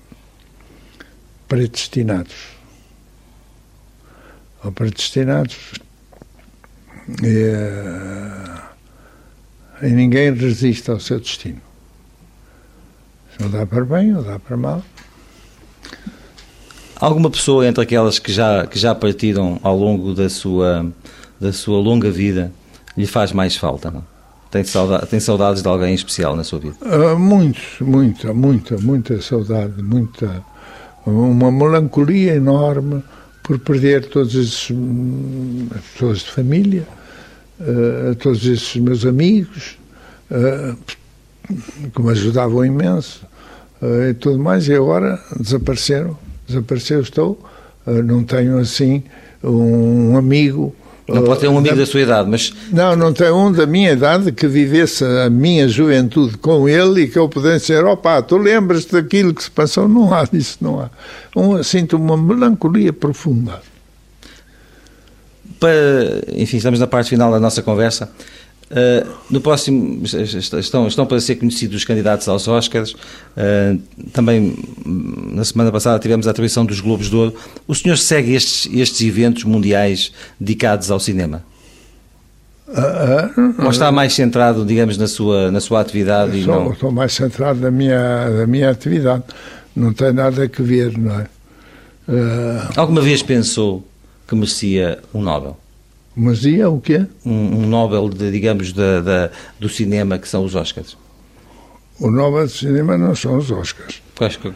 predestinados. 1.49 2.35
Ou 4.63 4.71
predestinados. 4.71 5.73
E, 7.23 7.49
uh, 7.49 8.52
e 9.83 9.91
ninguém 9.91 10.33
resiste 10.33 10.91
ao 10.91 11.01
seu 11.01 11.19
destino. 11.19 11.61
Ou 13.43 13.49
dá 13.49 13.67
para 13.67 13.85
bem 13.85 14.15
ou 14.17 14.23
dá 14.23 14.39
para 14.39 14.57
mal. 14.57 14.83
Alguma 16.97 17.29
pessoa 17.29 17.67
entre 17.67 17.83
aquelas 17.83 18.21
que 18.21 18.31
já, 18.31 18.65
que 18.65 18.79
já 18.79 18.95
partiram 18.95 19.59
ao 19.63 19.77
longo 19.77 20.15
da 20.15 20.29
sua, 20.29 20.87
da 21.41 21.53
sua 21.53 21.81
longa 21.81 22.11
vida 22.11 22.53
lhe 22.97 23.07
faz 23.07 23.33
mais 23.33 23.57
falta, 23.57 23.91
não? 23.91 24.05
Tem, 24.53 24.63
saudade, 24.63 25.07
tem 25.07 25.19
saudades 25.19 25.63
de 25.63 25.69
alguém 25.69 25.95
especial 25.95 26.37
na 26.37 26.45
sua 26.45 26.61
vida? 26.61 26.77
Uh, 26.83 27.19
muitos, 27.19 27.81
muita, 27.81 28.33
muita, 28.35 28.77
muita 28.77 29.21
saudade, 29.21 29.83
muita. 29.83 30.45
Uma 31.05 31.51
melancolia 31.51 32.35
enorme 32.35 33.03
por 33.43 33.59
perder 33.59 34.05
todas 34.09 34.37
as 34.37 34.69
pessoas 35.93 36.19
de 36.19 36.31
família, 36.31 36.87
uh, 37.63 38.15
todos 38.17 38.45
esses 38.47 38.77
meus 38.77 39.07
amigos, 39.07 39.79
uh, 40.31 40.77
que 41.95 42.03
me 42.03 42.11
ajudavam 42.11 42.65
imenso 42.65 43.25
uh, 43.81 44.11
e 44.11 44.15
tudo 44.15 44.39
mais, 44.39 44.69
e 44.69 44.75
agora 44.75 45.21
desapareceram 45.39 46.19
desapareceu, 46.47 47.01
estou, 47.01 47.39
não 48.05 48.25
tenho 48.25 48.59
assim 48.59 49.03
um 49.43 50.17
amigo. 50.17 50.75
Não 51.09 51.23
pode 51.25 51.41
ter 51.41 51.49
um 51.49 51.59
amigo 51.59 51.75
da, 51.75 51.81
da 51.81 51.87
sua 51.87 52.01
idade, 52.01 52.29
mas. 52.29 52.53
Não, 52.71 52.95
não 52.95 53.13
tenho 53.13 53.37
um 53.37 53.51
da 53.51 53.67
minha 53.67 53.93
idade 53.93 54.31
que 54.33 54.47
vivesse 54.47 55.05
a 55.05 55.31
minha 55.31 55.69
juventude 55.69 56.37
com 56.37 56.69
ele 56.69 57.03
e 57.03 57.09
que 57.09 57.19
eu 57.19 57.29
pudesse 57.29 57.69
dizer: 57.69 57.85
opá, 57.85 58.21
tu 58.23 58.37
lembras-te 58.37 58.93
daquilo 58.93 59.35
que 59.35 59.43
se 59.43 59.51
passou? 59.51 59.89
Não 59.89 60.13
há 60.13 60.25
disso, 60.25 60.59
não 60.61 60.81
há. 60.81 60.91
Um, 61.35 61.63
sinto 61.63 61.97
uma 61.97 62.17
melancolia 62.17 62.93
profunda. 62.93 63.61
Para, 65.63 66.25
enfim, 66.37 66.57
estamos 66.57 66.81
na 66.81 66.89
parte 66.89 67.11
final 67.11 67.31
da 67.31 67.39
nossa 67.39 67.63
conversa. 67.63 68.11
Uh, 68.69 69.09
no 69.31 69.41
próximo 69.41 70.03
estão, 70.05 70.89
estão 70.89 71.07
para 71.07 71.21
ser 71.21 71.37
conhecidos 71.37 71.77
os 71.77 71.85
candidatos 71.85 72.27
aos 72.27 72.49
Oscars. 72.49 72.95
Uh, 72.95 73.79
também 74.13 74.57
na 74.85 75.45
semana 75.45 75.71
passada 75.71 76.01
tivemos 76.01 76.27
a 76.27 76.33
atribuição 76.33 76.67
dos 76.67 76.81
Globos 76.81 77.09
de 77.09 77.15
Ouro. 77.15 77.33
O 77.69 77.77
senhor 77.77 77.97
segue 77.97 78.35
estes, 78.35 78.69
estes 78.75 79.07
eventos 79.07 79.45
mundiais 79.45 80.13
dedicados 80.41 80.91
ao 80.91 80.99
cinema? 80.99 81.45
Uh, 82.67 83.63
Ou 83.63 83.71
está 83.71 83.93
mais 83.93 84.15
centrado, 84.15 84.65
digamos, 84.65 84.99
na 84.99 85.07
sua, 85.07 85.53
na 85.53 85.61
sua 85.61 85.81
atividade? 85.81 86.41
Estou, 86.41 86.55
não... 86.65 86.73
estou 86.73 86.91
mais 86.91 87.13
centrado 87.13 87.61
na 87.61 87.71
minha, 87.71 88.31
na 88.31 88.47
minha 88.49 88.69
atividade. 88.69 89.23
Não 89.77 89.93
tem 89.93 90.13
nada 90.13 90.43
a 90.43 90.63
ver, 90.63 90.99
não 90.99 91.21
é? 91.21 91.27
Alguma 92.75 93.01
vez 93.01 93.23
pensou 93.23 93.87
que 94.33 94.37
merecia 94.37 94.99
um 95.13 95.21
Nobel? 95.21 95.59
Mas 96.17 96.45
ia 96.45 96.71
o 96.71 96.81
quê? 96.81 97.07
Um, 97.25 97.59
um 97.59 97.67
Nobel, 97.67 98.09
de, 98.09 98.31
digamos, 98.31 98.73
da, 98.73 99.01
da, 99.01 99.31
do 99.61 99.69
cinema, 99.69 100.19
que 100.19 100.27
são 100.27 100.43
os 100.45 100.55
Oscars. 100.55 100.97
O 102.01 102.11
Nobel 102.11 102.47
de 102.47 102.53
Cinema 102.53 102.97
não 102.97 103.15
são 103.15 103.37
os 103.37 103.51
Oscars. 103.51 104.03
Quais 104.17 104.37
que... 104.37 104.53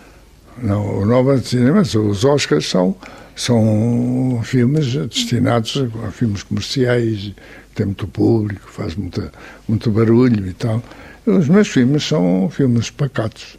Não, 0.63 1.01
o 1.01 1.05
Nobel 1.05 1.39
de 1.39 1.47
Cinema, 1.47 1.83
os 1.83 2.25
Oscars 2.25 2.67
são, 2.67 2.97
são 3.35 4.41
filmes 4.43 4.95
destinados 4.95 5.85
a 6.07 6.11
filmes 6.11 6.43
comerciais, 6.43 7.33
tem 7.75 7.85
muito 7.85 8.09
público, 8.09 8.71
faz 8.71 8.95
muita, 8.95 9.31
muito 9.69 9.91
barulho 9.91 10.49
e 10.49 10.55
tal. 10.55 10.83
Os 11.27 11.49
meus 11.49 11.69
filmes 11.69 12.03
são 12.03 12.49
filmes 12.51 12.89
pacatos, 12.89 13.59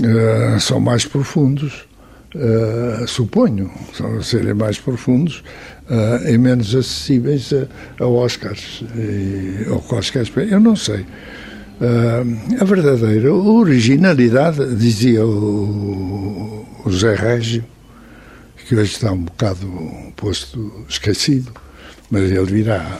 uh, 0.00 0.60
são 0.60 0.78
mais 0.78 1.04
profundos, 1.04 1.87
uh, 2.34 3.06
são 3.94 4.22
serem 4.22 4.54
mais 4.54 4.78
profundos, 4.78 5.42
uh, 5.88 6.28
e 6.28 6.36
menos 6.36 6.74
acessíveis 6.74 7.50
a, 7.52 8.04
a 8.04 8.06
Oscars 8.06 8.82
e, 8.96 9.68
ou 9.68 9.80
quaisquer 9.80 10.26
eu 10.50 10.60
não 10.60 10.76
sei. 10.76 11.00
Uh, 11.80 12.60
a 12.60 12.64
verdadeira 12.64 13.32
originalidade, 13.32 14.74
dizia 14.74 15.24
o, 15.24 16.66
o 16.84 16.90
José 16.90 17.14
Régio, 17.14 17.64
que 18.66 18.74
hoje 18.74 18.92
está 18.92 19.12
um 19.12 19.22
bocado 19.22 19.66
posto 20.16 20.84
esquecido, 20.88 21.52
mas 22.10 22.30
ele 22.30 22.44
virá, 22.44 22.98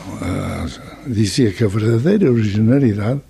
dizia 1.07 1.51
que 1.51 1.65
a 1.65 1.69
verdadeira 1.69 2.31
originalidade 2.31 3.21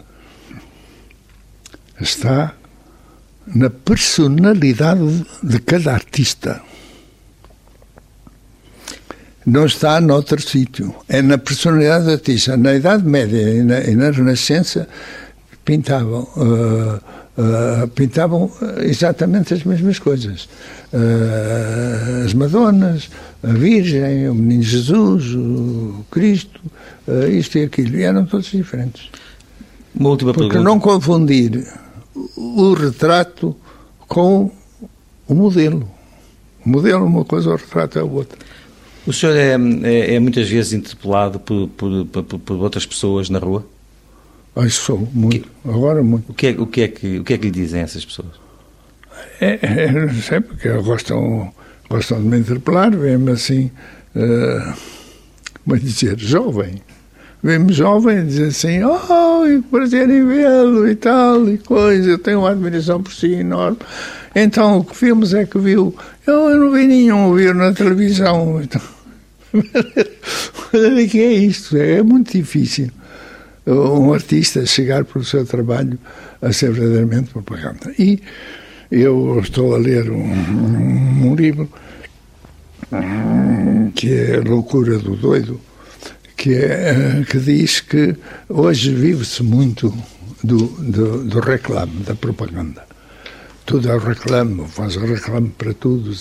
está 2.01 2.55
na 3.55 3.71
personalidade 3.71 5.27
de 5.43 5.59
cada 5.61 5.93
artista 5.93 6.61
não 9.49 9.65
está 9.65 10.01
noutro 10.01 10.41
sítio. 10.41 10.95
É 11.09 11.23
na 11.23 11.39
personalidade 11.39 12.05
do 12.05 12.11
artista. 12.13 12.57
Na 12.57 12.75
Idade 12.75 13.05
Média 13.05 13.41
e 13.55 13.63
na, 13.63 13.81
e 13.81 13.97
na 13.97 14.11
Renascença 14.11 14.87
pintavam. 15.65 16.29
Uh, 16.37 17.19
Uh, 17.39 17.87
pintavam 17.91 18.51
exatamente 18.81 19.55
as 19.55 19.63
mesmas 19.63 20.01
coisas. 20.01 20.49
Uh, 20.93 22.25
as 22.25 22.35
Madonas, 22.35 23.09
a 23.45 23.53
Virgem, 23.53 24.29
o 24.29 24.35
Menino 24.35 24.65
Jesus, 24.65 25.37
o 25.37 26.05
Cristo, 26.11 26.61
uh, 27.07 27.29
isto 27.29 27.57
e 27.59 27.63
aquilo. 27.63 27.97
E 27.97 28.03
eram 28.03 28.27
todos 28.27 28.47
diferentes. 28.47 29.09
Uma 29.95 30.09
última 30.09 30.33
Porque 30.33 30.49
pergunta. 30.49 30.69
não 30.69 30.81
confundir 30.81 31.65
o 32.37 32.75
retrato 32.75 33.55
com 34.07 34.51
o 35.27 35.35
modelo. 35.35 35.89
O 36.65 36.69
modelo 36.69 37.05
é 37.05 37.07
uma 37.07 37.25
coisa, 37.25 37.51
o 37.51 37.57
retrato 37.57 37.99
é 37.99 38.03
outra. 38.03 38.39
O 39.07 39.13
senhor 39.13 39.37
é, 39.37 39.57
é, 39.85 40.15
é 40.15 40.21
muitas 40.21 40.49
vezes 40.49 40.73
interpelado 40.73 41.41
por, 41.41 41.69
por, 41.69 42.07
por, 42.07 42.25
por, 42.25 42.57
outras 42.59 42.85
pessoas 42.85 43.31
na 43.31 43.39
rua? 43.39 43.65
Ah, 44.55 44.69
sou, 44.69 45.09
muito. 45.13 45.49
Que, 45.49 45.69
Agora 45.69 46.03
muito. 46.03 46.31
O 46.31 46.35
que, 46.35 46.49
é, 46.49 46.51
o, 46.51 46.67
que 46.67 46.81
é 46.83 46.89
que, 46.89 47.19
o 47.19 47.25
que 47.25 47.33
é 47.35 47.39
que 47.39 47.45
lhe 47.45 47.51
dizem 47.51 47.81
essas 47.81 48.05
pessoas? 48.05 48.33
É, 49.41 49.59
é, 49.63 49.93
não 49.93 50.13
sei, 50.21 50.41
porque 50.41 50.69
gostam, 50.83 51.53
gostam 51.89 52.21
de 52.21 52.29
me 52.29 52.39
interpelar, 52.39 52.95
vêm-me 52.95 53.33
assim, 53.33 53.71
uh, 54.15 54.75
como 55.65 55.77
é 55.77 55.79
dizer, 55.79 56.19
jovem. 56.19 56.83
Vêm-me 57.43 57.73
jovem 57.73 58.19
e 58.19 58.25
dizem 58.25 58.47
assim, 58.47 58.83
oh, 58.83 59.45
que 59.45 59.69
prazer 59.71 60.11
em 60.11 60.27
vê-lo 60.27 60.89
e 60.89 60.97
tal, 60.97 61.49
e 61.49 61.59
coisa, 61.59 62.11
eu 62.11 62.19
tenho 62.19 62.41
uma 62.41 62.51
admiração 62.51 63.03
por 63.03 63.13
si 63.13 63.33
enorme. 63.33 63.79
Então, 64.35 64.83
que 64.83 64.97
filmes 64.97 65.35
é 65.35 65.45
que 65.45 65.59
viu? 65.59 65.95
Eu, 66.27 66.51
eu 66.51 66.59
não 66.59 66.73
vi 66.73 66.87
nenhum, 66.87 67.35
viu 67.35 67.55
na 67.55 67.73
televisão. 67.73 68.61
Então, 68.61 68.83
o 69.55 71.09
que 71.09 71.21
é 71.21 71.33
isto? 71.33 71.77
É 71.77 72.03
muito 72.03 72.33
difícil 72.33 72.91
um 73.67 74.13
artista 74.13 74.65
chegar 74.65 75.05
pelo 75.05 75.25
seu 75.25 75.45
trabalho 75.45 75.99
a 76.41 76.53
ser 76.53 76.73
verdadeiramente 76.73 77.31
propaganda. 77.31 77.93
E 77.99 78.21
eu 78.91 79.39
estou 79.41 79.75
a 79.75 79.79
ler 79.79 80.11
um, 80.11 81.29
um 81.29 81.35
livro 81.35 81.69
que 83.95 84.15
é 84.15 84.41
Loucura 84.41 84.99
do 84.99 85.17
Doido, 85.17 85.61
que, 86.39 86.55
é, 86.55 87.25
que 87.29 87.39
diz 87.41 87.81
que 87.81 88.17
hoje 88.49 88.95
vive-se 88.95 89.43
muito 89.43 89.93
do, 90.43 90.69
do, 90.79 91.25
do 91.25 91.41
reclame, 91.41 92.05
da 92.05 92.15
propaganda. 92.15 92.87
Tudo 93.67 93.91
é 93.91 93.99
reclame, 93.99 94.67
faz 94.69 94.95
reclame 94.95 95.51
para 95.51 95.75
tudo. 95.75 96.13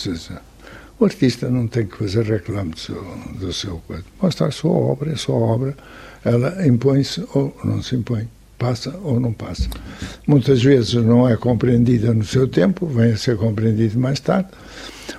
O 1.00 1.06
artista 1.06 1.50
não 1.50 1.68
tem 1.68 1.86
que 1.86 1.96
fazer 1.96 2.26
reclame 2.26 2.72
do 2.72 2.80
seu, 2.80 3.18
do 3.40 3.54
seu 3.54 3.78
coisa. 3.88 4.04
Mostra 4.20 4.48
a 4.48 4.52
sua 4.52 4.72
obra, 4.72 5.14
a 5.14 5.18
sua 5.18 5.36
obra, 5.36 5.78
ela 6.26 6.66
impõe-se 6.68 7.24
ou 7.36 7.56
não 7.64 7.84
se 7.84 7.96
impõe, 7.96 8.28
passa 8.58 8.98
ou 9.04 9.20
não 9.20 9.32
passa. 9.32 9.70
Muitas 10.26 10.64
vezes 10.64 10.96
não 10.96 11.30
é 11.30 11.38
compreendida 11.38 12.12
no 12.12 12.26
seu 12.26 12.48
tempo, 12.48 12.88
vem 12.88 13.12
a 13.12 13.18
ser 13.18 13.38
compreendido 13.38 14.00
mais 14.00 14.20
tarde. 14.20 14.50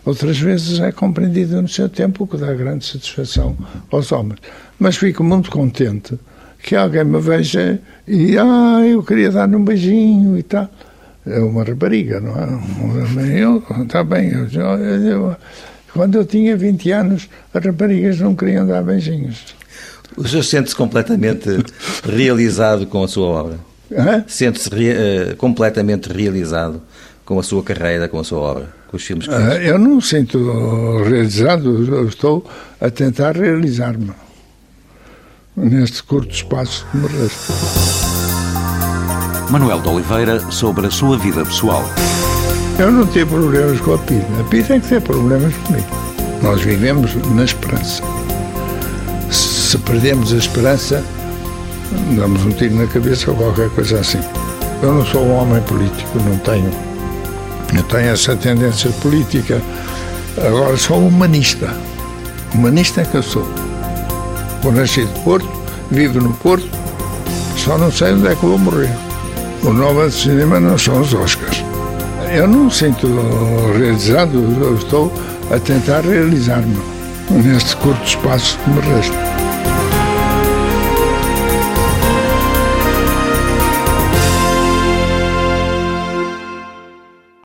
Outras 0.04 0.38
vezes 0.38 0.80
é 0.80 0.92
compreendida 0.92 1.60
no 1.60 1.68
seu 1.68 1.88
tempo, 1.88 2.24
o 2.24 2.26
que 2.26 2.36
dá 2.36 2.52
grande 2.54 2.84
satisfação 2.84 3.56
aos 3.90 4.12
homens. 4.12 4.40
Mas 4.78 4.96
fico 4.96 5.22
muito 5.22 5.50
contente 5.50 6.18
que 6.62 6.74
alguém 6.74 7.04
me 7.04 7.20
veja 7.20 7.80
e, 8.06 8.36
ah, 8.38 8.80
eu 8.86 9.02
queria 9.02 9.30
dar 9.30 9.48
um 9.48 9.64
beijinho 9.64 10.36
e 10.36 10.42
tal 10.42 10.68
é 11.28 11.40
uma 11.40 11.62
rapariga, 11.62 12.20
não 12.20 12.34
é? 12.36 13.42
Eu, 13.42 13.62
está 13.82 14.02
bem, 14.02 14.32
eu, 14.32 14.48
eu, 14.60 15.36
quando 15.92 16.16
eu 16.16 16.24
tinha 16.24 16.56
20 16.56 16.90
anos, 16.90 17.28
as 17.52 17.64
raparigas 17.64 18.18
não 18.18 18.34
queriam 18.34 18.66
dar 18.66 18.82
beijinhos. 18.82 19.54
O 20.16 20.26
senhor 20.26 20.42
sente-se 20.42 20.74
completamente 20.74 21.48
realizado 22.04 22.86
com 22.86 23.04
a 23.04 23.08
sua 23.08 23.26
obra? 23.26 23.58
Sente-se 24.26 24.68
uh, 24.68 25.36
completamente 25.36 26.10
realizado 26.10 26.82
com 27.24 27.38
a 27.38 27.42
sua 27.42 27.62
carreira, 27.62 28.08
com 28.08 28.18
a 28.18 28.24
sua 28.24 28.38
obra, 28.38 28.68
com 28.88 28.96
os 28.96 29.04
filmes 29.04 29.26
que 29.26 29.34
fez? 29.34 29.46
Uh, 29.46 29.62
eu 29.62 29.78
não 29.78 30.00
sinto 30.00 31.02
realizado, 31.04 31.94
eu 31.94 32.08
estou 32.08 32.44
a 32.80 32.90
tentar 32.90 33.36
realizar-me 33.36 34.12
neste 35.56 36.02
curto 36.02 36.32
espaço 36.32 36.86
que 36.90 36.96
me 36.96 37.06
resta. 37.06 37.52
Manuel 39.50 39.80
de 39.80 39.88
Oliveira 39.88 40.40
sobre 40.50 40.86
a 40.86 40.90
sua 40.90 41.16
vida 41.16 41.44
pessoal. 41.44 41.82
Eu 42.78 42.92
não 42.92 43.06
tenho 43.06 43.26
problemas 43.26 43.80
com 43.80 43.94
a 43.94 43.98
PIDE. 43.98 44.24
A 44.38 44.44
PIDE 44.44 44.68
tem 44.68 44.80
que 44.80 44.88
ter 44.88 45.00
problemas 45.00 45.54
comigo. 45.54 45.86
Nós 46.42 46.60
vivemos 46.60 47.14
na 47.34 47.44
esperança. 47.44 48.02
Se 49.30 49.76
perdemos 49.78 50.32
a 50.32 50.36
esperança, 50.36 51.02
damos 52.14 52.44
um 52.44 52.50
tiro 52.50 52.76
na 52.76 52.86
cabeça 52.86 53.30
ou 53.30 53.36
qualquer 53.36 53.70
coisa 53.70 54.00
assim. 54.00 54.20
Eu 54.82 54.94
não 54.94 55.04
sou 55.04 55.22
um 55.22 55.34
homem 55.34 55.60
político, 55.62 56.18
não 56.20 56.38
tenho. 56.38 56.87
Eu 57.74 57.82
tenho 57.84 58.12
essa 58.12 58.34
tendência 58.36 58.90
política. 59.02 59.60
Agora 60.36 60.76
sou 60.76 61.06
humanista. 61.06 61.74
Humanista 62.54 63.02
é 63.02 63.04
que 63.04 63.16
eu 63.16 63.22
sou. 63.22 63.46
Vou 64.62 64.72
nascer 64.72 65.06
de 65.06 65.20
Porto, 65.20 65.48
vivo 65.90 66.20
no 66.20 66.32
Porto, 66.34 66.68
só 67.56 67.76
não 67.76 67.92
sei 67.92 68.12
onde 68.12 68.28
é 68.28 68.34
que 68.34 68.44
vou 68.44 68.58
morrer. 68.58 68.90
O 69.62 69.72
nome 69.72 70.08
de 70.08 70.14
cinema 70.14 70.58
não 70.58 70.78
são 70.78 71.00
os 71.00 71.12
Oscars. 71.12 71.62
Eu 72.32 72.46
não 72.46 72.70
sinto 72.70 73.06
realizado, 73.76 74.38
eu 74.60 74.76
estou 74.76 75.12
a 75.50 75.58
tentar 75.58 76.00
realizar-me 76.00 76.76
neste 77.30 77.76
curto 77.76 78.04
espaço 78.04 78.58
que 78.58 78.70
me 78.70 78.80
resta. 78.80 79.47